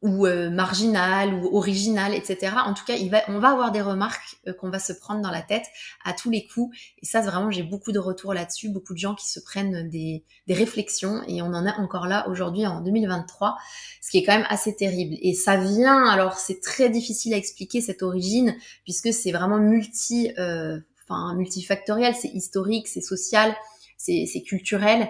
ou 0.02 0.28
marginal 0.50 1.34
ou 1.34 1.58
original, 1.58 2.14
etc. 2.14 2.54
En 2.66 2.74
tout 2.74 2.86
cas, 2.86 2.96
il 2.96 3.10
va, 3.10 3.22
on 3.28 3.40
va 3.40 3.50
avoir 3.50 3.72
des 3.72 3.82
remarques 3.82 4.38
qu'on 4.58 4.70
va 4.70 4.80
se 4.80 4.94
prendre 4.94 5.22
dans 5.22 5.32
la 5.32 5.42
tête 5.42 5.66
à 6.06 6.14
tous 6.14 6.30
les 6.30 6.48
coups. 6.48 6.76
Et 7.02 7.06
ça, 7.06 7.20
vraiment, 7.20 7.52
j'ai 7.52 7.64
beaucoup 7.64 7.92
de 7.92 8.00
retours 8.00 8.34
là-dessus, 8.34 8.70
beaucoup 8.70 8.94
de 8.94 9.00
gens 9.00 9.14
qui 9.14 9.28
se 9.28 9.42
prennent 9.42 9.90
des, 9.90 10.24
des 10.48 10.54
réflexions 10.54 11.22
et 11.28 11.42
on 11.42 11.48
en 11.48 11.66
a 11.66 11.78
encore 11.80 12.08
là 12.08 12.30
aujourd'hui 12.30 12.66
en 12.66 12.80
2023, 12.82 13.58
ce 14.02 14.12
qui 14.12 14.20
est 14.20 14.24
quand 14.24 14.38
même 14.38 14.48
assez 14.50 14.74
terrible. 14.76 15.18
Et 15.22 15.34
ça 15.34 15.58
vient, 15.58 16.06
alors 16.06 16.36
c'est 16.36 16.62
très 16.62 16.90
difficile 16.90 17.34
à 17.34 17.38
expliquer 17.38 17.82
cette 17.82 18.02
origine 18.02 18.56
puisque 18.86 19.12
c'est 19.12 19.32
vraiment 19.32 19.60
multi, 19.60 20.32
euh, 20.40 20.80
enfin 21.10 21.36
multifactoriel, 21.36 22.16
c'est 22.16 22.30
historique, 22.30 22.88
c'est 22.88 23.02
social, 23.02 23.54
c'est 23.98 24.44
culturel. 24.48 25.10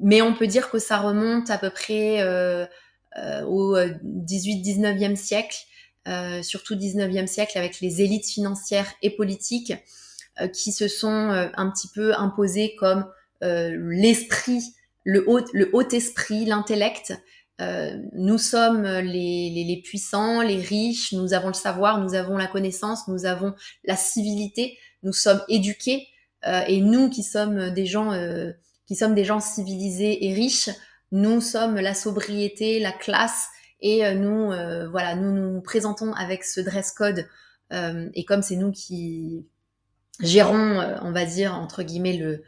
Mais 0.00 0.22
on 0.22 0.34
peut 0.34 0.46
dire 0.46 0.70
que 0.70 0.78
ça 0.78 0.98
remonte 0.98 1.50
à 1.50 1.58
peu 1.58 1.70
près 1.70 2.20
euh, 2.20 2.66
euh, 3.16 3.42
au 3.44 3.76
18-19e 3.76 5.16
siècle, 5.16 5.56
euh, 6.06 6.42
surtout 6.42 6.74
19e 6.74 7.26
siècle 7.26 7.58
avec 7.58 7.80
les 7.80 8.02
élites 8.02 8.26
financières 8.26 8.92
et 9.02 9.10
politiques 9.10 9.74
qui 10.52 10.70
se 10.70 10.86
sont 10.86 11.08
un 11.08 11.70
petit 11.70 11.88
peu 11.92 12.14
imposées 12.14 12.76
comme 12.76 13.10
l'esprit, 13.42 14.62
le 15.02 15.28
haut, 15.28 15.40
le 15.52 15.68
haut 15.72 15.88
esprit, 15.88 16.44
l'intellect, 16.44 17.12
euh, 17.60 17.96
nous 18.12 18.38
sommes 18.38 18.84
les, 18.84 19.50
les, 19.50 19.64
les, 19.64 19.82
puissants, 19.82 20.42
les 20.42 20.60
riches, 20.60 21.12
nous 21.12 21.34
avons 21.34 21.48
le 21.48 21.54
savoir, 21.54 22.00
nous 22.00 22.14
avons 22.14 22.36
la 22.36 22.46
connaissance, 22.46 23.08
nous 23.08 23.26
avons 23.26 23.52
la 23.84 23.96
civilité, 23.96 24.78
nous 25.02 25.12
sommes 25.12 25.42
éduqués 25.48 26.06
euh, 26.46 26.62
et 26.68 26.80
nous 26.80 27.10
qui 27.10 27.24
sommes 27.24 27.70
des 27.70 27.86
gens 27.86 28.12
euh, 28.12 28.52
qui 28.88 28.96
sommes 28.96 29.14
des 29.14 29.24
gens 29.24 29.38
civilisés 29.38 30.26
et 30.26 30.34
riches, 30.34 30.70
nous 31.12 31.40
sommes 31.40 31.76
la 31.76 31.94
sobriété, 31.94 32.80
la 32.80 32.90
classe 32.90 33.46
et 33.80 34.04
euh, 34.04 34.14
nous 34.14 34.90
voilà 34.90 35.14
nous 35.14 35.30
nous 35.30 35.60
présentons 35.60 36.12
avec 36.14 36.42
ce 36.42 36.60
dress 36.60 36.90
code 36.90 37.28
et 37.70 38.24
comme 38.24 38.42
c'est 38.42 38.56
nous 38.56 38.72
qui 38.72 39.46
gérons 40.20 40.80
on 41.02 41.12
va 41.12 41.24
dire 41.24 41.54
entre 41.54 41.84
guillemets 41.84 42.16
le 42.16 42.42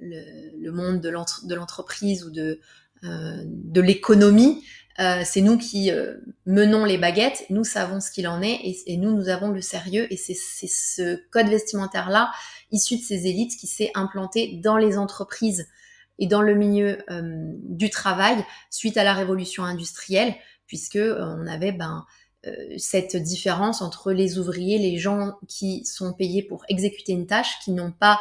le, 0.00 0.70
monde 0.72 1.00
de 1.00 1.54
l'entreprise 1.54 2.24
ou 2.24 2.30
de 2.30 2.58
de 3.02 3.80
l'économie, 3.80 4.62
euh, 4.98 5.22
c'est 5.24 5.40
nous 5.40 5.56
qui 5.56 5.90
euh, 5.90 6.16
menons 6.44 6.84
les 6.84 6.98
baguettes, 6.98 7.46
nous 7.48 7.64
savons 7.64 8.00
ce 8.00 8.10
qu'il 8.10 8.28
en 8.28 8.42
est 8.42 8.60
et, 8.86 8.96
nous, 8.98 9.14
nous 9.14 9.28
avons 9.28 9.48
le 9.48 9.62
sérieux. 9.62 10.06
Et 10.12 10.16
c'est 10.16 10.34
ce 10.34 11.16
code 11.30 11.48
vestimentaire-là, 11.48 12.30
issu 12.70 12.96
de 12.96 13.02
ces 13.02 13.26
élites, 13.26 13.56
qui 13.58 13.66
s'est 13.66 13.90
implanté 13.94 14.60
dans 14.62 14.76
les 14.76 14.98
entreprises 14.98 15.66
et 16.18 16.26
dans 16.26 16.42
le 16.42 16.54
milieu 16.54 16.98
euh, 17.10 17.52
du 17.64 17.90
travail 17.90 18.44
suite 18.70 18.96
à 18.96 19.04
la 19.04 19.14
révolution 19.14 19.64
industrielle, 19.64 20.34
puisque 20.66 20.98
on 20.98 21.46
avait 21.46 21.72
ben, 21.72 22.06
cette 22.76 23.16
différence 23.16 23.82
entre 23.82 24.12
les 24.12 24.38
ouvriers, 24.38 24.78
les 24.78 24.98
gens 24.98 25.34
qui 25.48 25.84
sont 25.84 26.12
payés 26.12 26.42
pour 26.42 26.64
exécuter 26.68 27.12
une 27.12 27.26
tâche, 27.26 27.58
qui 27.64 27.70
n'ont 27.70 27.92
pas 27.92 28.20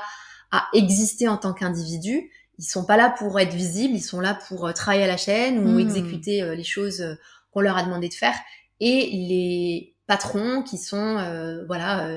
à 0.52 0.68
exister 0.74 1.28
en 1.28 1.38
tant 1.38 1.54
qu'individu, 1.54 2.30
ils 2.62 2.64
sont 2.64 2.86
pas 2.86 2.96
là 2.96 3.10
pour 3.10 3.40
être 3.40 3.54
visibles, 3.54 3.96
ils 3.96 4.04
sont 4.04 4.20
là 4.20 4.38
pour 4.48 4.68
euh, 4.68 4.72
travailler 4.72 5.04
à 5.04 5.08
la 5.08 5.18
chaîne 5.18 5.66
ou 5.66 5.78
hmm. 5.78 5.80
exécuter 5.80 6.44
euh, 6.44 6.54
les 6.54 6.64
choses 6.64 7.02
euh, 7.02 7.16
qu'on 7.52 7.62
leur 7.62 7.76
a 7.76 7.84
demandé 7.84 8.08
de 8.08 8.14
faire. 8.14 8.36
Et 8.80 9.10
les 9.12 9.96
patrons 10.06 10.62
qui 10.62 10.78
sont 10.78 11.64
voilà 11.68 12.10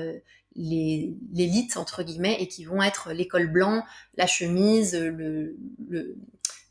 l'élite 0.55 1.77
entre 1.77 2.03
guillemets 2.03 2.37
et 2.39 2.47
qui 2.47 2.65
vont 2.65 2.81
être 2.81 3.11
l'école 3.11 3.51
blanc, 3.51 3.83
la 4.17 4.27
chemise, 4.27 4.95
le 4.95 5.55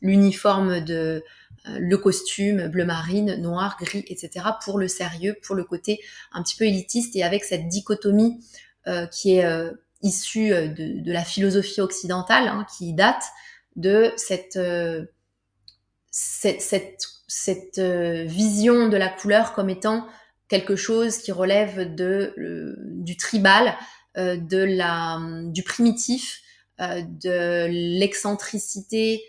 l'uniforme 0.01 0.81
de 0.81 1.23
le 1.67 1.97
costume 1.97 2.67
bleu 2.67 2.85
marine, 2.85 3.41
noir, 3.41 3.75
gris, 3.79 4.05
etc. 4.07 4.45
pour 4.63 4.77
le 4.77 4.87
sérieux, 4.87 5.35
pour 5.41 5.55
le 5.55 5.63
côté 5.63 5.99
un 6.31 6.43
petit 6.43 6.55
peu 6.55 6.65
élitiste 6.65 7.15
et 7.15 7.23
avec 7.23 7.43
cette 7.43 7.67
dichotomie 7.67 8.39
qui 9.11 9.37
est 9.37 9.71
issue 10.03 10.49
de, 10.49 11.01
de, 11.01 11.11
la 11.11 11.23
philosophie 11.23 11.81
occidentale 11.81 12.47
hein, 12.47 12.67
qui 12.77 12.93
date 12.93 13.23
de 13.75 14.13
cette, 14.15 14.55
euh, 14.55 15.05
cette, 16.11 16.61
cette, 17.27 17.79
euh, 17.79 18.23
vision 18.25 18.87
de 18.87 18.97
la 18.97 19.09
couleur 19.09 19.53
comme 19.53 19.69
étant 19.69 20.07
quelque 20.47 20.75
chose 20.75 21.17
qui 21.17 21.31
relève 21.31 21.95
de, 21.95 22.33
du 22.91 23.17
tribal, 23.17 23.75
euh, 24.17 24.37
de 24.37 24.57
la, 24.57 25.19
du 25.45 25.63
primitif, 25.63 26.41
de 26.77 27.67
l'excentricité 27.69 29.23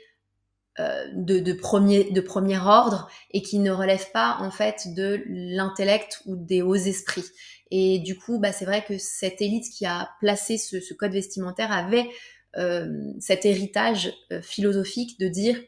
de, 0.79 1.39
de, 1.39 1.53
premier, 1.53 2.11
de 2.11 2.21
premier 2.21 2.59
ordre 2.59 3.09
et 3.31 3.41
qui 3.41 3.61
ne 3.61 3.71
relève 3.71 4.11
pas 4.11 4.37
en 4.41 4.51
fait 4.51 4.93
de 4.95 5.23
l'intellect 5.29 6.23
ou 6.27 6.35
des 6.35 6.61
hauts 6.61 6.75
esprits. 6.75 7.25
Et 7.71 7.99
du 8.01 8.17
coup, 8.17 8.39
bah, 8.39 8.53
c'est 8.53 8.65
vrai 8.65 8.85
que 8.85 8.99
cette 8.99 9.41
élite 9.41 9.67
qui 9.73 9.87
a 9.87 10.11
placé 10.21 10.59
ce, 10.59 10.81
ce 10.81 10.95
code 10.95 11.13
vestimentaire 11.13 11.73
avait 11.73 12.09
euh, 12.57 13.13
cet 13.21 13.45
héritage 13.45 14.15
euh, 14.33 14.41
philosophique 14.41 15.19
de 15.21 15.29
dire 15.29 15.61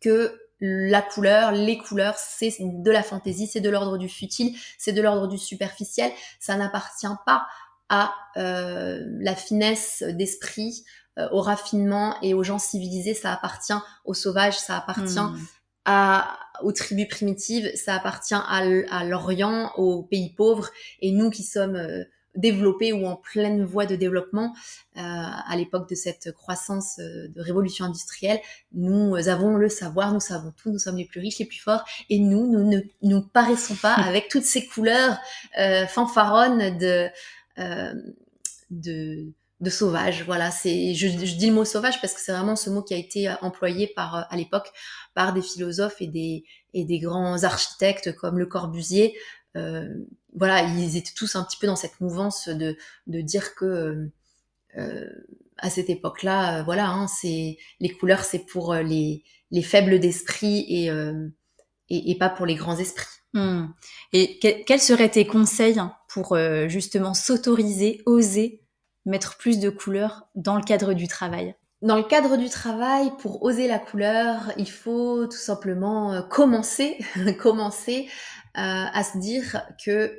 que 0.00 0.38
la 0.60 1.02
couleur, 1.02 1.52
les 1.52 1.78
couleurs, 1.78 2.16
c'est 2.16 2.54
de 2.60 2.90
la 2.90 3.02
fantaisie, 3.02 3.46
c'est 3.46 3.60
de 3.60 3.70
l'ordre 3.70 3.98
du 3.98 4.08
futile, 4.08 4.56
c'est 4.78 4.92
de 4.92 5.02
l'ordre 5.02 5.28
du 5.28 5.38
superficiel. 5.38 6.10
Ça 6.40 6.56
n'appartient 6.56 7.06
pas 7.24 7.46
à 7.88 8.14
euh, 8.36 9.04
la 9.20 9.34
finesse 9.34 10.02
d'esprit, 10.02 10.84
au 11.32 11.40
raffinement 11.40 12.16
et 12.20 12.34
aux 12.34 12.42
gens 12.42 12.58
civilisés. 12.58 13.14
Ça 13.14 13.32
appartient 13.32 13.72
aux 14.04 14.12
sauvages, 14.12 14.58
ça 14.58 14.76
appartient 14.76 15.18
hmm. 15.18 15.38
à, 15.86 16.38
aux 16.62 16.72
tribus 16.72 17.08
primitives, 17.08 17.70
ça 17.74 17.94
appartient 17.94 18.34
à, 18.34 18.62
à 18.90 19.04
l'Orient, 19.04 19.72
aux 19.76 20.02
pays 20.02 20.34
pauvres. 20.34 20.68
Et 21.00 21.12
nous 21.12 21.30
qui 21.30 21.42
sommes 21.42 22.04
développés 22.36 22.92
ou 22.92 23.06
en 23.06 23.16
pleine 23.16 23.64
voie 23.64 23.86
de 23.86 23.96
développement 23.96 24.54
euh, 24.96 25.00
à 25.00 25.56
l'époque 25.56 25.88
de 25.88 25.94
cette 25.94 26.32
croissance 26.32 26.98
euh, 26.98 27.28
de 27.28 27.40
révolution 27.40 27.84
industrielle. 27.84 28.40
Nous 28.72 29.16
avons 29.28 29.56
le 29.56 29.68
savoir, 29.68 30.12
nous 30.12 30.20
savons 30.20 30.52
tout, 30.56 30.70
nous 30.70 30.78
sommes 30.78 30.96
les 30.96 31.04
plus 31.04 31.20
riches, 31.20 31.38
les 31.38 31.46
plus 31.46 31.60
forts, 31.60 31.84
et 32.10 32.18
nous, 32.18 32.46
nous 32.46 32.68
ne 32.68 32.80
nous 33.02 33.22
paraissons 33.22 33.76
pas 33.76 33.94
avec 33.94 34.28
toutes 34.28 34.44
ces 34.44 34.66
couleurs 34.66 35.18
euh, 35.58 35.86
fanfaronnes 35.86 36.78
de, 36.78 37.08
euh, 37.58 37.94
de 38.70 39.32
de 39.60 39.70
sauvage. 39.70 40.22
Voilà, 40.24 40.50
c'est 40.50 40.94
je, 40.94 41.08
je, 41.08 41.34
dis 41.36 41.48
le 41.48 41.54
mot 41.54 41.64
sauvage 41.64 42.00
parce 42.02 42.12
que 42.12 42.20
c'est 42.20 42.32
vraiment 42.32 42.56
ce 42.56 42.68
mot 42.68 42.82
qui 42.82 42.92
a 42.92 42.98
été 42.98 43.30
employé 43.40 43.86
par 43.86 44.26
à 44.30 44.36
l'époque 44.36 44.70
par 45.14 45.32
des 45.32 45.40
philosophes 45.40 45.96
et 46.00 46.06
des 46.06 46.44
et 46.74 46.84
des 46.84 46.98
grands 46.98 47.42
architectes 47.42 48.14
comme 48.14 48.38
Le 48.38 48.44
Corbusier 48.44 49.14
euh, 49.14 49.45
voilà, 50.36 50.62
ils 50.62 50.96
étaient 50.96 51.14
tous 51.16 51.34
un 51.34 51.42
petit 51.44 51.56
peu 51.56 51.66
dans 51.66 51.76
cette 51.76 52.00
mouvance 52.00 52.48
de, 52.48 52.76
de 53.06 53.20
dire 53.20 53.54
que 53.54 53.64
euh, 53.64 54.12
euh, 54.76 55.10
à 55.56 55.70
cette 55.70 55.88
époque-là, 55.88 56.62
voilà, 56.64 56.88
hein, 56.88 57.08
c'est 57.08 57.56
les 57.80 57.88
couleurs, 57.88 58.24
c'est 58.24 58.44
pour 58.44 58.74
les, 58.74 59.24
les 59.50 59.62
faibles 59.62 59.98
d'esprit 59.98 60.66
et, 60.68 60.88
et, 61.88 62.10
et, 62.10 62.18
pas 62.18 62.28
pour 62.28 62.44
les 62.44 62.56
grands 62.56 62.76
esprits. 62.76 63.06
Hmm. 63.32 63.68
Et 64.12 64.38
quels 64.38 64.80
seraient 64.80 65.08
tes 65.08 65.26
conseils 65.26 65.80
pour 66.08 66.36
justement 66.68 67.14
s'autoriser, 67.14 68.02
oser 68.04 68.60
mettre 69.06 69.38
plus 69.38 69.58
de 69.58 69.70
couleurs 69.70 70.28
dans 70.34 70.56
le 70.56 70.62
cadre 70.62 70.92
du 70.92 71.08
travail? 71.08 71.54
Dans 71.80 71.96
le 71.96 72.02
cadre 72.02 72.36
du 72.36 72.50
travail, 72.50 73.10
pour 73.18 73.42
oser 73.42 73.68
la 73.68 73.78
couleur, 73.78 74.52
il 74.58 74.70
faut 74.70 75.26
tout 75.26 75.38
simplement 75.38 76.22
commencer, 76.28 76.98
commencer 77.38 78.08
à 78.56 79.04
se 79.04 79.18
dire 79.18 79.62
que 79.84 80.18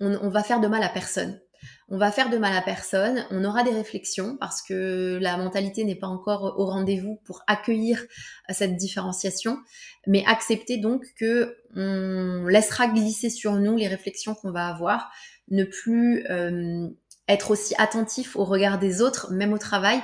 on, 0.00 0.28
va 0.28 0.42
faire 0.42 0.60
de 0.60 0.66
mal 0.66 0.82
à 0.82 0.88
personne. 0.88 1.40
On 1.88 1.96
va 1.96 2.10
faire 2.10 2.28
de 2.30 2.38
mal 2.38 2.56
à 2.56 2.62
personne, 2.62 3.24
on 3.30 3.44
aura 3.44 3.62
des 3.62 3.70
réflexions 3.70 4.36
parce 4.40 4.62
que 4.62 5.18
la 5.20 5.36
mentalité 5.36 5.84
n'est 5.84 5.94
pas 5.94 6.08
encore 6.08 6.54
au 6.58 6.66
rendez-vous 6.66 7.20
pour 7.24 7.42
accueillir 7.46 8.02
cette 8.48 8.76
différenciation, 8.76 9.58
mais 10.06 10.24
accepter 10.26 10.78
donc 10.78 11.04
que 11.18 11.56
on 11.76 12.46
laissera 12.48 12.88
glisser 12.88 13.30
sur 13.30 13.52
nous 13.52 13.76
les 13.76 13.86
réflexions 13.86 14.34
qu'on 14.34 14.50
va 14.50 14.66
avoir, 14.66 15.12
ne 15.48 15.64
plus 15.64 16.26
euh, 16.30 16.88
être 17.28 17.52
aussi 17.52 17.74
attentif 17.78 18.34
au 18.36 18.44
regard 18.44 18.78
des 18.78 19.00
autres, 19.00 19.32
même 19.32 19.52
au 19.52 19.58
travail, 19.58 20.00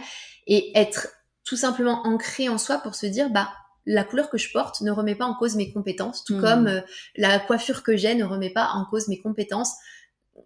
et 0.46 0.70
être 0.78 1.08
tout 1.44 1.56
simplement 1.56 2.06
ancré 2.06 2.48
en 2.48 2.58
soi 2.58 2.78
pour 2.78 2.94
se 2.94 3.06
dire, 3.06 3.30
bah, 3.30 3.50
la 3.86 4.04
couleur 4.04 4.30
que 4.30 4.38
je 4.38 4.52
porte 4.52 4.80
ne 4.80 4.90
remet 4.90 5.14
pas 5.14 5.24
en 5.24 5.34
cause 5.34 5.56
mes 5.56 5.72
compétences, 5.72 6.24
tout 6.24 6.36
mmh. 6.36 6.40
comme 6.40 6.66
euh, 6.66 6.80
la 7.16 7.38
coiffure 7.38 7.82
que 7.82 7.96
j'ai 7.96 8.14
ne 8.14 8.24
remet 8.24 8.50
pas 8.50 8.68
en 8.74 8.84
cause 8.84 9.08
mes 9.08 9.20
compétences. 9.20 9.72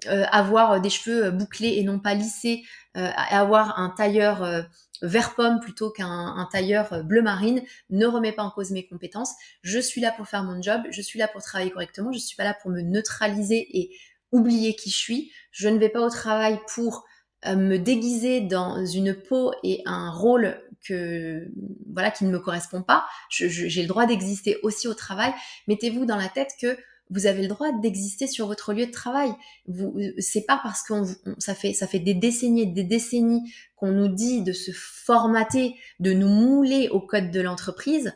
Euh, 0.07 0.25
avoir 0.31 0.81
des 0.81 0.89
cheveux 0.89 1.31
bouclés 1.31 1.75
et 1.77 1.85
non 1.85 1.99
pas 1.99 2.15
lissés, 2.15 2.63
avoir 2.95 3.79
un 3.79 3.91
tailleur 3.91 4.67
vert 5.03 5.35
pomme 5.35 5.61
plutôt 5.61 5.91
qu'un 5.91 6.49
tailleur 6.51 7.05
bleu 7.05 7.21
marine 7.21 7.63
ne 7.91 8.07
remet 8.07 8.33
pas 8.33 8.43
en 8.43 8.51
cause 8.51 8.71
mes 8.71 8.87
compétences. 8.87 9.33
Je 9.63 9.79
suis 9.79 10.01
là 10.01 10.11
pour 10.11 10.27
faire 10.27 10.45
mon 10.45 10.61
job, 10.63 10.81
je 10.91 11.03
suis 11.03 11.19
là 11.19 11.29
pour 11.29 11.43
travailler 11.43 11.71
correctement, 11.71 12.11
je 12.11 12.19
suis 12.19 12.37
pas 12.37 12.45
là 12.45 12.57
pour 12.63 12.71
me 12.71 12.81
neutraliser 12.81 13.67
et 13.79 13.95
oublier 14.31 14.75
qui 14.75 14.91
je 14.91 14.97
suis. 14.97 15.33
Je 15.51 15.69
ne 15.69 15.79
vais 15.79 15.91
pas 15.91 16.01
au 16.01 16.11
travail 16.11 16.59
pour 16.75 17.05
me 17.47 17.77
déguiser 17.77 18.41
dans 18.41 18.85
une 18.87 19.15
peau 19.15 19.53
et 19.63 19.83
un 19.85 20.11
rôle 20.11 20.61
que 20.87 21.49
voilà 21.93 22.11
qui 22.11 22.25
ne 22.25 22.31
me 22.31 22.39
correspond 22.39 22.83
pas. 22.83 23.07
J'ai 23.31 23.83
le 23.83 23.89
droit 23.89 24.07
d'exister 24.07 24.59
aussi 24.63 24.89
au 24.89 24.95
travail. 24.95 25.33
Mettez-vous 25.69 26.05
dans 26.07 26.17
la 26.17 26.29
tête 26.29 26.51
que 26.61 26.77
vous 27.11 27.27
avez 27.27 27.43
le 27.43 27.49
droit 27.49 27.73
d'exister 27.81 28.27
sur 28.27 28.47
votre 28.47 28.73
lieu 28.73 28.87
de 28.87 28.91
travail. 28.91 29.33
Vous, 29.67 29.95
c'est 30.19 30.47
pas 30.47 30.59
parce 30.63 30.83
qu'on 30.83 31.05
ça 31.39 31.55
fait 31.55 31.75
ça 31.75 31.87
fait 31.87 31.99
des 31.99 32.15
décennies 32.15 32.63
et 32.63 32.67
des 32.67 32.85
décennies 32.85 33.53
qu'on 33.77 33.93
nous 33.93 34.09
dit 34.09 34.43
de 34.43 34.53
se 34.53 34.71
formater, 34.73 35.77
de 36.01 36.13
nous 36.13 36.29
mouler 36.29 36.89
au 36.89 37.01
code 37.01 37.31
de 37.31 37.41
l'entreprise 37.41 38.15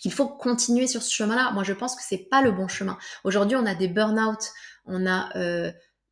qu'il 0.00 0.12
faut 0.12 0.28
continuer 0.28 0.86
sur 0.86 1.02
ce 1.02 1.12
chemin-là. 1.12 1.52
Moi, 1.52 1.62
je 1.62 1.74
pense 1.74 1.94
que 1.94 2.02
c'est 2.02 2.28
pas 2.30 2.40
le 2.40 2.52
bon 2.52 2.68
chemin. 2.68 2.96
Aujourd'hui, 3.22 3.56
on 3.56 3.66
a 3.66 3.74
des 3.74 3.88
burn-out, 3.88 4.50
on 4.86 5.06
a 5.06 5.36
euh, 5.36 5.70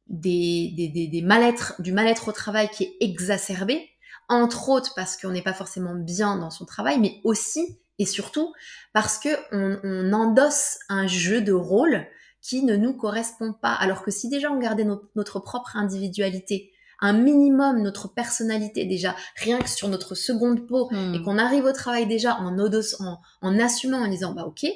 des, 0.08 0.72
des, 0.76 0.88
des, 0.88 1.08
des 1.08 1.22
mal-être, 1.22 1.80
du 1.80 1.92
mal-être 1.92 2.28
au 2.28 2.32
travail 2.32 2.68
qui 2.68 2.84
est 2.84 2.96
exacerbé, 3.00 3.88
entre 4.28 4.68
autres 4.68 4.92
parce 4.94 5.16
qu'on 5.16 5.30
n'est 5.30 5.42
pas 5.42 5.54
forcément 5.54 5.94
bien 5.94 6.36
dans 6.36 6.50
son 6.50 6.64
travail, 6.64 6.98
mais 6.98 7.20
aussi 7.24 7.78
et 7.98 8.06
surtout 8.06 8.52
parce 8.92 9.18
que 9.18 9.28
on, 9.52 9.78
on, 9.82 10.12
endosse 10.12 10.78
un 10.88 11.06
jeu 11.06 11.40
de 11.40 11.52
rôle 11.52 12.06
qui 12.40 12.62
ne 12.62 12.76
nous 12.76 12.94
correspond 12.94 13.52
pas. 13.52 13.72
Alors 13.72 14.02
que 14.02 14.10
si 14.10 14.28
déjà 14.28 14.50
on 14.50 14.58
gardait 14.58 14.86
notre 15.16 15.40
propre 15.40 15.76
individualité, 15.76 16.72
un 17.00 17.12
minimum 17.12 17.82
notre 17.82 18.12
personnalité 18.12 18.84
déjà, 18.84 19.14
rien 19.36 19.58
que 19.58 19.68
sur 19.68 19.88
notre 19.88 20.14
seconde 20.14 20.66
peau, 20.66 20.88
hmm. 20.90 21.14
et 21.14 21.22
qu'on 21.22 21.38
arrive 21.38 21.64
au 21.64 21.72
travail 21.72 22.06
déjà 22.06 22.36
en, 22.36 22.56
en, 22.58 23.20
en 23.42 23.58
assumant, 23.58 23.98
en 23.98 24.08
disant 24.08 24.32
bah 24.32 24.44
ok, 24.46 24.66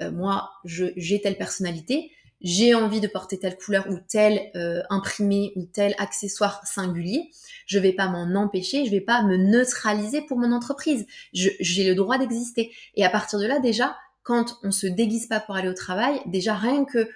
euh, 0.00 0.10
moi 0.10 0.50
j'ai 0.64 1.20
telle 1.20 1.36
personnalité, 1.36 2.10
j'ai 2.44 2.74
envie 2.74 3.00
de 3.00 3.08
porter 3.08 3.38
telle 3.38 3.56
couleur 3.56 3.88
ou 3.88 3.98
tel 4.06 4.50
euh, 4.54 4.82
imprimé 4.90 5.52
ou 5.56 5.64
tel 5.64 5.94
accessoire 5.98 6.64
singulier, 6.66 7.30
je 7.66 7.78
vais 7.78 7.94
pas 7.94 8.06
m'en 8.06 8.38
empêcher, 8.38 8.84
je 8.84 8.90
vais 8.90 9.00
pas 9.00 9.22
me 9.22 9.38
neutraliser 9.38 10.20
pour 10.20 10.38
mon 10.38 10.52
entreprise. 10.52 11.06
J'ai 11.32 11.88
le 11.88 11.94
droit 11.94 12.18
d'exister. 12.18 12.70
Et 12.94 13.04
à 13.04 13.08
partir 13.08 13.38
de 13.38 13.46
là, 13.46 13.60
déjà, 13.60 13.96
quand 14.22 14.58
on 14.62 14.70
se 14.70 14.86
déguise 14.86 15.26
pas 15.26 15.40
pour 15.40 15.56
aller 15.56 15.70
au 15.70 15.74
travail, 15.74 16.20
déjà 16.26 16.54
rien 16.54 16.84
que 16.84 17.08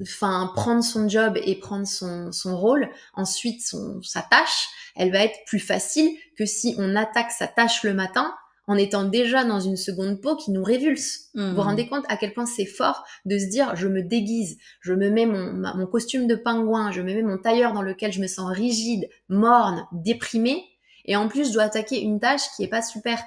enfin 0.00 0.52
prendre 0.54 0.82
son 0.82 1.08
job 1.08 1.36
et 1.44 1.56
prendre 1.56 1.86
son, 1.86 2.30
son 2.30 2.56
rôle, 2.56 2.88
ensuite 3.14 3.60
son, 3.60 4.00
sa 4.02 4.22
tâche, 4.22 4.68
elle 4.94 5.10
va 5.10 5.24
être 5.24 5.38
plus 5.46 5.58
facile 5.58 6.16
que 6.38 6.46
si 6.46 6.76
on 6.78 6.94
attaque 6.94 7.32
sa 7.32 7.48
tâche 7.48 7.82
le 7.82 7.92
matin 7.92 8.32
en 8.66 8.76
étant 8.76 9.04
déjà 9.04 9.44
dans 9.44 9.60
une 9.60 9.76
seconde 9.76 10.20
peau 10.20 10.36
qui 10.36 10.50
nous 10.50 10.64
révulse. 10.64 11.28
Vous 11.34 11.42
vous 11.42 11.52
mmh. 11.52 11.58
rendez 11.60 11.86
compte 11.86 12.04
à 12.08 12.16
quel 12.16 12.32
point 12.32 12.46
c'est 12.46 12.66
fort 12.66 13.04
de 13.24 13.38
se 13.38 13.46
dire 13.46 13.76
je 13.76 13.88
me 13.88 14.02
déguise, 14.02 14.58
je 14.80 14.94
me 14.94 15.10
mets 15.10 15.26
mon, 15.26 15.52
mon 15.52 15.86
costume 15.86 16.26
de 16.26 16.34
pingouin, 16.34 16.90
je 16.90 17.02
me 17.02 17.14
mets 17.14 17.22
mon 17.22 17.38
tailleur 17.38 17.72
dans 17.72 17.82
lequel 17.82 18.12
je 18.12 18.20
me 18.20 18.26
sens 18.26 18.50
rigide, 18.50 19.08
morne, 19.28 19.86
déprimée, 19.92 20.64
et 21.04 21.16
en 21.16 21.28
plus 21.28 21.48
je 21.48 21.52
dois 21.52 21.64
attaquer 21.64 22.00
une 22.00 22.20
tâche 22.20 22.42
qui 22.56 22.64
est 22.64 22.68
pas 22.68 22.82
super 22.82 23.22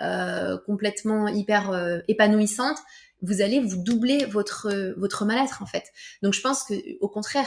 euh, 0.00 0.58
complètement 0.66 1.28
hyper 1.28 1.70
euh, 1.70 2.00
épanouissante. 2.08 2.78
Vous 3.22 3.40
allez 3.40 3.60
vous 3.60 3.76
doubler 3.76 4.24
votre 4.26 4.94
votre 4.96 5.24
mal-être 5.24 5.62
en 5.62 5.66
fait. 5.66 5.84
Donc 6.22 6.34
je 6.34 6.40
pense 6.40 6.64
que 6.64 6.74
au 7.00 7.08
contraire 7.08 7.46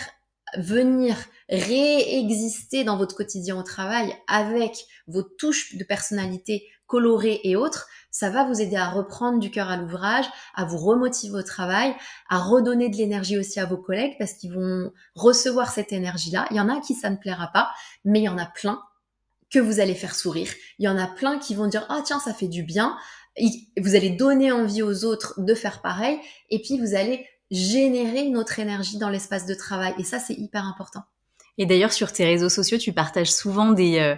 venir 0.58 1.16
réexister 1.50 2.84
dans 2.84 2.98
votre 2.98 3.16
quotidien 3.16 3.58
au 3.58 3.64
travail 3.64 4.16
avec 4.28 4.86
vos 5.08 5.24
touches 5.24 5.76
de 5.76 5.84
personnalité 5.84 6.68
colorées 6.88 7.42
et 7.44 7.56
autres, 7.56 7.88
ça 8.12 8.30
va 8.30 8.46
vous 8.46 8.62
aider 8.62 8.76
à 8.76 8.90
reprendre 8.90 9.40
du 9.40 9.52
cœur 9.52 9.70
à 9.70 9.78
l'ouvrage, 9.78 10.26
à 10.56 10.66
vous 10.66 10.78
remotiver 10.78 11.36
au 11.38 11.44
travail, 11.44 11.94
à 12.30 12.40
redonner 12.40 12.90
de 12.90 12.96
l'énergie 12.96 13.38
aussi 13.38 13.60
à 13.60 13.66
vos 13.66 13.78
collègues 13.78 14.16
parce 14.18 14.34
qu'ils 14.34 14.54
vont 14.54 14.92
recevoir 15.16 15.72
cette 15.72 15.92
énergie-là. 15.92 16.48
Il 16.52 16.58
y 16.58 16.60
en 16.60 16.70
a 16.70 16.80
qui 16.80 16.94
ça 16.94 17.10
ne 17.10 17.18
plaira 17.18 17.48
pas, 17.48 17.72
mais 18.06 18.22
il 18.22 18.24
y 18.24 18.30
en 18.30 18.38
a 18.38 18.46
plein 18.46 18.82
que 19.52 19.60
vous 19.60 19.80
allez 19.80 19.96
faire 19.96 20.16
sourire. 20.16 20.50
Il 20.80 20.86
y 20.86 20.88
en 20.88 20.98
a 20.98 21.08
plein 21.08 21.40
qui 21.40 21.56
vont 21.56 21.68
dire, 21.68 21.86
ah 21.90 22.02
tiens, 22.06 22.20
ça 22.20 22.34
fait 22.34 22.48
du 22.48 22.64
bien. 22.64 22.98
Vous 23.78 23.96
allez 23.96 24.12
donner 24.12 24.52
envie 24.52 24.82
aux 24.82 25.04
autres 25.04 25.42
de 25.42 25.54
faire 25.54 25.82
pareil 25.82 26.20
et 26.50 26.62
puis 26.62 26.80
vous 26.80 26.96
allez 26.96 27.28
générer 27.52 28.22
une 28.22 28.38
autre 28.38 28.60
énergie 28.60 28.98
dans 28.98 29.10
l'espace 29.10 29.46
de 29.46 29.54
travail. 29.54 29.94
Et 30.00 30.04
ça, 30.04 30.20
c'est 30.20 30.34
hyper 30.34 30.66
important. 30.66 31.04
Et 31.58 31.66
d'ailleurs, 31.66 31.94
sur 31.94 32.12
tes 32.12 32.26
réseaux 32.26 32.50
sociaux, 32.50 32.78
tu 32.78 32.92
partages 32.92 33.32
souvent 33.32 33.72
des, 33.72 34.00
euh, 34.00 34.16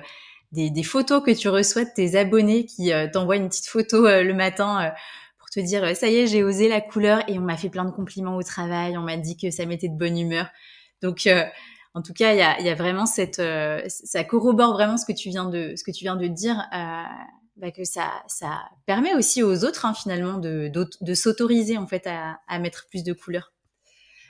des, 0.51 0.83
photos 0.83 1.23
que 1.23 1.31
tu 1.31 1.49
reçois 1.49 1.85
de 1.85 1.89
tes 1.93 2.17
abonnés 2.17 2.65
qui 2.65 2.91
euh, 2.91 3.07
t'envoient 3.11 3.35
une 3.35 3.49
petite 3.49 3.67
photo 3.67 4.05
euh, 4.05 4.23
le 4.23 4.33
matin 4.33 4.91
pour 5.37 5.49
te 5.49 5.59
dire 5.59 5.95
ça 5.95 6.07
y 6.07 6.15
est, 6.15 6.27
j'ai 6.27 6.43
osé 6.43 6.67
la 6.67 6.81
couleur 6.81 7.21
et 7.27 7.37
on 7.37 7.43
m'a 7.43 7.57
fait 7.57 7.69
plein 7.69 7.85
de 7.85 7.91
compliments 7.91 8.35
au 8.35 8.43
travail, 8.43 8.97
on 8.97 9.01
m'a 9.01 9.17
dit 9.17 9.37
que 9.37 9.51
ça 9.51 9.65
mettait 9.65 9.87
de 9.87 9.97
bonne 9.97 10.17
humeur. 10.17 10.47
Donc 11.01 11.29
en 11.93 12.01
tout 12.01 12.13
cas, 12.13 12.33
il 12.33 12.39
y 12.39 12.41
a, 12.41 12.59
y 12.59 12.69
a, 12.69 12.75
vraiment 12.75 13.05
cette, 13.05 13.41
ça 13.87 14.23
corrobore 14.23 14.73
vraiment 14.73 14.97
ce 14.97 15.05
que 15.05 15.13
tu 15.13 15.29
viens 15.29 15.45
de, 15.45 15.73
ce 15.75 15.83
que 15.83 15.91
tu 15.91 16.03
viens 16.03 16.15
de 16.15 16.27
dire 16.27 16.57
bah, 17.57 17.71
que 17.71 17.83
ça, 17.83 18.23
ça 18.27 18.69
permet 18.85 19.15
aussi 19.15 19.41
aux 19.41 19.63
autres 19.63 19.85
hein, 19.85 19.93
finalement 19.93 20.37
de, 20.37 20.71
de, 21.01 21.13
s'autoriser 21.15 21.77
en 21.77 21.87
fait 21.87 22.05
à, 22.05 22.39
à, 22.47 22.59
mettre 22.59 22.85
plus 22.87 23.03
de 23.03 23.13
couleurs. 23.13 23.51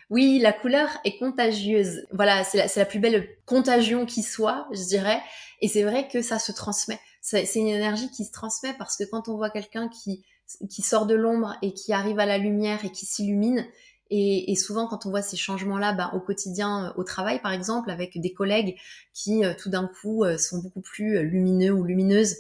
Oui, 0.10 0.40
la 0.40 0.54
couleur 0.54 0.88
est 1.04 1.18
contagieuse. 1.18 2.06
Voilà, 2.14 2.46
c'est 2.46 2.58
la, 2.58 2.68
la, 2.74 2.86
plus 2.86 3.00
belle 3.00 3.28
contagion 3.46 4.06
qui 4.06 4.24
soit, 4.24 4.68
je 4.72 4.84
dirais. 4.84 5.22
Et 5.60 5.68
c'est 5.68 5.84
vrai 5.84 6.08
que 6.08 6.22
ça 6.22 6.40
se 6.40 6.54
transmet. 6.54 7.00
C'est 7.20 7.56
une 7.56 7.68
énergie 7.68 8.10
qui 8.12 8.24
se 8.24 8.32
transmet 8.32 8.74
parce 8.78 8.96
que 8.96 9.04
quand 9.04 9.28
on 9.28 9.36
voit 9.36 9.50
quelqu'un 9.50 9.90
qui, 9.90 10.24
qui 10.70 10.82
sort 10.82 11.06
de 11.06 11.16
l'ombre 11.16 11.58
et 11.62 11.74
qui 11.74 11.92
arrive 11.92 12.20
à 12.20 12.26
la 12.26 12.38
lumière 12.38 12.86
et 12.86 12.92
qui 12.92 13.06
s'illumine, 13.06 13.66
et, 14.10 14.50
et, 14.50 14.56
souvent, 14.56 14.88
quand 14.88 15.06
on 15.06 15.10
voit 15.10 15.22
ces 15.22 15.36
changements-là 15.36 15.92
ben, 15.92 16.10
au 16.14 16.22
quotidien, 16.22 16.94
au 16.96 17.04
travail 17.04 17.42
par 17.42 17.52
exemple, 17.52 17.90
avec 17.90 18.22
des 18.22 18.32
collègues 18.32 18.78
qui 19.14 19.44
euh, 19.44 19.54
tout 19.54 19.70
d'un 19.70 19.90
coup 20.02 20.24
euh, 20.24 20.38
sont 20.38 20.60
beaucoup 20.60 20.80
plus 20.80 21.22
lumineux 21.24 21.74
ou 21.74 21.84
lumineuses, 21.84 22.38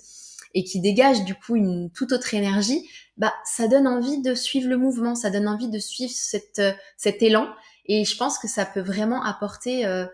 et 0.53 0.63
qui 0.63 0.79
dégage 0.79 1.23
du 1.23 1.35
coup 1.35 1.55
une 1.55 1.91
toute 1.91 2.11
autre 2.11 2.33
énergie, 2.33 2.87
bah 3.17 3.33
ça 3.45 3.67
donne 3.67 3.87
envie 3.87 4.21
de 4.21 4.35
suivre 4.35 4.69
le 4.69 4.77
mouvement, 4.77 5.15
ça 5.15 5.29
donne 5.29 5.47
envie 5.47 5.69
de 5.69 5.79
suivre 5.79 6.13
euh, 6.59 6.71
cet 6.97 7.21
élan. 7.21 7.47
Et 7.85 8.05
je 8.05 8.17
pense 8.17 8.37
que 8.37 8.47
ça 8.47 8.65
peut 8.65 8.81
vraiment 8.81 9.23
apporter 9.23 9.85
euh, 9.85 10.05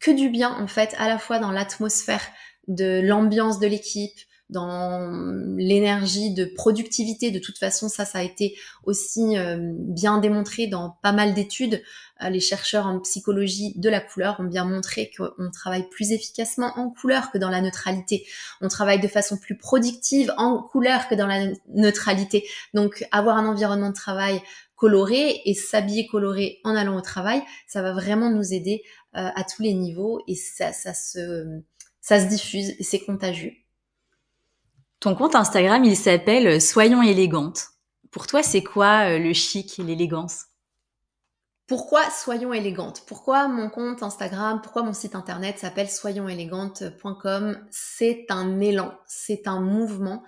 que 0.00 0.10
du 0.10 0.30
bien 0.30 0.54
en 0.60 0.66
fait, 0.66 0.94
à 0.98 1.08
la 1.08 1.18
fois 1.18 1.38
dans 1.38 1.50
l'atmosphère 1.50 2.26
de 2.66 3.00
l'ambiance 3.02 3.58
de 3.58 3.66
l'équipe, 3.66 4.18
dans 4.50 5.10
l'énergie 5.56 6.32
de 6.32 6.44
productivité. 6.44 7.30
De 7.30 7.38
toute 7.38 7.58
façon, 7.58 7.88
ça, 7.88 8.04
ça 8.04 8.18
a 8.18 8.22
été 8.22 8.56
aussi 8.84 9.36
euh, 9.36 9.58
bien 9.74 10.18
démontré 10.18 10.66
dans 10.66 10.96
pas 11.02 11.12
mal 11.12 11.34
d'études. 11.34 11.82
Euh, 12.22 12.30
les 12.30 12.40
chercheurs 12.40 12.86
en 12.86 13.00
psychologie 13.00 13.74
de 13.76 13.88
la 13.88 14.00
couleur 14.00 14.40
ont 14.40 14.44
bien 14.44 14.64
montré 14.64 15.10
qu'on 15.16 15.50
travaille 15.50 15.88
plus 15.88 16.12
efficacement 16.12 16.72
en 16.76 16.90
couleur 16.90 17.30
que 17.30 17.38
dans 17.38 17.50
la 17.50 17.60
neutralité. 17.60 18.26
On 18.60 18.68
travaille 18.68 19.00
de 19.00 19.08
façon 19.08 19.36
plus 19.36 19.56
productive 19.56 20.32
en 20.36 20.62
couleur 20.62 21.08
que 21.08 21.14
dans 21.14 21.26
la 21.26 21.46
neutralité. 21.74 22.46
Donc, 22.74 23.06
avoir 23.12 23.36
un 23.36 23.46
environnement 23.46 23.90
de 23.90 23.94
travail 23.94 24.40
coloré 24.76 25.42
et 25.44 25.54
s'habiller 25.54 26.06
coloré 26.06 26.60
en 26.64 26.74
allant 26.76 26.96
au 26.96 27.00
travail, 27.00 27.42
ça 27.66 27.82
va 27.82 27.92
vraiment 27.92 28.30
nous 28.30 28.54
aider 28.54 28.82
euh, 29.16 29.28
à 29.34 29.44
tous 29.44 29.62
les 29.62 29.74
niveaux 29.74 30.22
et 30.28 30.36
ça, 30.36 30.72
ça 30.72 30.94
se 30.94 31.60
ça 32.00 32.20
se 32.20 32.26
diffuse 32.26 32.70
et 32.78 32.82
c'est 32.84 33.00
contagieux. 33.00 33.52
Ton 35.00 35.14
compte 35.14 35.36
Instagram, 35.36 35.84
il 35.84 35.96
s'appelle 35.96 36.60
Soyons 36.60 37.02
élégantes. 37.02 37.68
Pour 38.10 38.26
toi, 38.26 38.42
c'est 38.42 38.64
quoi 38.64 39.10
euh, 39.10 39.18
le 39.20 39.32
chic 39.32 39.78
et 39.78 39.84
l'élégance? 39.84 40.46
Pourquoi 41.68 42.10
soyons 42.10 42.52
élégantes? 42.52 43.04
Pourquoi 43.06 43.46
mon 43.46 43.70
compte 43.70 44.02
Instagram 44.02 44.60
Pourquoi 44.60 44.82
mon 44.82 44.92
site 44.92 45.14
internet 45.14 45.58
s'appelle 45.60 45.88
soyonsélégantes.com 45.88 47.58
C'est 47.70 48.26
un 48.30 48.58
élan, 48.58 48.92
c'est 49.06 49.46
un 49.46 49.60
mouvement, 49.60 50.24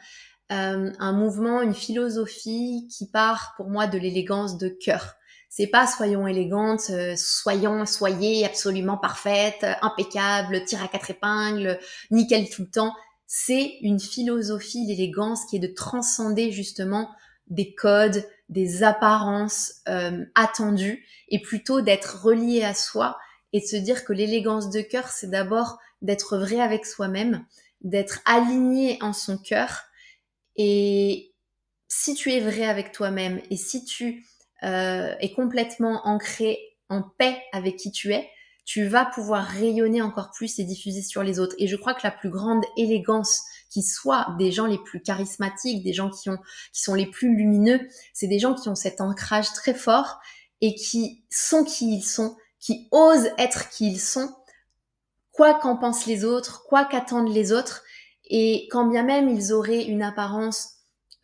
euh, 0.52 0.92
un 1.00 1.12
mouvement, 1.12 1.62
une 1.62 1.74
philosophie 1.74 2.86
qui 2.96 3.10
part 3.10 3.54
pour 3.56 3.70
moi 3.70 3.88
de 3.88 3.98
l'élégance 3.98 4.56
de 4.56 4.68
cœur. 4.68 5.14
C'est 5.48 5.66
pas 5.66 5.88
soyons 5.88 6.28
élégantes, 6.28 6.90
euh, 6.90 7.14
soyons, 7.16 7.86
soyez 7.86 8.44
absolument 8.44 8.98
parfaite, 8.98 9.66
impeccable, 9.82 10.64
tir 10.64 10.80
à 10.80 10.86
quatre 10.86 11.10
épingles, 11.10 11.80
nickel 12.12 12.48
tout 12.50 12.62
le 12.62 12.70
temps 12.70 12.94
c'est 13.32 13.78
une 13.82 14.00
philosophie, 14.00 14.84
l'élégance 14.88 15.44
qui 15.44 15.54
est 15.54 15.60
de 15.60 15.72
transcender 15.72 16.50
justement 16.50 17.08
des 17.46 17.76
codes, 17.76 18.28
des 18.48 18.82
apparences 18.82 19.82
euh, 19.88 20.24
attendues 20.34 21.06
et 21.28 21.40
plutôt 21.40 21.80
d'être 21.80 22.24
relié 22.24 22.64
à 22.64 22.74
soi 22.74 23.16
et 23.52 23.60
de 23.60 23.64
se 23.64 23.76
dire 23.76 24.04
que 24.04 24.12
l'élégance 24.12 24.68
de 24.70 24.80
cœur, 24.80 25.06
c'est 25.10 25.30
d'abord 25.30 25.78
d'être 26.02 26.38
vrai 26.38 26.60
avec 26.60 26.84
soi-même, 26.84 27.46
d'être 27.82 28.18
aligné 28.24 28.98
en 29.00 29.12
son 29.12 29.38
cœur. 29.38 29.84
Et 30.56 31.32
si 31.86 32.14
tu 32.16 32.32
es 32.32 32.40
vrai 32.40 32.64
avec 32.64 32.90
toi-même 32.90 33.40
et 33.48 33.56
si 33.56 33.84
tu 33.84 34.26
euh, 34.64 35.14
es 35.20 35.32
complètement 35.32 36.04
ancré 36.04 36.58
en 36.88 37.02
paix 37.02 37.40
avec 37.52 37.76
qui 37.76 37.92
tu 37.92 38.12
es, 38.12 38.28
tu 38.70 38.86
vas 38.86 39.04
pouvoir 39.04 39.44
rayonner 39.46 40.00
encore 40.00 40.30
plus 40.30 40.60
et 40.60 40.64
diffuser 40.64 41.02
sur 41.02 41.24
les 41.24 41.40
autres. 41.40 41.56
Et 41.58 41.66
je 41.66 41.74
crois 41.74 41.92
que 41.92 42.02
la 42.04 42.12
plus 42.12 42.30
grande 42.30 42.64
élégance 42.76 43.42
qui 43.68 43.82
soit 43.82 44.28
des 44.38 44.52
gens 44.52 44.66
les 44.66 44.78
plus 44.78 45.02
charismatiques, 45.02 45.82
des 45.82 45.92
gens 45.92 46.08
qui 46.08 46.30
ont, 46.30 46.38
qui 46.72 46.80
sont 46.80 46.94
les 46.94 47.06
plus 47.06 47.34
lumineux, 47.34 47.80
c'est 48.14 48.28
des 48.28 48.38
gens 48.38 48.54
qui 48.54 48.68
ont 48.68 48.76
cet 48.76 49.00
ancrage 49.00 49.52
très 49.54 49.74
fort 49.74 50.20
et 50.60 50.76
qui 50.76 51.24
sont 51.30 51.64
qui 51.64 51.96
ils 51.96 52.04
sont, 52.04 52.36
qui 52.60 52.86
osent 52.92 53.32
être 53.38 53.70
qui 53.70 53.90
ils 53.90 53.98
sont, 53.98 54.32
quoi 55.32 55.54
qu'en 55.54 55.76
pensent 55.76 56.06
les 56.06 56.24
autres, 56.24 56.62
quoi 56.68 56.84
qu'attendent 56.84 57.34
les 57.34 57.50
autres, 57.50 57.82
et 58.26 58.68
quand 58.70 58.86
bien 58.86 59.02
même 59.02 59.28
ils 59.28 59.52
auraient 59.52 59.82
une 59.82 60.04
apparence 60.04 60.76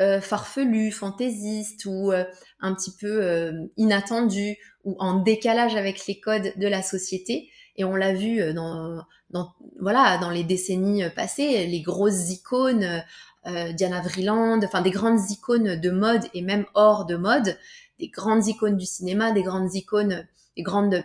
euh, 0.02 0.20
farfelue, 0.20 0.90
fantaisiste 0.90 1.86
ou 1.86 2.10
euh, 2.10 2.24
un 2.58 2.74
petit 2.74 2.92
peu 3.00 3.22
euh, 3.22 3.52
inattendue 3.76 4.56
ou 4.86 4.96
en 4.98 5.20
décalage 5.20 5.76
avec 5.76 6.06
les 6.06 6.18
codes 6.18 6.54
de 6.56 6.66
la 6.66 6.80
société, 6.80 7.50
et 7.76 7.84
on 7.84 7.94
l'a 7.94 8.14
vu 8.14 8.40
euh, 8.40 8.54
dans, 8.54 9.02
dans, 9.28 9.52
voilà, 9.78 10.16
dans 10.16 10.30
les 10.30 10.44
décennies 10.44 11.04
passées, 11.14 11.66
les 11.66 11.82
grosses 11.82 12.30
icônes, 12.30 13.04
euh, 13.46 13.72
Diana 13.72 14.00
Vreeland, 14.00 14.60
enfin 14.64 14.80
des 14.80 14.90
grandes 14.90 15.30
icônes 15.30 15.76
de 15.76 15.90
mode 15.90 16.24
et 16.34 16.42
même 16.42 16.66
hors 16.74 17.04
de 17.04 17.16
mode, 17.16 17.56
des 18.00 18.08
grandes 18.08 18.46
icônes 18.48 18.76
du 18.76 18.86
cinéma, 18.86 19.30
des 19.32 19.42
grandes 19.42 19.72
icônes, 19.74 20.26
des 20.56 20.62
grandes 20.62 21.04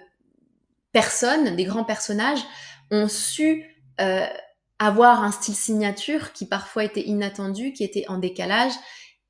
personnes, 0.91 1.55
des 1.55 1.63
grands 1.65 1.83
personnages 1.83 2.43
ont 2.89 3.07
su 3.07 3.65
euh, 3.99 4.25
avoir 4.79 5.23
un 5.23 5.31
style 5.31 5.55
signature 5.55 6.33
qui 6.33 6.47
parfois 6.47 6.83
était 6.83 7.07
inattendu, 7.07 7.73
qui 7.73 7.83
était 7.83 8.05
en 8.07 8.17
décalage, 8.17 8.73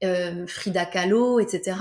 euh, 0.04 0.48
Frida 0.48 0.86
Kahlo, 0.86 1.40
etc., 1.40 1.78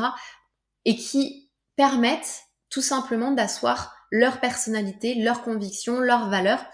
et 0.85 0.97
qui 0.97 1.49
permettent 1.77 2.43
tout 2.71 2.83
simplement 2.83 3.33
d'asseoir 3.33 3.95
leur 4.11 4.41
personnalité, 4.41 5.15
leurs 5.15 5.43
convictions, 5.43 6.01
leurs 6.01 6.29
valeurs, 6.29 6.65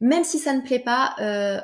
même 0.00 0.24
si 0.24 0.38
ça 0.38 0.54
ne 0.54 0.60
plaît 0.60 0.78
pas 0.78 1.14
euh, 1.20 1.60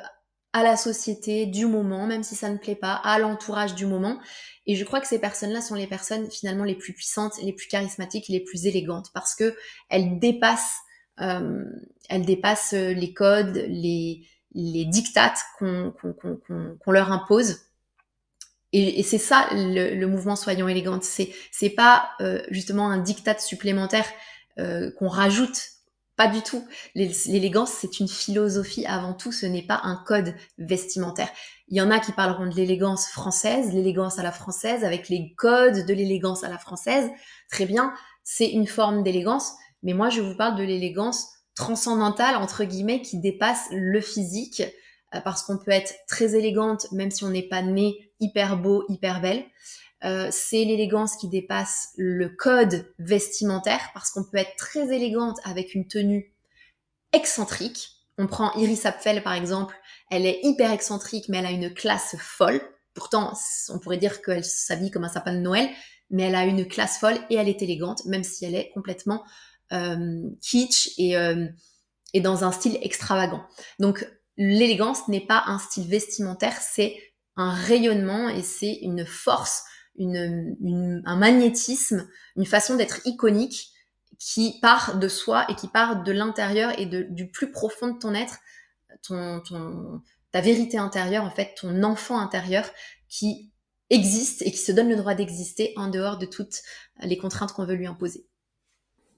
à 0.53 0.63
la 0.63 0.77
société 0.77 1.45
du 1.45 1.65
moment, 1.65 2.05
même 2.05 2.23
si 2.23 2.35
ça 2.35 2.49
ne 2.49 2.57
plaît 2.57 2.75
pas 2.75 2.93
à 2.93 3.17
l'entourage 3.19 3.75
du 3.75 3.85
moment. 3.85 4.19
Et 4.65 4.75
je 4.75 4.85
crois 4.85 5.01
que 5.01 5.07
ces 5.07 5.19
personnes-là 5.19 5.61
sont 5.61 5.75
les 5.75 5.87
personnes 5.87 6.29
finalement 6.29 6.63
les 6.63 6.75
plus 6.75 6.93
puissantes, 6.93 7.33
les 7.41 7.53
plus 7.53 7.67
charismatiques, 7.67 8.27
les 8.27 8.39
plus 8.39 8.65
élégantes, 8.65 9.07
parce 9.13 9.35
que 9.35 9.55
elles 9.89 10.19
dépassent, 10.19 10.77
euh, 11.21 11.63
elles 12.09 12.25
dépassent 12.25 12.73
les 12.73 13.13
codes, 13.13 13.65
les, 13.67 14.27
les 14.53 14.85
dictates 14.85 15.39
qu'on 15.57 15.93
leur 16.87 17.11
impose. 17.11 17.61
Et, 18.73 18.99
et 18.99 19.03
c'est 19.03 19.19
ça 19.19 19.47
le, 19.51 19.95
le, 19.95 20.07
mouvement 20.07 20.35
Soyons 20.35 20.67
élégantes. 20.67 21.03
C'est 21.03 21.29
c'est 21.51 21.69
pas 21.69 22.09
euh, 22.19 22.41
justement 22.49 22.89
un 22.89 22.97
dictat 22.97 23.37
supplémentaire 23.37 24.05
euh, 24.59 24.91
qu'on 24.97 25.07
rajoute. 25.07 25.69
Pas 26.15 26.27
du 26.27 26.41
tout. 26.41 26.63
L'élégance, 26.93 27.71
c'est 27.71 27.99
une 27.99 28.07
philosophie 28.07 28.85
avant 28.85 29.13
tout, 29.13 29.31
ce 29.31 29.47
n'est 29.47 29.65
pas 29.65 29.81
un 29.83 29.95
code 30.05 30.35
vestimentaire. 30.59 31.29
Il 31.69 31.77
y 31.77 31.81
en 31.81 31.89
a 31.89 31.99
qui 31.99 32.11
parleront 32.11 32.47
de 32.47 32.55
l'élégance 32.55 33.07
française, 33.07 33.73
l'élégance 33.73 34.19
à 34.19 34.23
la 34.23 34.31
française, 34.31 34.83
avec 34.83 35.09
les 35.09 35.33
codes 35.35 35.87
de 35.87 35.93
l'élégance 35.93 36.43
à 36.43 36.49
la 36.49 36.59
française. 36.59 37.09
Très 37.49 37.65
bien, 37.65 37.95
c'est 38.23 38.47
une 38.47 38.67
forme 38.67 39.01
d'élégance, 39.01 39.53
mais 39.81 39.93
moi 39.93 40.09
je 40.09 40.21
vous 40.21 40.37
parle 40.37 40.55
de 40.55 40.63
l'élégance 40.63 41.29
transcendantale, 41.55 42.35
entre 42.35 42.63
guillemets, 42.63 43.01
qui 43.01 43.19
dépasse 43.19 43.65
le 43.71 43.99
physique, 43.99 44.61
parce 45.21 45.43
qu'on 45.43 45.57
peut 45.57 45.71
être 45.71 45.93
très 46.07 46.35
élégante 46.35 46.91
même 46.91 47.11
si 47.11 47.23
on 47.23 47.29
n'est 47.29 47.47
pas 47.47 47.61
né 47.61 48.11
hyper 48.19 48.57
beau, 48.57 48.85
hyper 48.89 49.21
belle. 49.21 49.45
Euh, 50.03 50.27
c'est 50.31 50.65
l'élégance 50.65 51.15
qui 51.15 51.29
dépasse 51.29 51.89
le 51.95 52.29
code 52.29 52.85
vestimentaire 52.99 53.89
parce 53.93 54.11
qu'on 54.11 54.23
peut 54.23 54.37
être 54.37 54.55
très 54.57 54.93
élégante 54.93 55.39
avec 55.45 55.75
une 55.75 55.87
tenue 55.87 56.33
excentrique. 57.13 57.91
On 58.17 58.27
prend 58.27 58.53
Iris 58.55 58.85
Apfel 58.85 59.23
par 59.23 59.33
exemple, 59.33 59.75
elle 60.11 60.25
est 60.25 60.39
hyper 60.43 60.71
excentrique 60.71 61.29
mais 61.29 61.37
elle 61.37 61.45
a 61.45 61.51
une 61.51 61.73
classe 61.73 62.15
folle. 62.19 62.61
Pourtant, 62.93 63.33
on 63.69 63.79
pourrait 63.79 63.97
dire 63.97 64.21
qu'elle 64.21 64.45
s'habille 64.45 64.91
comme 64.91 65.05
un 65.05 65.09
sapin 65.09 65.33
de 65.33 65.39
Noël, 65.39 65.67
mais 66.11 66.23
elle 66.23 66.35
a 66.35 66.45
une 66.45 66.67
classe 66.67 66.99
folle 66.99 67.17
et 67.29 67.35
elle 67.35 67.49
est 67.49 67.61
élégante, 67.61 68.05
même 68.05 68.23
si 68.23 68.45
elle 68.45 68.53
est 68.53 68.69
complètement 68.73 69.23
euh, 69.71 70.29
kitsch 70.41 70.91
et, 70.99 71.17
euh, 71.17 71.47
et 72.13 72.21
dans 72.21 72.43
un 72.43 72.51
style 72.51 72.77
extravagant. 72.81 73.43
Donc 73.79 74.07
l'élégance 74.37 75.07
n'est 75.07 75.25
pas 75.25 75.43
un 75.47 75.59
style 75.59 75.87
vestimentaire, 75.87 76.57
c'est 76.61 76.95
un 77.35 77.51
rayonnement 77.51 78.29
et 78.29 78.43
c'est 78.43 78.79
une 78.81 79.05
force 79.05 79.63
une, 79.95 81.03
un 81.05 81.15
magnétisme, 81.15 82.07
une 82.35 82.45
façon 82.45 82.75
d'être 82.75 83.01
iconique 83.05 83.71
qui 84.19 84.59
part 84.61 84.97
de 84.97 85.07
soi 85.07 85.45
et 85.49 85.55
qui 85.55 85.67
part 85.67 86.03
de 86.03 86.11
l'intérieur 86.11 86.77
et 86.79 86.85
du 86.85 87.29
plus 87.29 87.51
profond 87.51 87.87
de 87.89 87.99
ton 87.99 88.13
être, 88.13 88.37
ton, 89.01 89.41
ton, 89.41 90.01
ta 90.31 90.41
vérité 90.41 90.77
intérieure, 90.77 91.25
en 91.25 91.31
fait, 91.31 91.55
ton 91.59 91.83
enfant 91.83 92.19
intérieur 92.19 92.65
qui 93.09 93.51
existe 93.89 94.41
et 94.43 94.51
qui 94.51 94.57
se 94.57 94.71
donne 94.71 94.89
le 94.89 94.95
droit 94.95 95.13
d'exister 95.13 95.73
en 95.75 95.89
dehors 95.89 96.17
de 96.17 96.25
toutes 96.25 96.61
les 97.01 97.17
contraintes 97.17 97.53
qu'on 97.53 97.65
veut 97.65 97.75
lui 97.75 97.87
imposer. 97.87 98.25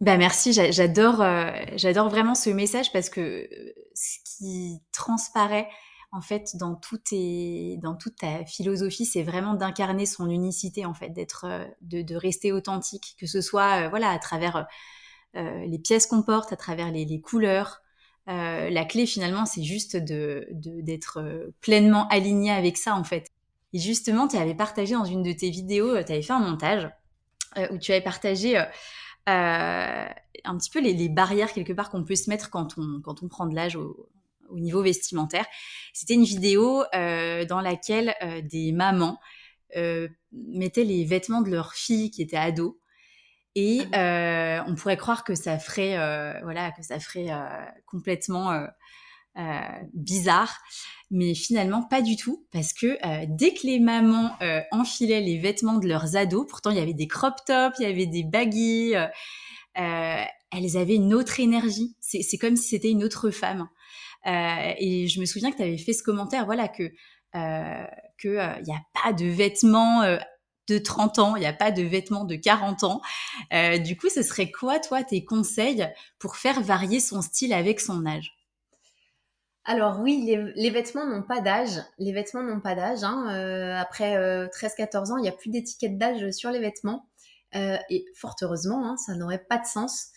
Bah 0.02 0.18
merci, 0.18 0.52
j'adore, 0.52 1.22
euh, 1.22 1.52
j'adore 1.78 2.10
vraiment 2.10 2.36
ce 2.36 2.50
message 2.50 2.92
parce 2.92 3.10
que 3.10 3.22
euh, 3.22 3.74
ce 3.94 4.18
qui 4.26 4.82
transparaît 4.92 5.70
en 6.12 6.22
fait, 6.22 6.56
dans, 6.56 6.76
tout 6.76 7.00
dans 7.78 7.96
toute 7.96 8.16
ta 8.18 8.46
philosophie, 8.46 9.06
c'est 9.06 9.24
vraiment 9.24 9.54
d'incarner 9.54 10.06
son 10.06 10.30
unicité, 10.30 10.86
en 10.86 10.94
fait, 10.94 11.10
d'être, 11.10 11.46
euh, 11.46 11.66
de, 11.82 12.16
rester 12.16 12.54
authentique, 12.54 13.16
que 13.20 13.26
ce 13.26 13.42
soit, 13.42 13.90
voilà, 13.90 14.12
à 14.12 14.20
travers 14.20 14.66
les 15.34 15.78
pièces 15.78 16.08
qu'on 16.08 16.24
porte, 16.24 16.54
à 16.54 16.56
travers 16.56 16.90
les, 16.90 17.20
couleurs. 17.20 17.82
la 18.28 18.86
clé, 18.86 19.06
finalement, 19.06 19.46
c'est 19.46 19.64
juste 19.64 19.98
de, 19.98 20.48
d'être 20.54 21.52
pleinement 21.60 22.08
aligné 22.08 22.52
avec 22.52 22.78
ça, 22.78 22.96
en 22.96 23.04
fait. 23.04 23.28
Et 23.74 23.80
justement, 23.80 24.30
tu 24.30 24.38
avais 24.38 24.56
partagé 24.56 24.94
dans 24.94 25.04
une 25.04 25.24
de 25.24 25.34
tes 25.34 25.50
vidéos, 25.50 26.02
tu 26.04 26.14
avais 26.14 26.22
fait 26.22 26.32
un 26.32 26.40
montage 26.40 26.90
où 27.72 27.78
tu 27.78 27.92
avais 27.92 28.00
partagé 28.00 28.64
un 29.28 30.58
petit 30.58 30.70
peu 30.70 30.80
les, 30.80 31.10
barrières 31.10 31.54
quelque 31.54 31.74
part 31.74 31.90
qu'on 31.90 32.04
peut 32.04 32.16
se 32.16 32.30
mettre 32.30 32.50
quand 32.50 32.78
on, 32.78 33.02
quand 33.02 33.24
on 33.24 33.28
prend 33.28 33.46
de 33.46 33.56
l'âge 33.56 33.76
au, 33.76 34.10
au 34.50 34.60
niveau 34.60 34.82
vestimentaire. 34.82 35.46
C'était 35.94 36.14
une 36.14 36.24
vidéo 36.24 36.84
euh, 36.94 37.46
dans 37.46 37.62
laquelle 37.62 38.16
euh, 38.22 38.42
des 38.42 38.72
mamans 38.72 39.20
euh, 39.76 40.08
mettaient 40.32 40.84
les 40.84 41.06
vêtements 41.06 41.42
de 41.42 41.50
leurs 41.50 41.74
filles 41.74 42.12
qui 42.12 42.22
étaient 42.22 42.38
ados. 42.38 42.76
Et 43.58 43.84
ah 43.94 44.66
on 44.68 44.76
pourrait 44.76 44.98
croire 44.98 45.24
que 45.24 45.34
ça 45.34 45.58
ferait, 45.58 45.96
voilà, 46.44 46.72
que 46.72 46.84
ça 46.84 47.00
ferait 47.00 47.30
complètement 47.86 48.68
bizarre, 49.94 50.58
mais 51.12 51.36
finalement 51.36 51.84
pas 51.84 52.02
du 52.02 52.16
tout, 52.16 52.46
parce 52.52 52.72
que 52.72 52.98
dès 53.28 53.54
que 53.54 53.68
les 53.68 53.80
mamans 53.80 54.38
enfilaient 54.72 55.22
les 55.22 55.38
vêtements 55.38 55.78
de 55.78 55.88
leurs 55.88 56.16
ados, 56.16 56.46
pourtant 56.50 56.72
il 56.72 56.78
y 56.78 56.82
avait 56.82 56.94
des 56.94 57.08
crop 57.08 57.36
tops, 57.46 57.78
il 57.80 57.84
y 57.84 57.86
avait 57.86 58.06
des 58.06 58.24
baggy, 58.24 58.94
elles 59.76 60.78
avaient 60.78 60.96
une 60.96 61.14
autre 61.14 61.40
énergie. 61.40 61.96
C'est 62.00 62.38
comme 62.38 62.56
si 62.56 62.70
c'était 62.70 62.92
une 62.92 63.04
autre 63.04 63.30
femme. 63.30 63.68
Euh, 64.28 64.74
et 64.78 65.08
je 65.08 65.20
me 65.20 65.26
souviens 65.26 65.52
que 65.52 65.58
tu 65.58 65.64
avais 65.64 65.78
fait 65.78 65.94
ce 65.94 66.04
commentaire, 66.04 66.46
voilà, 66.46 66.68
que 66.68 66.92
euh, 67.36 67.86
qu'il 68.20 68.32
n'y 68.32 68.38
euh, 68.38 68.76
a 68.76 69.02
pas 69.04 69.14
de 69.14 69.26
vêtements 69.26 70.02
de 70.68 70.78
30 70.78 71.20
ans, 71.20 71.36
il 71.36 71.42
n'y 71.42 71.46
a 71.46 71.54
pas 71.54 71.72
de 71.72 71.84
vêtements 71.84 72.24
de 72.24 72.36
40 72.36 72.84
ans. 72.84 73.02
du 73.84 73.98
coup, 73.98 74.10
ce 74.10 74.24
serait 74.24 74.52
quoi, 74.52 74.80
toi, 74.80 75.04
tes 75.04 75.24
conseils 75.24 75.88
pour 76.18 76.38
faire 76.38 76.62
varier 76.62 77.00
son 77.00 77.22
style 77.22 77.54
avec 77.54 77.80
son 77.80 78.06
âge? 78.06 78.32
Alors 79.66 80.00
oui, 80.00 80.24
les, 80.56 80.70
vêtements 80.70 81.08
n'ont 81.08 81.24
pas 81.24 81.42
d'âge. 81.42 81.82
Les 81.98 82.14
vêtements 82.14 82.44
n'ont 82.44 82.62
pas 82.62 82.76
d'âge. 82.76 83.04
Hein. 83.04 83.28
après 83.80 84.16
13-14 84.48 85.12
ans, 85.12 85.18
il 85.18 85.24
n'y 85.24 85.30
a 85.30 85.32
plus 85.32 85.50
d'étiquette 85.50 85.98
d'âge 85.98 86.30
sur 86.32 86.52
les 86.52 86.60
vêtements. 86.60 87.10
et 87.54 88.06
fort 88.14 88.36
heureusement, 88.44 88.88
hein, 88.88 88.98
ça 88.98 89.16
n'aurait 89.16 89.44
pas 89.50 89.58
de 89.58 89.66
sens 89.66 90.12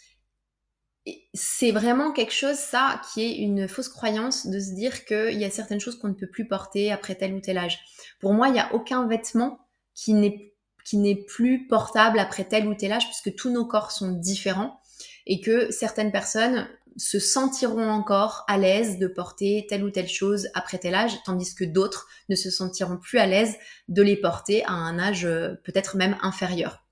c'est 1.34 1.70
vraiment 1.70 2.12
quelque 2.12 2.32
chose, 2.32 2.56
ça, 2.56 3.00
qui 3.12 3.22
est 3.22 3.36
une 3.38 3.68
fausse 3.68 3.88
croyance 3.88 4.46
de 4.46 4.58
se 4.60 4.72
dire 4.72 5.04
qu'il 5.04 5.38
y 5.38 5.44
a 5.44 5.50
certaines 5.50 5.80
choses 5.80 5.98
qu'on 5.98 6.08
ne 6.08 6.14
peut 6.14 6.28
plus 6.28 6.46
porter 6.46 6.92
après 6.92 7.14
tel 7.14 7.34
ou 7.34 7.40
tel 7.40 7.58
âge. 7.58 7.78
Pour 8.20 8.32
moi, 8.32 8.48
il 8.48 8.52
n'y 8.52 8.60
a 8.60 8.74
aucun 8.74 9.06
vêtement 9.06 9.60
qui 9.94 10.14
n'est 10.14 10.54
qui 10.84 10.96
n'est 10.96 11.16
plus 11.16 11.66
portable 11.66 12.18
après 12.18 12.44
tel 12.44 12.66
ou 12.66 12.74
tel 12.74 12.92
âge, 12.92 13.04
puisque 13.04 13.34
tous 13.34 13.50
nos 13.50 13.66
corps 13.66 13.92
sont 13.92 14.10
différents 14.12 14.80
et 15.26 15.40
que 15.42 15.70
certaines 15.70 16.10
personnes 16.10 16.66
se 16.98 17.20
sentiront 17.20 17.90
encore 17.90 18.44
à 18.48 18.58
l'aise 18.58 18.98
de 18.98 19.06
porter 19.06 19.66
telle 19.68 19.84
ou 19.84 19.90
telle 19.90 20.08
chose 20.08 20.48
après 20.54 20.78
tel 20.78 20.94
âge, 20.94 21.12
tandis 21.24 21.54
que 21.54 21.64
d'autres 21.64 22.08
ne 22.28 22.34
se 22.34 22.50
sentiront 22.50 22.96
plus 22.96 23.18
à 23.18 23.26
l'aise 23.26 23.54
de 23.86 24.02
les 24.02 24.16
porter 24.16 24.64
à 24.64 24.72
un 24.72 24.98
âge 24.98 25.24
euh, 25.24 25.54
peut-être 25.64 25.96
même 25.96 26.16
inférieur. 26.22 26.84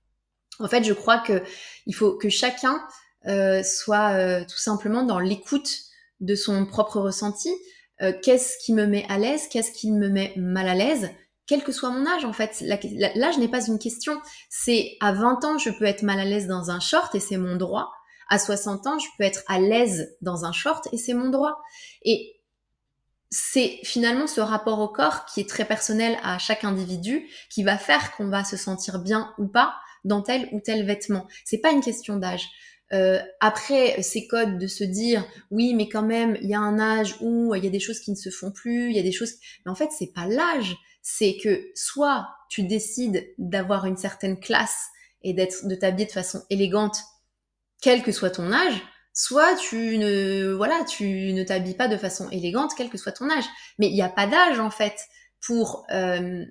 En 0.60 0.68
fait, 0.68 0.84
je 0.84 0.92
crois 0.92 1.18
que 1.18 1.42
il 1.86 1.94
faut 1.94 2.16
que 2.16 2.28
chacun 2.28 2.80
euh, 3.26 3.62
soit 3.62 4.12
euh, 4.12 4.44
tout 4.44 4.58
simplement 4.58 5.02
dans 5.02 5.18
l'écoute 5.18 5.80
de 6.20 6.34
son 6.34 6.64
propre 6.64 7.00
ressenti. 7.00 7.50
Qu'est-ce 8.22 8.58
qui 8.58 8.74
me 8.74 8.86
met 8.86 9.06
à 9.08 9.16
l'aise? 9.16 9.48
Qu'est-ce 9.50 9.72
qui 9.72 9.90
me 9.90 10.10
met 10.10 10.34
mal 10.36 10.68
à 10.68 10.74
l'aise? 10.74 11.08
Quel 11.46 11.64
que 11.64 11.72
soit 11.72 11.88
mon 11.88 12.06
âge 12.06 12.26
en 12.26 12.34
fait. 12.34 12.62
L'âge 13.14 13.38
n'est 13.38 13.48
pas 13.48 13.64
une 13.66 13.78
question. 13.78 14.20
C'est 14.50 14.98
à 15.00 15.12
20 15.12 15.44
ans, 15.46 15.56
je 15.56 15.70
peux 15.70 15.86
être 15.86 16.02
mal 16.02 16.20
à 16.20 16.26
l'aise 16.26 16.46
dans 16.46 16.70
un 16.70 16.78
short 16.78 17.14
et 17.14 17.20
c'est 17.20 17.38
mon 17.38 17.56
droit. 17.56 17.90
À 18.28 18.38
60 18.38 18.86
ans, 18.86 18.98
je 18.98 19.06
peux 19.16 19.24
être 19.24 19.42
à 19.46 19.60
l'aise 19.60 20.16
dans 20.20 20.44
un 20.44 20.52
short 20.52 20.88
et 20.92 20.98
c'est 20.98 21.14
mon 21.14 21.30
droit. 21.30 21.58
Et 22.02 22.36
c'est 23.30 23.78
finalement 23.82 24.26
ce 24.26 24.40
rapport 24.40 24.80
au 24.80 24.88
corps 24.88 25.26
qui 25.26 25.40
est 25.40 25.48
très 25.48 25.64
personnel 25.64 26.16
à 26.22 26.38
chaque 26.38 26.64
individu 26.64 27.26
qui 27.50 27.62
va 27.62 27.78
faire 27.78 28.14
qu'on 28.16 28.28
va 28.28 28.44
se 28.44 28.56
sentir 28.56 29.00
bien 29.00 29.34
ou 29.38 29.46
pas 29.46 29.74
dans 30.04 30.22
tel 30.22 30.48
ou 30.52 30.60
tel 30.60 30.84
vêtement. 30.86 31.26
C'est 31.44 31.58
pas 31.58 31.72
une 31.72 31.82
question 31.82 32.16
d'âge. 32.16 32.48
Euh, 32.92 33.20
après 33.40 34.00
ces 34.02 34.28
codes 34.28 34.58
de 34.58 34.68
se 34.68 34.84
dire 34.84 35.26
oui 35.50 35.74
mais 35.74 35.88
quand 35.88 36.04
même 36.04 36.38
il 36.40 36.48
y 36.48 36.54
a 36.54 36.60
un 36.60 36.78
âge 36.78 37.16
où 37.20 37.52
il 37.56 37.64
y 37.64 37.66
a 37.66 37.70
des 37.70 37.80
choses 37.80 37.98
qui 37.98 38.12
ne 38.12 38.16
se 38.16 38.30
font 38.30 38.52
plus, 38.52 38.90
il 38.90 38.96
y 38.96 39.00
a 39.00 39.02
des 39.02 39.10
choses 39.10 39.34
mais 39.64 39.72
en 39.72 39.74
fait 39.74 39.88
c'est 39.90 40.12
pas 40.14 40.28
l'âge, 40.28 40.76
c'est 41.02 41.36
que 41.42 41.68
soit 41.74 42.28
tu 42.48 42.62
décides 42.62 43.26
d'avoir 43.38 43.86
une 43.86 43.96
certaine 43.96 44.38
classe 44.38 44.86
et 45.22 45.34
d'être 45.34 45.66
de 45.66 45.74
t'habiller 45.74 46.06
de 46.06 46.12
façon 46.12 46.44
élégante 46.48 46.98
quel 47.86 48.02
que 48.02 48.10
soit 48.10 48.30
ton 48.30 48.52
âge, 48.52 48.82
soit 49.12 49.54
tu 49.54 49.96
ne 49.96 50.52
voilà, 50.52 50.82
tu 50.82 51.32
ne 51.32 51.44
t'habilles 51.44 51.76
pas 51.76 51.86
de 51.86 51.96
façon 51.96 52.28
élégante 52.30 52.72
quel 52.76 52.90
que 52.90 52.98
soit 52.98 53.12
ton 53.12 53.30
âge. 53.30 53.44
Mais 53.78 53.86
il 53.86 53.94
n'y 53.94 54.02
a 54.02 54.08
pas 54.08 54.26
d'âge 54.26 54.58
en 54.58 54.70
fait 54.70 54.98
pour 55.40 55.86
euh, 55.92 56.44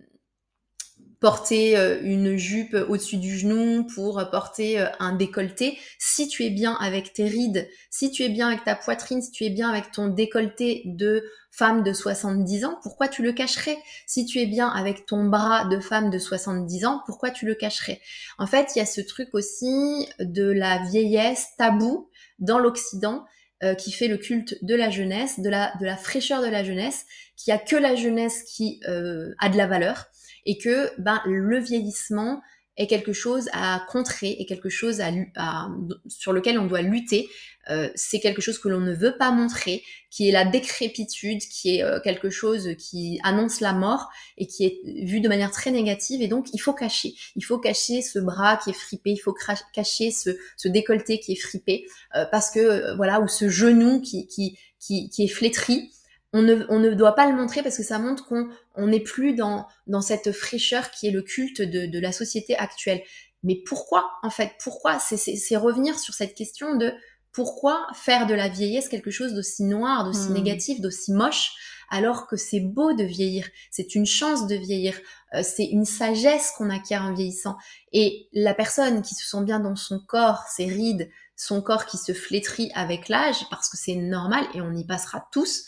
porter 1.19 1.77
euh, 1.77 1.99
une 2.01 2.35
jupe 2.35 2.75
au-dessus 2.87 3.17
du 3.17 3.37
genou, 3.37 3.85
pour 3.85 4.23
porter 4.29 4.79
euh, 4.79 4.87
un 4.99 5.15
décolleté, 5.15 5.77
si 5.99 6.27
tu 6.27 6.43
es 6.43 6.49
bien 6.49 6.73
avec 6.73 7.13
tes 7.13 7.25
rides, 7.25 7.67
si 7.89 8.11
tu 8.11 8.23
es 8.23 8.29
bien 8.29 8.47
avec 8.47 8.63
ta 8.63 8.75
poitrine, 8.75 9.21
si 9.21 9.31
tu 9.31 9.43
es 9.45 9.49
bien 9.49 9.69
avec 9.69 9.91
ton 9.91 10.07
décolleté 10.07 10.83
de 10.85 11.23
femme 11.51 11.83
de 11.83 11.93
70 11.93 12.65
ans, 12.65 12.79
pourquoi 12.83 13.07
tu 13.07 13.23
le 13.23 13.31
cacherais? 13.31 13.77
Si 14.05 14.25
tu 14.25 14.39
es 14.39 14.45
bien 14.45 14.67
avec 14.67 15.05
ton 15.05 15.25
bras 15.25 15.65
de 15.65 15.79
femme 15.79 16.09
de 16.09 16.19
70 16.19 16.85
ans, 16.85 17.01
pourquoi 17.05 17.31
tu 17.31 17.45
le 17.45 17.55
cacherais? 17.55 18.01
En 18.37 18.45
fait, 18.45 18.71
il 18.75 18.79
y 18.79 18.81
a 18.81 18.85
ce 18.85 19.01
truc 19.01 19.29
aussi 19.33 20.07
de 20.19 20.51
la 20.51 20.83
vieillesse 20.83 21.47
tabou 21.57 22.09
dans 22.39 22.59
l'Occident 22.59 23.25
euh, 23.63 23.73
qui 23.73 23.93
fait 23.93 24.09
le 24.09 24.17
culte 24.17 24.57
de 24.63 24.75
la 24.75 24.89
jeunesse, 24.89 25.39
de 25.39 25.49
la, 25.49 25.73
de 25.79 25.85
la 25.85 25.95
fraîcheur 25.95 26.41
de 26.41 26.47
la 26.47 26.63
jeunesse, 26.65 27.05
qui 27.37 27.53
a 27.53 27.57
que 27.57 27.77
la 27.77 27.95
jeunesse 27.95 28.43
qui 28.43 28.81
a 28.85 29.49
de 29.49 29.57
la 29.57 29.67
valeur 29.67 30.07
et 30.45 30.57
que 30.57 30.89
ben, 30.99 31.21
le 31.25 31.59
vieillissement 31.59 32.41
est 32.77 32.87
quelque 32.87 33.13
chose 33.13 33.49
à 33.53 33.85
contrer 33.89 34.35
et 34.37 34.45
quelque 34.45 34.69
chose 34.69 35.01
à, 35.01 35.69
sur 36.07 36.33
lequel 36.33 36.59
on 36.59 36.65
doit 36.65 36.81
lutter. 36.81 37.29
Euh, 37.69 37.89
c'est 37.95 38.19
quelque 38.19 38.41
chose 38.41 38.59
que 38.59 38.67
l'on 38.67 38.81
ne 38.81 38.93
veut 38.93 39.17
pas 39.17 39.31
montrer, 39.31 39.81
qui 40.11 40.27
est 40.27 40.31
la 40.31 40.45
décrépitude, 40.45 41.39
qui 41.39 41.77
est 41.77 41.83
euh, 41.83 41.99
quelque 41.99 42.29
chose 42.29 42.69
qui 42.77 43.19
annonce 43.23 43.59
la 43.59 43.73
mort 43.73 44.09
et 44.37 44.45
qui 44.45 44.65
est 44.65 44.81
vu 45.05 45.19
de 45.21 45.27
manière 45.29 45.51
très 45.51 45.71
négative. 45.71 46.21
Et 46.21 46.27
donc, 46.27 46.47
il 46.53 46.59
faut 46.59 46.73
cacher. 46.73 47.13
Il 47.35 47.43
faut 47.43 47.57
cacher 47.57 48.01
ce 48.01 48.19
bras 48.19 48.57
qui 48.57 48.71
est 48.71 48.73
fripé, 48.73 49.11
il 49.11 49.17
faut 49.17 49.33
cacher 49.73 50.11
ce, 50.11 50.31
ce 50.57 50.67
décolleté 50.67 51.19
qui 51.19 51.31
est 51.31 51.41
fripé, 51.41 51.85
euh, 52.15 52.25
parce 52.31 52.51
que 52.51 52.95
voilà, 52.97 53.21
ou 53.21 53.27
ce 53.27 53.49
genou 53.49 54.01
qui, 54.01 54.27
qui, 54.27 54.59
qui, 54.79 55.09
qui 55.09 55.23
est 55.23 55.29
flétri 55.29 55.91
on 56.35 56.79
ne, 56.79 56.93
doit 56.93 57.15
pas 57.15 57.29
le 57.29 57.35
montrer 57.35 57.63
parce 57.63 57.77
que 57.77 57.83
ça 57.83 57.97
montre 57.97 58.27
qu'on 58.27 58.87
n'est 58.87 58.99
plus 58.99 59.35
dans, 59.35 59.67
dans 59.87 60.01
cette 60.01 60.33
fraîcheur 60.33 60.91
qui 60.91 61.07
est 61.07 61.11
le 61.11 61.21
culte 61.21 61.61
de, 61.61 61.99
la 61.99 62.11
société 62.11 62.57
actuelle. 62.57 63.01
Mais 63.43 63.61
pourquoi, 63.65 64.11
en 64.21 64.29
fait 64.29 64.51
Pourquoi 64.61 64.99
C'est 64.99 65.55
revenir 65.55 65.97
sur 65.97 66.13
cette 66.13 66.35
question 66.35 66.75
de 66.75 66.91
pourquoi 67.31 67.87
faire 67.93 68.27
de 68.27 68.33
la 68.33 68.47
vieillesse 68.47 68.87
quelque 68.87 69.11
chose 69.11 69.33
d'aussi 69.33 69.63
noir, 69.63 70.05
d'aussi 70.05 70.29
hmm. 70.29 70.33
négatif, 70.33 70.81
d'aussi 70.81 71.11
moche, 71.11 71.51
alors 71.89 72.27
que 72.27 72.37
c'est 72.37 72.61
beau 72.61 72.93
de 72.93 73.03
vieillir, 73.03 73.47
c'est 73.71 73.95
une 73.95 74.05
chance 74.05 74.47
de 74.47 74.55
vieillir, 74.55 74.97
euh, 75.33 75.43
c'est 75.43 75.65
une 75.65 75.85
sagesse 75.85 76.51
qu'on 76.57 76.69
acquiert 76.69 77.03
en 77.03 77.13
vieillissant. 77.13 77.57
Et 77.91 78.29
la 78.33 78.53
personne 78.53 79.01
qui 79.01 79.15
se 79.15 79.25
sent 79.25 79.43
bien 79.43 79.59
dans 79.59 79.75
son 79.75 79.99
corps, 79.99 80.43
ses 80.47 80.65
rides, 80.65 81.09
son 81.35 81.61
corps 81.61 81.85
qui 81.85 81.97
se 81.97 82.13
flétrit 82.13 82.71
avec 82.73 83.09
l'âge, 83.09 83.45
parce 83.49 83.69
que 83.69 83.77
c'est 83.77 83.95
normal 83.95 84.45
et 84.53 84.61
on 84.61 84.73
y 84.73 84.85
passera 84.85 85.27
tous, 85.31 85.65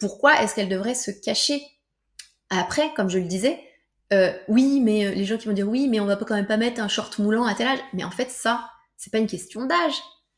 pourquoi 0.00 0.42
est-ce 0.42 0.54
qu'elle 0.54 0.68
devrait 0.68 0.94
se 0.94 1.10
cacher 1.10 1.62
Après, 2.48 2.92
comme 2.94 3.08
je 3.08 3.18
le 3.18 3.26
disais, 3.26 3.60
euh, 4.12 4.32
oui, 4.48 4.80
mais 4.80 5.06
euh, 5.06 5.14
les 5.14 5.24
gens 5.24 5.36
qui 5.36 5.46
vont 5.46 5.54
dire 5.54 5.68
oui, 5.68 5.88
mais 5.88 6.00
on 6.00 6.06
va 6.06 6.16
quand 6.16 6.34
même 6.34 6.46
pas 6.46 6.56
mettre 6.56 6.80
un 6.80 6.88
short 6.88 7.18
moulant 7.18 7.44
à 7.44 7.54
tel 7.54 7.68
âge. 7.68 7.78
Mais 7.92 8.02
en 8.02 8.10
fait, 8.10 8.30
ça, 8.30 8.68
c'est 8.96 9.12
pas 9.12 9.18
une 9.18 9.28
question 9.28 9.66
d'âge, 9.66 9.94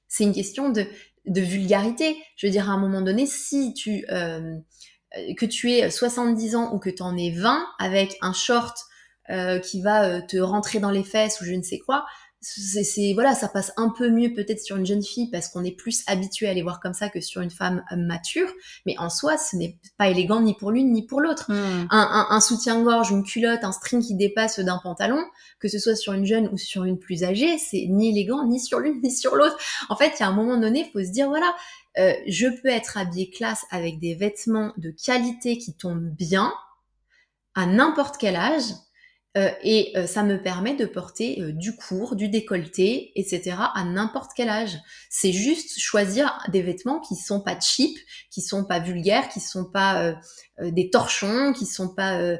c'est 0.08 0.24
une 0.24 0.34
question 0.34 0.70
de, 0.70 0.86
vulgarité. 1.26 2.16
Je 2.36 2.46
veux 2.46 2.52
dire, 2.52 2.68
à 2.68 2.74
un 2.74 2.78
moment 2.78 3.00
donné, 3.00 3.24
si 3.24 3.72
tu 3.72 4.04
euh, 4.10 4.58
que 5.38 5.46
tu 5.46 5.70
es 5.72 5.88
70 5.90 6.56
ans 6.56 6.74
ou 6.74 6.78
que 6.78 6.90
tu 6.90 7.02
en 7.02 7.16
es 7.16 7.30
20 7.30 7.64
avec 7.78 8.16
un 8.20 8.32
short 8.32 8.76
qui 9.62 9.80
va 9.80 10.20
te 10.20 10.36
rentrer 10.36 10.78
dans 10.78 10.90
les 10.90 11.04
fesses 11.04 11.40
ou 11.40 11.44
je 11.44 11.52
ne 11.52 11.62
sais 11.62 11.78
quoi, 11.78 12.04
c'est 12.42 13.12
voilà, 13.14 13.34
ça 13.34 13.48
passe 13.48 13.72
un 13.76 13.88
peu 13.88 14.10
mieux 14.10 14.32
peut-être 14.32 14.60
sur 14.60 14.76
une 14.76 14.84
jeune 14.84 15.02
fille 15.02 15.30
parce 15.30 15.48
qu'on 15.48 15.62
est 15.64 15.76
plus 15.76 16.02
habitué 16.06 16.48
à 16.48 16.54
les 16.54 16.62
voir 16.62 16.80
comme 16.80 16.92
ça 16.92 17.08
que 17.08 17.20
sur 17.20 17.40
une 17.40 17.50
femme 17.50 17.84
euh, 17.92 17.96
mature. 17.96 18.48
Mais 18.84 18.96
en 18.98 19.08
soi, 19.08 19.38
ce 19.38 19.56
n'est 19.56 19.78
pas 19.96 20.08
élégant 20.08 20.40
ni 20.40 20.54
pour 20.54 20.72
l'une 20.72 20.92
ni 20.92 21.06
pour 21.06 21.20
l'autre. 21.20 21.50
Hmm. 21.50 21.86
Un, 21.90 22.40
soutien-gorge, 22.40 23.10
une 23.10 23.22
culotte, 23.22 23.62
un 23.62 23.72
string 23.72 24.02
qui 24.02 24.14
dépasse 24.14 24.58
d'un 24.58 24.78
pantalon, 24.82 25.22
que 25.60 25.68
ce 25.68 25.78
soit 25.78 25.94
sur 25.94 26.12
une 26.12 26.26
jeune 26.26 26.48
ou 26.52 26.58
sur 26.58 26.84
une 26.84 26.98
plus 26.98 27.24
âgée, 27.24 27.58
c'est 27.58 27.86
ni 27.88 28.10
élégant 28.10 28.46
ni 28.46 28.58
sur 28.58 28.80
l'une 28.80 29.00
ni 29.02 29.12
sur 29.12 29.36
l'autre. 29.36 29.56
En 29.88 29.96
fait, 29.96 30.12
il 30.18 30.20
y 30.20 30.24
a 30.24 30.28
un 30.28 30.32
moment 30.32 30.56
donné, 30.56 30.90
faut 30.92 31.02
se 31.02 31.10
dire 31.10 31.28
voilà, 31.28 31.54
euh, 31.98 32.12
je 32.26 32.48
peux 32.48 32.68
être 32.68 32.96
habillée 32.96 33.30
classe 33.30 33.64
avec 33.70 34.00
des 34.00 34.14
vêtements 34.14 34.72
de 34.78 34.90
qualité 34.90 35.58
qui 35.58 35.74
tombent 35.74 36.10
bien 36.10 36.52
à 37.54 37.66
n'importe 37.66 38.16
quel 38.18 38.36
âge 38.36 38.64
euh, 39.38 39.50
et 39.62 39.92
euh, 39.96 40.06
ça 40.06 40.22
me 40.24 40.42
permet 40.42 40.74
de 40.74 40.84
porter 40.84 41.40
euh, 41.40 41.52
du 41.52 41.74
court, 41.74 42.16
du 42.16 42.28
décolleté, 42.28 43.12
etc. 43.18 43.56
à 43.74 43.82
n'importe 43.84 44.32
quel 44.36 44.50
âge. 44.50 44.78
C'est 45.08 45.32
juste 45.32 45.78
choisir 45.78 46.38
des 46.48 46.60
vêtements 46.60 47.00
qui 47.00 47.16
sont 47.16 47.40
pas 47.40 47.58
cheap, 47.58 47.96
qui 48.30 48.42
sont 48.42 48.64
pas 48.64 48.78
vulgaires, 48.78 49.28
qui 49.30 49.40
sont 49.40 49.64
pas 49.64 50.14
des 50.60 50.90
torchons, 50.90 51.52
qui 51.54 51.66
sont 51.66 51.88
pas 51.88 52.36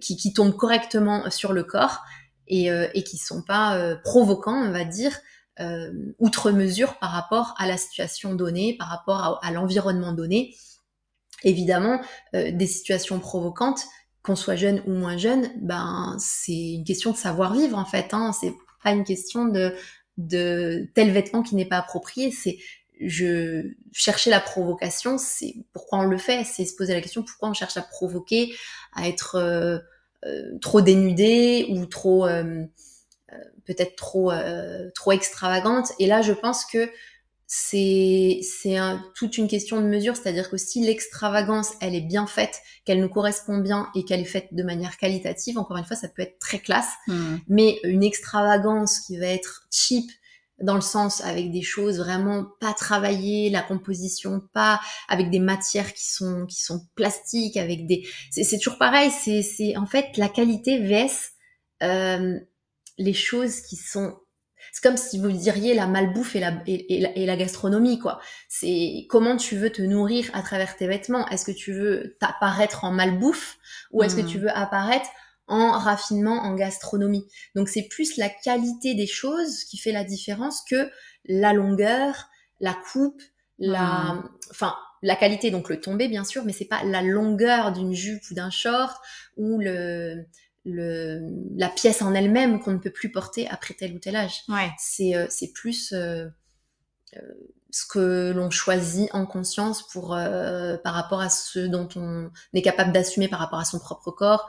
qui, 0.00 0.16
qui, 0.16 0.32
tombent 0.32 0.56
correctement 0.56 1.30
sur 1.30 1.52
le 1.52 1.64
corps 1.64 2.02
et, 2.46 2.66
et 2.66 3.02
qui 3.02 3.16
sont 3.16 3.42
pas 3.42 3.96
provocants, 4.04 4.62
on 4.62 4.70
va 4.70 4.84
dire, 4.84 5.18
outre 6.18 6.50
mesure 6.50 6.98
par 6.98 7.10
rapport 7.10 7.54
à 7.58 7.66
la 7.66 7.76
situation 7.76 8.34
donnée, 8.34 8.76
par 8.76 8.88
rapport 8.88 9.40
à, 9.42 9.46
à 9.46 9.50
l'environnement 9.52 10.12
donné. 10.12 10.54
Évidemment, 11.42 12.00
des 12.32 12.66
situations 12.66 13.18
provocantes, 13.20 13.84
qu'on 14.24 14.36
soit 14.36 14.56
jeune 14.56 14.82
ou 14.86 14.92
moins 14.92 15.18
jeune, 15.18 15.50
ben 15.60 16.16
c'est 16.18 16.72
une 16.72 16.84
question 16.84 17.12
de 17.12 17.16
savoir 17.16 17.52
vivre 17.52 17.78
en 17.78 17.84
fait. 17.84 18.14
Hein. 18.14 18.32
C'est 18.32 18.54
pas 18.82 18.90
une 18.90 19.04
question 19.04 19.44
de 19.44 19.74
de 20.16 20.88
tel 20.94 21.10
vêtement 21.10 21.42
qui 21.42 21.54
n'est 21.54 21.68
pas 21.68 21.78
approprié. 21.78 22.30
C'est 22.30 22.58
je 23.00 23.74
chercher 23.92 24.30
la 24.30 24.40
provocation. 24.40 25.18
C'est 25.18 25.54
pourquoi 25.72 26.00
on 26.00 26.04
le 26.04 26.16
fait. 26.16 26.44
C'est 26.44 26.64
se 26.64 26.74
poser 26.74 26.94
la 26.94 27.02
question 27.02 27.22
pourquoi 27.22 27.50
on 27.50 27.54
cherche 27.54 27.76
à 27.76 27.82
provoquer, 27.82 28.54
à 28.94 29.08
être 29.08 29.34
euh, 29.34 29.78
euh, 30.24 30.58
trop 30.60 30.80
dénudé 30.80 31.66
ou 31.70 31.84
trop 31.84 32.26
euh, 32.26 32.64
peut-être 33.66 33.96
trop 33.96 34.32
trop 34.94 35.12
extravagante. 35.12 35.92
Et 35.98 36.06
là, 36.06 36.22
je 36.22 36.32
pense 36.32 36.64
que 36.64 36.88
c'est 37.56 38.40
c'est 38.42 38.78
toute 39.14 39.38
une 39.38 39.46
question 39.46 39.80
de 39.80 39.86
mesure, 39.86 40.16
c'est-à-dire 40.16 40.50
que 40.50 40.56
si 40.56 40.84
l'extravagance 40.84 41.74
elle 41.80 41.94
est 41.94 42.00
bien 42.00 42.26
faite, 42.26 42.60
qu'elle 42.84 43.00
nous 43.00 43.08
correspond 43.08 43.58
bien 43.58 43.90
et 43.94 44.04
qu'elle 44.04 44.20
est 44.20 44.24
faite 44.24 44.48
de 44.50 44.64
manière 44.64 44.96
qualitative, 44.96 45.56
encore 45.56 45.76
une 45.76 45.84
fois, 45.84 45.94
ça 45.94 46.08
peut 46.08 46.22
être 46.22 46.40
très 46.40 46.58
classe. 46.58 46.88
Hmm. 47.06 47.36
Mais 47.46 47.78
une 47.84 48.02
extravagance 48.02 48.98
qui 48.98 49.18
va 49.18 49.26
être 49.26 49.68
cheap 49.70 50.10
dans 50.60 50.74
le 50.74 50.80
sens 50.80 51.20
avec 51.20 51.52
des 51.52 51.62
choses 51.62 51.98
vraiment 51.98 52.44
pas 52.58 52.72
travaillées, 52.72 53.50
la 53.50 53.62
composition 53.62 54.42
pas 54.52 54.80
avec 55.08 55.30
des 55.30 55.38
matières 55.38 55.94
qui 55.94 56.10
sont 56.10 56.46
qui 56.46 56.60
sont 56.60 56.80
plastiques, 56.96 57.56
avec 57.56 57.86
des 57.86 58.04
c'est 58.32 58.58
toujours 58.58 58.78
pareil, 58.78 59.12
c'est 59.12 59.42
c'est 59.42 59.76
en 59.76 59.86
fait 59.86 60.16
la 60.16 60.28
qualité 60.28 60.80
vs 60.80 61.06
euh, 61.84 62.36
les 62.98 63.14
choses 63.14 63.60
qui 63.60 63.76
sont 63.76 64.16
c'est 64.74 64.82
comme 64.82 64.96
si 64.96 65.20
vous 65.20 65.30
diriez 65.30 65.72
la 65.72 65.86
malbouffe 65.86 66.34
et 66.34 66.40
la, 66.40 66.52
et, 66.66 67.26
la, 67.26 67.36
gastronomie, 67.36 68.00
quoi. 68.00 68.20
C'est 68.48 69.06
comment 69.08 69.36
tu 69.36 69.56
veux 69.56 69.70
te 69.70 69.82
nourrir 69.82 70.28
à 70.32 70.42
travers 70.42 70.76
tes 70.76 70.88
vêtements? 70.88 71.28
Est-ce 71.28 71.44
que 71.44 71.52
tu 71.52 71.72
veux 71.72 72.16
t'apparaître 72.18 72.82
en 72.82 72.90
malbouffe 72.90 73.56
ou 73.92 74.02
est-ce 74.02 74.16
que 74.16 74.20
tu 74.20 74.38
hmm. 74.38 74.42
veux 74.42 74.50
apparaître 74.50 75.08
en 75.46 75.78
raffinement, 75.78 76.42
en 76.42 76.56
gastronomie? 76.56 77.24
Donc 77.54 77.68
c'est 77.68 77.84
plus 77.84 78.16
la 78.16 78.28
qualité 78.28 78.96
des 78.96 79.06
choses 79.06 79.62
qui 79.62 79.78
fait 79.78 79.92
la 79.92 80.02
différence 80.02 80.64
que 80.68 80.90
la 81.24 81.52
longueur, 81.52 82.28
la 82.58 82.74
coupe, 82.74 83.22
la, 83.60 84.14
hmm. 84.14 84.28
enfin 84.50 84.74
la 85.02 85.14
qualité 85.14 85.52
donc 85.52 85.68
le 85.68 85.80
tombé 85.80 86.08
bien 86.08 86.24
sûr, 86.24 86.44
mais 86.44 86.52
c'est 86.52 86.64
pas 86.64 86.82
la 86.82 87.00
longueur 87.00 87.70
d'une 87.70 87.94
jupe 87.94 88.28
ou 88.28 88.34
d'un 88.34 88.50
short 88.50 89.00
ou 89.36 89.60
le 89.60 90.26
le, 90.64 91.20
la 91.56 91.68
pièce 91.68 92.02
en 92.02 92.14
elle-même 92.14 92.60
qu'on 92.60 92.72
ne 92.72 92.78
peut 92.78 92.92
plus 92.92 93.12
porter 93.12 93.48
après 93.48 93.74
tel 93.74 93.94
ou 93.94 93.98
tel 93.98 94.16
âge. 94.16 94.42
Ouais. 94.48 94.70
C'est 94.78 95.14
euh, 95.14 95.26
c'est 95.28 95.52
plus 95.52 95.92
euh, 95.92 96.26
euh, 97.16 97.20
ce 97.70 97.84
que 97.86 98.32
l'on 98.34 98.50
choisit 98.50 99.12
en 99.14 99.26
conscience 99.26 99.86
pour 99.88 100.10
par 100.10 100.94
rapport 100.94 101.20
à 101.20 101.28
ce 101.28 101.58
dont 101.58 101.88
on 101.96 102.30
est 102.52 102.62
capable 102.62 102.92
d'assumer 102.92 103.28
par 103.28 103.40
rapport 103.40 103.58
à 103.58 103.64
son 103.64 103.80
propre 103.80 104.12
corps, 104.12 104.46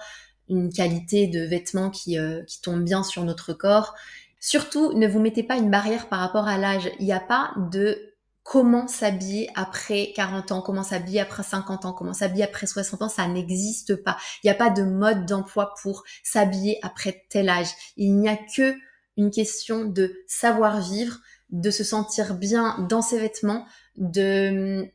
une 0.50 0.72
qualité 0.72 1.28
de 1.28 1.42
vêtements 1.42 1.90
qui, 1.90 2.18
euh, 2.20 2.44
qui 2.44 2.62
tombe 2.62 2.84
bien 2.84 3.04
sur 3.04 3.24
notre 3.24 3.54
corps. 3.54 3.96
Surtout, 4.40 4.94
ne 4.94 5.08
vous 5.08 5.20
mettez 5.20 5.44
pas 5.44 5.58
une 5.58 5.72
barrière 5.72 6.08
par 6.08 6.20
rapport 6.20 6.48
à 6.48 6.58
l'âge. 6.58 6.92
Il 7.00 7.06
n'y 7.06 7.14
a 7.14 7.20
pas 7.20 7.52
de 7.72 8.15
comment 8.46 8.88
s'habiller 8.88 9.50
après 9.56 10.14
40 10.16 10.52
ans, 10.52 10.62
comment 10.62 10.84
s'habiller 10.84 11.20
après 11.20 11.42
50 11.42 11.86
ans, 11.86 11.94
comment 11.94 12.14
s'habiller 12.14 12.44
après 12.44 12.68
60 12.68 13.02
ans, 13.02 13.10
ça 13.10 13.28
n'existe 13.28 13.96
pas. 13.96 14.18
Il 14.44 14.48
n'y 14.48 14.52
a 14.52 14.56
pas 14.56 14.70
de 14.70 14.84
mode 14.84 15.26
d'emploi 15.26 15.74
pour 15.82 16.04
s'habiller 16.24 16.78
après 16.84 17.26
tel 17.30 17.50
âge. 17.50 17.70
Il 17.98 18.16
n'y 18.16 18.30
a 18.30 18.38
que 18.38 18.76
une 19.18 19.32
question 19.32 19.86
de 19.86 20.16
savoir 20.28 20.80
vivre, 20.80 21.18
de 21.50 21.72
se 21.72 21.84
sentir 21.84 22.36
bien 22.36 22.86
dans 22.88 23.02
ses 23.02 23.18
vêtements, 23.18 23.66
de 23.98 24.82
hum, 24.84 24.90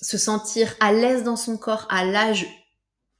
se 0.00 0.16
sentir 0.16 0.72
à 0.78 0.92
l'aise 0.92 1.24
dans 1.24 1.36
son 1.36 1.58
corps 1.58 1.88
à 1.90 2.04
l'âge 2.04 2.46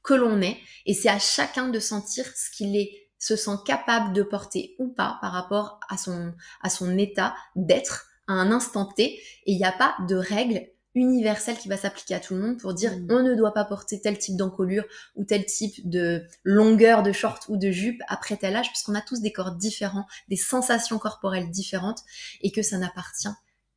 que 0.03 0.13
l'on 0.13 0.41
est. 0.41 0.57
Et 0.85 0.93
c'est 0.93 1.09
à 1.09 1.19
chacun 1.19 1.67
de 1.67 1.79
sentir 1.79 2.25
ce 2.33 2.49
qu'il 2.55 2.77
est 2.77 2.91
se 3.19 3.35
sent 3.35 3.57
capable 3.65 4.13
de 4.13 4.23
porter 4.23 4.75
ou 4.79 4.87
pas 4.87 5.17
par 5.19 5.33
rapport 5.33 5.81
à 5.89 5.97
son, 5.97 6.33
à 6.61 6.69
son 6.69 6.97
état 6.97 7.35
d'être 7.57 8.07
à 8.27 8.33
un 8.33 8.51
instant 8.51 8.85
T. 8.85 9.03
Et 9.03 9.51
il 9.51 9.57
n'y 9.57 9.65
a 9.65 9.71
pas 9.71 9.95
de 10.07 10.15
règle 10.15 10.67
universelle 10.95 11.57
qui 11.57 11.67
va 11.67 11.77
s'appliquer 11.77 12.15
à 12.15 12.19
tout 12.19 12.33
le 12.33 12.41
monde 12.41 12.57
pour 12.57 12.73
dire 12.73 12.97
mm. 12.97 13.07
on 13.09 13.21
ne 13.21 13.35
doit 13.35 13.53
pas 13.53 13.65
porter 13.65 13.99
tel 13.99 14.17
type 14.17 14.37
d'encolure 14.37 14.85
ou 15.15 15.25
tel 15.25 15.45
type 15.45 15.87
de 15.87 16.23
longueur 16.43 17.03
de 17.03 17.11
short 17.11 17.43
ou 17.49 17.57
de 17.57 17.69
jupe 17.69 18.01
après 18.07 18.37
tel 18.37 18.55
âge, 18.55 18.69
puisqu'on 18.69 18.95
a 18.95 19.01
tous 19.01 19.21
des 19.21 19.31
corps 19.31 19.51
différents, 19.51 20.05
des 20.29 20.37
sensations 20.37 20.97
corporelles 20.97 21.51
différentes 21.51 21.99
et 22.41 22.51
que 22.51 22.61
ça 22.61 22.77
n'appartient 22.77 23.27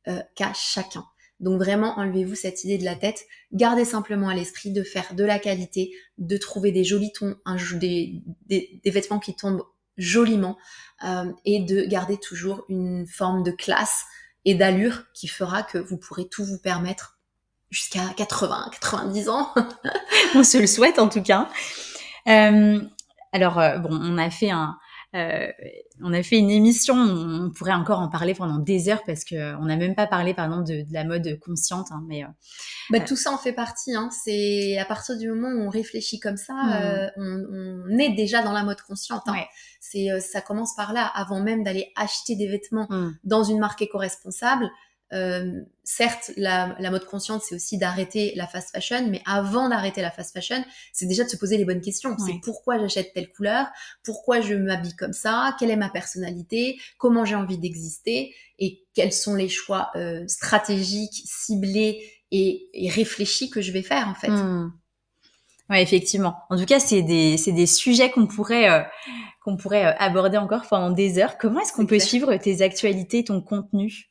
euh, 0.07 0.21
qu'à 0.35 0.53
chacun. 0.53 1.05
Donc 1.39 1.57
vraiment, 1.57 1.97
enlevez-vous 1.97 2.35
cette 2.35 2.63
idée 2.65 2.77
de 2.77 2.83
la 2.83 2.95
tête. 2.95 3.25
Gardez 3.53 3.85
simplement 3.85 4.27
à 4.27 4.35
l'esprit 4.35 4.71
de 4.71 4.83
faire 4.83 5.13
de 5.13 5.23
la 5.23 5.39
qualité, 5.39 5.91
de 6.17 6.37
trouver 6.37 6.71
des 6.71 6.83
jolis 6.83 7.13
tons, 7.13 7.35
des, 7.75 8.21
des, 8.47 8.91
vêtements 8.91 9.19
qui 9.19 9.35
tombent 9.35 9.63
joliment 9.95 10.57
euh, 11.05 11.31
et 11.45 11.61
de 11.61 11.83
garder 11.83 12.17
toujours 12.17 12.65
une 12.67 13.07
forme 13.07 13.43
de 13.43 13.51
classe 13.51 14.03
et 14.45 14.55
d'allure 14.55 15.03
qui 15.13 15.27
fera 15.27 15.63
que 15.63 15.77
vous 15.77 15.97
pourrez 15.97 16.27
tout 16.27 16.43
vous 16.43 16.59
permettre 16.59 17.19
jusqu'à 17.69 18.01
80, 18.17 18.71
90 18.71 19.29
ans. 19.29 19.53
on 20.35 20.43
se 20.43 20.57
le 20.57 20.67
souhaite 20.67 20.99
en 20.99 21.09
tout 21.09 21.21
cas. 21.21 21.49
Euh, 22.27 22.81
alors, 23.31 23.59
euh, 23.59 23.77
bon, 23.77 23.89
on 23.91 24.17
a 24.17 24.29
fait 24.29 24.49
un, 24.49 24.77
euh, 25.15 25.47
on 26.03 26.13
a 26.13 26.21
fait 26.21 26.37
une 26.37 26.51
émission, 26.51 26.95
on 26.95 27.49
pourrait 27.49 27.73
encore 27.73 27.99
en 27.99 28.09
parler 28.09 28.35
pendant 28.35 28.59
des 28.59 28.89
heures 28.89 29.03
parce 29.05 29.23
que 29.23 29.55
on 29.55 29.65
n'a 29.65 29.75
même 29.75 29.95
pas 29.95 30.05
parlé, 30.05 30.35
par 30.35 30.45
exemple, 30.45 30.67
de, 30.67 30.85
la 30.91 31.03
mode 31.03 31.39
consciente. 31.39 31.87
Hein, 31.91 32.03
mais 32.07 32.23
euh, 32.23 32.27
bah, 32.91 32.99
tout 32.99 33.15
ça 33.15 33.31
en 33.31 33.37
fait 33.37 33.53
partie. 33.53 33.95
Hein. 33.95 34.09
C'est 34.11 34.77
à 34.77 34.85
partir 34.85 35.17
du 35.17 35.27
moment 35.29 35.47
où 35.47 35.65
on 35.65 35.69
réfléchit 35.69 36.19
comme 36.19 36.37
ça, 36.37 36.53
hmm. 36.53 36.73
euh, 36.73 37.09
on, 37.87 37.97
est 37.97 38.15
déjà 38.15 38.43
dans 38.43 38.53
la 38.53 38.63
mode 38.63 38.81
consciente. 38.81 39.23
Hein. 39.27 39.43
C'est 39.79 40.07
ça 40.19 40.41
commence 40.41 40.75
par 40.75 40.93
là, 40.93 41.07
avant 41.07 41.41
même 41.41 41.63
d'aller 41.63 41.91
acheter 41.95 42.35
des 42.35 42.47
vêtements 42.47 42.87
hmm. 42.89 43.17
dans 43.23 43.43
une 43.43 43.59
marque 43.59 43.81
éco-responsable. 43.81 44.69
Euh, 45.11 45.61
certes, 45.83 46.31
la, 46.37 46.75
mode 46.91 47.05
consciente, 47.05 47.41
c'est 47.41 47.55
aussi 47.55 47.77
d'arrêter 47.77 48.33
la 48.35 48.45
fast 48.45 48.71
fashion, 48.71 49.07
mais 49.09 49.21
avant 49.25 49.69
d'arrêter 49.69 50.01
la 50.01 50.11
fast 50.11 50.33
fashion, 50.33 50.63
c'est 50.93 51.07
déjà 51.07 51.23
de 51.23 51.29
se 51.29 51.37
poser 51.37 51.57
les 51.57 51.65
bonnes 51.65 51.81
questions. 51.81 52.15
C'est 52.19 52.39
pourquoi 52.43 52.77
j'achète 52.77 53.13
telle 53.13 53.31
couleur, 53.31 53.67
pourquoi 54.03 54.41
je 54.41 54.53
m'habille 54.53 54.95
comme 54.95 55.13
ça, 55.13 55.55
quelle 55.59 55.71
est 55.71 55.75
ma 55.75 55.89
personnalité, 55.89 56.79
comment 56.97 57.25
j'ai 57.25 57.35
envie 57.35 57.57
d'exister, 57.57 58.35
et 58.59 58.85
quels 58.93 59.13
sont 59.13 59.35
les 59.35 59.49
choix 59.49 59.89
euh, 59.95 60.23
stratégiques, 60.27 61.23
ciblés 61.25 62.03
et, 62.31 62.69
réfléchis 62.93 63.49
que 63.49 63.61
je 63.61 63.71
vais 63.71 63.81
faire 63.81 64.07
en 64.07 64.15
fait. 64.15 64.29
Hmm. 64.29 64.71
Ouais, 65.69 65.83
effectivement. 65.83 66.35
En 66.49 66.57
tout 66.57 66.65
cas, 66.65 66.79
c'est 66.79 67.03
des, 67.03 67.35
des 67.37 67.67
sujets 67.67 68.09
qu'on 68.09 68.25
pourrait, 68.25 68.69
euh, 68.69 68.83
qu'on 69.43 69.55
pourrait 69.55 69.95
aborder 69.97 70.37
encore 70.37 70.67
pendant 70.67 70.89
des 70.89 71.19
heures. 71.19 71.37
Comment 71.37 71.61
est-ce 71.61 71.73
qu'on 71.73 71.85
peut 71.85 71.99
suivre 71.99 72.35
tes 72.37 72.63
actualités, 72.63 73.23
ton 73.23 73.41
contenu? 73.41 74.09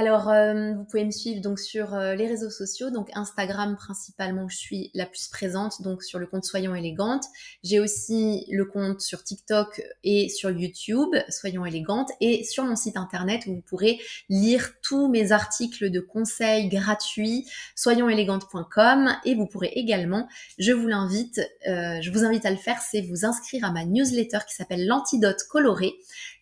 Alors, 0.00 0.30
euh, 0.30 0.72
vous 0.72 0.84
pouvez 0.84 1.04
me 1.04 1.10
suivre 1.10 1.42
donc 1.42 1.60
sur 1.60 1.92
euh, 1.94 2.14
les 2.14 2.26
réseaux 2.26 2.48
sociaux, 2.48 2.88
donc 2.88 3.10
Instagram 3.12 3.76
principalement, 3.76 4.48
je 4.48 4.56
suis 4.56 4.90
la 4.94 5.04
plus 5.04 5.28
présente, 5.28 5.82
donc 5.82 6.02
sur 6.02 6.18
le 6.18 6.26
compte 6.26 6.42
Soyons 6.46 6.74
élégantes. 6.74 7.24
J'ai 7.62 7.80
aussi 7.80 8.46
le 8.50 8.64
compte 8.64 9.02
sur 9.02 9.22
TikTok 9.22 9.82
et 10.02 10.30
sur 10.30 10.50
YouTube, 10.50 11.14
Soyons 11.28 11.66
élégantes, 11.66 12.08
et 12.22 12.44
sur 12.44 12.64
mon 12.64 12.76
site 12.76 12.96
internet 12.96 13.42
où 13.46 13.56
vous 13.56 13.60
pourrez 13.60 14.00
lire 14.30 14.70
tous 14.80 15.08
mes 15.08 15.32
articles 15.32 15.90
de 15.90 16.00
conseils 16.00 16.70
gratuits, 16.70 17.46
soyonsélégantes.com, 17.76 19.10
et 19.26 19.34
vous 19.34 19.46
pourrez 19.46 19.72
également, 19.74 20.28
je 20.58 20.72
vous 20.72 20.86
l'invite, 20.86 21.40
euh, 21.68 22.00
je 22.00 22.10
vous 22.10 22.24
invite 22.24 22.46
à 22.46 22.50
le 22.50 22.56
faire, 22.56 22.80
c'est 22.80 23.02
vous 23.02 23.26
inscrire 23.26 23.66
à 23.66 23.70
ma 23.70 23.84
newsletter 23.84 24.38
qui 24.48 24.54
s'appelle 24.54 24.86
l'antidote 24.86 25.42
coloré 25.50 25.98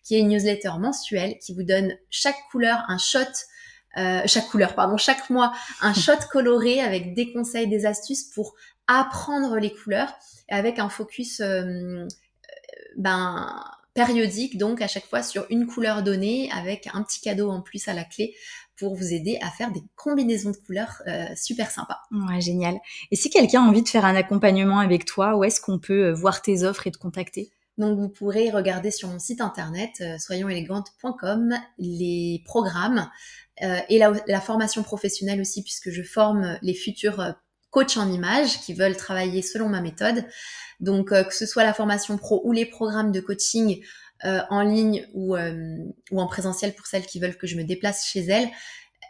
qui 0.09 0.15
est 0.15 0.21
une 0.21 0.29
newsletter 0.29 0.71
mensuelle 0.79 1.37
qui 1.37 1.53
vous 1.53 1.61
donne 1.61 1.95
chaque 2.09 2.37
couleur 2.51 2.83
un 2.87 2.97
shot 2.97 3.19
euh, 3.97 4.21
chaque 4.25 4.47
couleur, 4.47 4.75
pardon, 4.75 4.97
chaque 4.97 5.29
mois, 5.29 5.53
un 5.81 5.93
shot 5.93 6.13
coloré 6.31 6.81
avec 6.81 7.13
des 7.13 7.31
conseils, 7.31 7.67
des 7.67 7.85
astuces 7.85 8.23
pour 8.23 8.55
apprendre 8.87 9.57
les 9.57 9.73
couleurs 9.73 10.13
avec 10.49 10.79
un 10.79 10.89
focus 10.89 11.41
euh, 11.41 11.45
euh, 11.45 12.07
ben, 12.97 13.63
périodique, 13.93 14.57
donc 14.57 14.81
à 14.81 14.87
chaque 14.87 15.05
fois 15.05 15.23
sur 15.23 15.45
une 15.49 15.67
couleur 15.67 16.03
donnée 16.03 16.49
avec 16.51 16.87
un 16.93 17.03
petit 17.03 17.21
cadeau 17.21 17.49
en 17.49 17.61
plus 17.61 17.87
à 17.87 17.93
la 17.93 18.03
clé 18.03 18.35
pour 18.77 18.95
vous 18.95 19.13
aider 19.13 19.37
à 19.41 19.49
faire 19.49 19.71
des 19.71 19.83
combinaisons 19.95 20.51
de 20.51 20.55
couleurs 20.55 21.01
super 21.35 21.69
sympas. 21.69 21.99
Ouais, 22.11 22.39
génial. 22.39 22.77
Et 23.11 23.17
si 23.17 23.29
quelqu'un 23.29 23.61
a 23.61 23.67
envie 23.67 23.83
de 23.83 23.89
faire 23.89 24.05
un 24.05 24.15
accompagnement 24.15 24.79
avec 24.79 25.03
toi, 25.03 25.35
où 25.35 25.43
est-ce 25.43 25.59
qu'on 25.59 25.79
peut 25.79 26.11
voir 26.11 26.41
tes 26.41 26.63
offres 26.63 26.87
et 26.87 26.91
te 26.91 26.97
contacter? 26.97 27.51
Donc 27.79 27.97
vous 27.97 28.09
pourrez 28.09 28.51
regarder 28.51 28.91
sur 28.91 29.07
mon 29.07 29.19
site 29.19 29.41
internet 29.41 29.91
euh, 30.01 30.17
soyonsélégante.com 30.19 31.55
les 31.77 32.43
programmes 32.45 33.09
euh, 33.63 33.79
et 33.87 33.97
la, 33.97 34.41
formation 34.41 34.83
professionnelle 34.83 35.41
aussi 35.41 35.63
puisque 35.63 35.89
je 35.89 36.03
forme 36.03 36.59
les 36.61 36.73
futurs 36.73 37.21
euh, 37.21 37.31
coachs 37.71 37.97
en 37.97 38.11
images 38.11 38.59
qui 38.59 38.73
veulent 38.73 38.97
travailler 38.97 39.41
selon 39.41 39.69
ma 39.69 39.81
méthode. 39.81 40.25
Donc 40.79 41.09
que 41.09 41.33
ce 41.33 41.45
soit 41.45 41.63
la 41.63 41.73
formation 41.73 42.17
pro 42.17 42.41
ou 42.45 42.51
les 42.51 42.65
programmes 42.65 43.11
de 43.11 43.19
coaching 43.19 43.83
en 44.23 44.61
ligne 44.61 45.05
ou, 45.13 45.35
ou 45.35 46.21
en 46.21 46.27
présentiel 46.27 46.73
pour 46.73 46.87
celles 46.87 47.05
qui 47.05 47.19
veulent 47.19 47.37
que 47.37 47.47
je 47.47 47.57
me 47.57 47.63
déplace 47.63 48.07
chez 48.07 48.21
elles, 48.21 48.49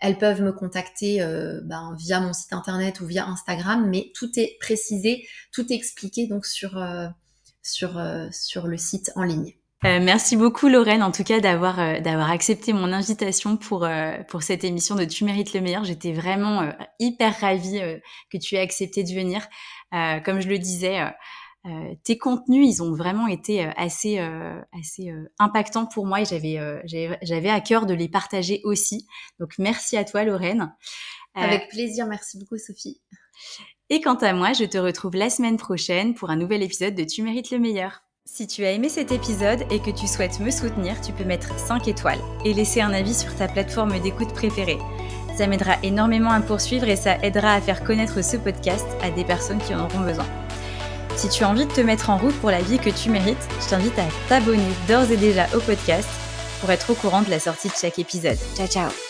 elles 0.01 0.17
peuvent 0.17 0.41
me 0.41 0.51
contacter 0.51 1.19
ben, 1.63 1.95
via 1.97 2.19
mon 2.19 2.33
site 2.33 2.51
internet 2.51 2.99
ou 3.01 3.05
via 3.05 3.27
Instagram, 3.27 3.87
mais 3.87 4.11
tout 4.15 4.31
est 4.37 4.57
précisé, 4.59 5.25
tout 5.53 5.71
est 5.71 5.75
expliqué 5.75 6.27
donc 6.27 6.45
sur, 6.45 6.77
euh, 6.77 7.07
sur 7.71 8.67
le 8.67 8.77
site 8.77 9.11
en 9.15 9.23
ligne. 9.23 9.53
Euh, 9.85 9.99
merci 10.01 10.35
beaucoup 10.35 10.67
Lorraine 10.67 11.01
en 11.03 11.11
tout 11.11 11.23
cas 11.23 11.39
d'avoir 11.39 11.79
euh, 11.79 12.01
d'avoir 12.01 12.29
accepté 12.29 12.73
mon 12.73 12.91
invitation 12.91 13.55
pour 13.55 13.87
pour 14.27 14.43
cette 14.43 14.65
émission 14.65 14.95
de 14.95 15.05
Tu 15.05 15.23
mérites 15.23 15.53
le 15.53 15.61
meilleur. 15.61 15.85
J'étais 15.85 16.11
vraiment 16.11 16.69
hyper 16.99 17.39
ravie 17.39 17.79
que 18.29 18.37
tu 18.37 18.55
aies 18.55 18.59
accepté 18.59 19.03
de 19.03 19.13
venir. 19.13 19.47
comme 20.25 20.41
je 20.41 20.49
le 20.49 20.59
disais, 20.59 20.99
tes 22.03 22.17
contenus 22.17 22.67
ils 22.67 22.83
ont 22.83 22.93
vraiment 22.93 23.27
été 23.27 23.63
assez 23.77 24.19
assez 24.77 25.13
impactants 25.39 25.85
pour 25.85 26.05
moi 26.05 26.21
et 26.21 26.25
j'avais 26.25 26.59
j'avais 27.21 27.49
à 27.49 27.61
cœur 27.61 27.85
de 27.85 27.93
les 27.93 28.09
partager 28.09 28.59
aussi. 28.65 29.07
Donc 29.39 29.53
merci 29.59 29.95
à 29.95 30.03
toi 30.03 30.25
Lorraine. 30.25 30.75
Avec 31.35 31.69
plaisir, 31.69 32.05
merci 32.05 32.37
beaucoup 32.37 32.57
Sophie. 32.57 32.99
Et 33.91 34.01
quant 34.01 34.15
à 34.15 34.33
moi, 34.33 34.53
je 34.53 34.65
te 34.65 34.77
retrouve 34.77 35.15
la 35.15 35.31
semaine 35.31 35.57
prochaine 35.57 36.13
pour 36.13 36.29
un 36.29 36.35
nouvel 36.35 36.61
épisode 36.61 36.93
de 36.93 37.03
Tu 37.03 37.23
mérites 37.23 37.49
le 37.49 37.57
meilleur. 37.57 38.03
Si 38.23 38.45
tu 38.45 38.63
as 38.63 38.71
aimé 38.71 38.87
cet 38.87 39.11
épisode 39.11 39.63
et 39.71 39.79
que 39.79 39.89
tu 39.89 40.05
souhaites 40.05 40.39
me 40.39 40.51
soutenir, 40.51 41.01
tu 41.01 41.11
peux 41.11 41.23
mettre 41.23 41.57
5 41.57 41.87
étoiles 41.87 42.19
et 42.45 42.53
laisser 42.53 42.81
un 42.81 42.93
avis 42.93 43.15
sur 43.15 43.35
ta 43.35 43.47
plateforme 43.47 43.99
d'écoute 43.99 44.31
préférée. 44.33 44.77
Ça 45.35 45.47
m'aidera 45.47 45.77
énormément 45.81 46.29
à 46.29 46.39
poursuivre 46.39 46.87
et 46.87 46.95
ça 46.95 47.17
aidera 47.23 47.53
à 47.53 47.61
faire 47.61 47.83
connaître 47.83 48.23
ce 48.23 48.37
podcast 48.37 48.85
à 49.01 49.09
des 49.09 49.25
personnes 49.25 49.57
qui 49.57 49.73
en 49.73 49.85
auront 49.85 50.01
besoin. 50.01 50.27
Si 51.15 51.27
tu 51.27 51.43
as 51.43 51.49
envie 51.49 51.65
de 51.65 51.71
te 51.71 51.81
mettre 51.81 52.11
en 52.11 52.17
route 52.17 52.39
pour 52.41 52.51
la 52.51 52.61
vie 52.61 52.77
que 52.77 52.91
tu 52.91 53.09
mérites, 53.09 53.47
je 53.59 53.69
t'invite 53.69 53.97
à 53.97 54.05
t'abonner 54.27 54.61
d'ores 54.87 55.11
et 55.11 55.17
déjà 55.17 55.47
au 55.55 55.59
podcast 55.59 56.07
pour 56.61 56.69
être 56.69 56.91
au 56.91 56.93
courant 56.93 57.23
de 57.23 57.31
la 57.31 57.39
sortie 57.39 57.69
de 57.69 57.73
chaque 57.73 57.97
épisode. 57.97 58.37
Ciao 58.55 58.67
ciao 58.67 59.08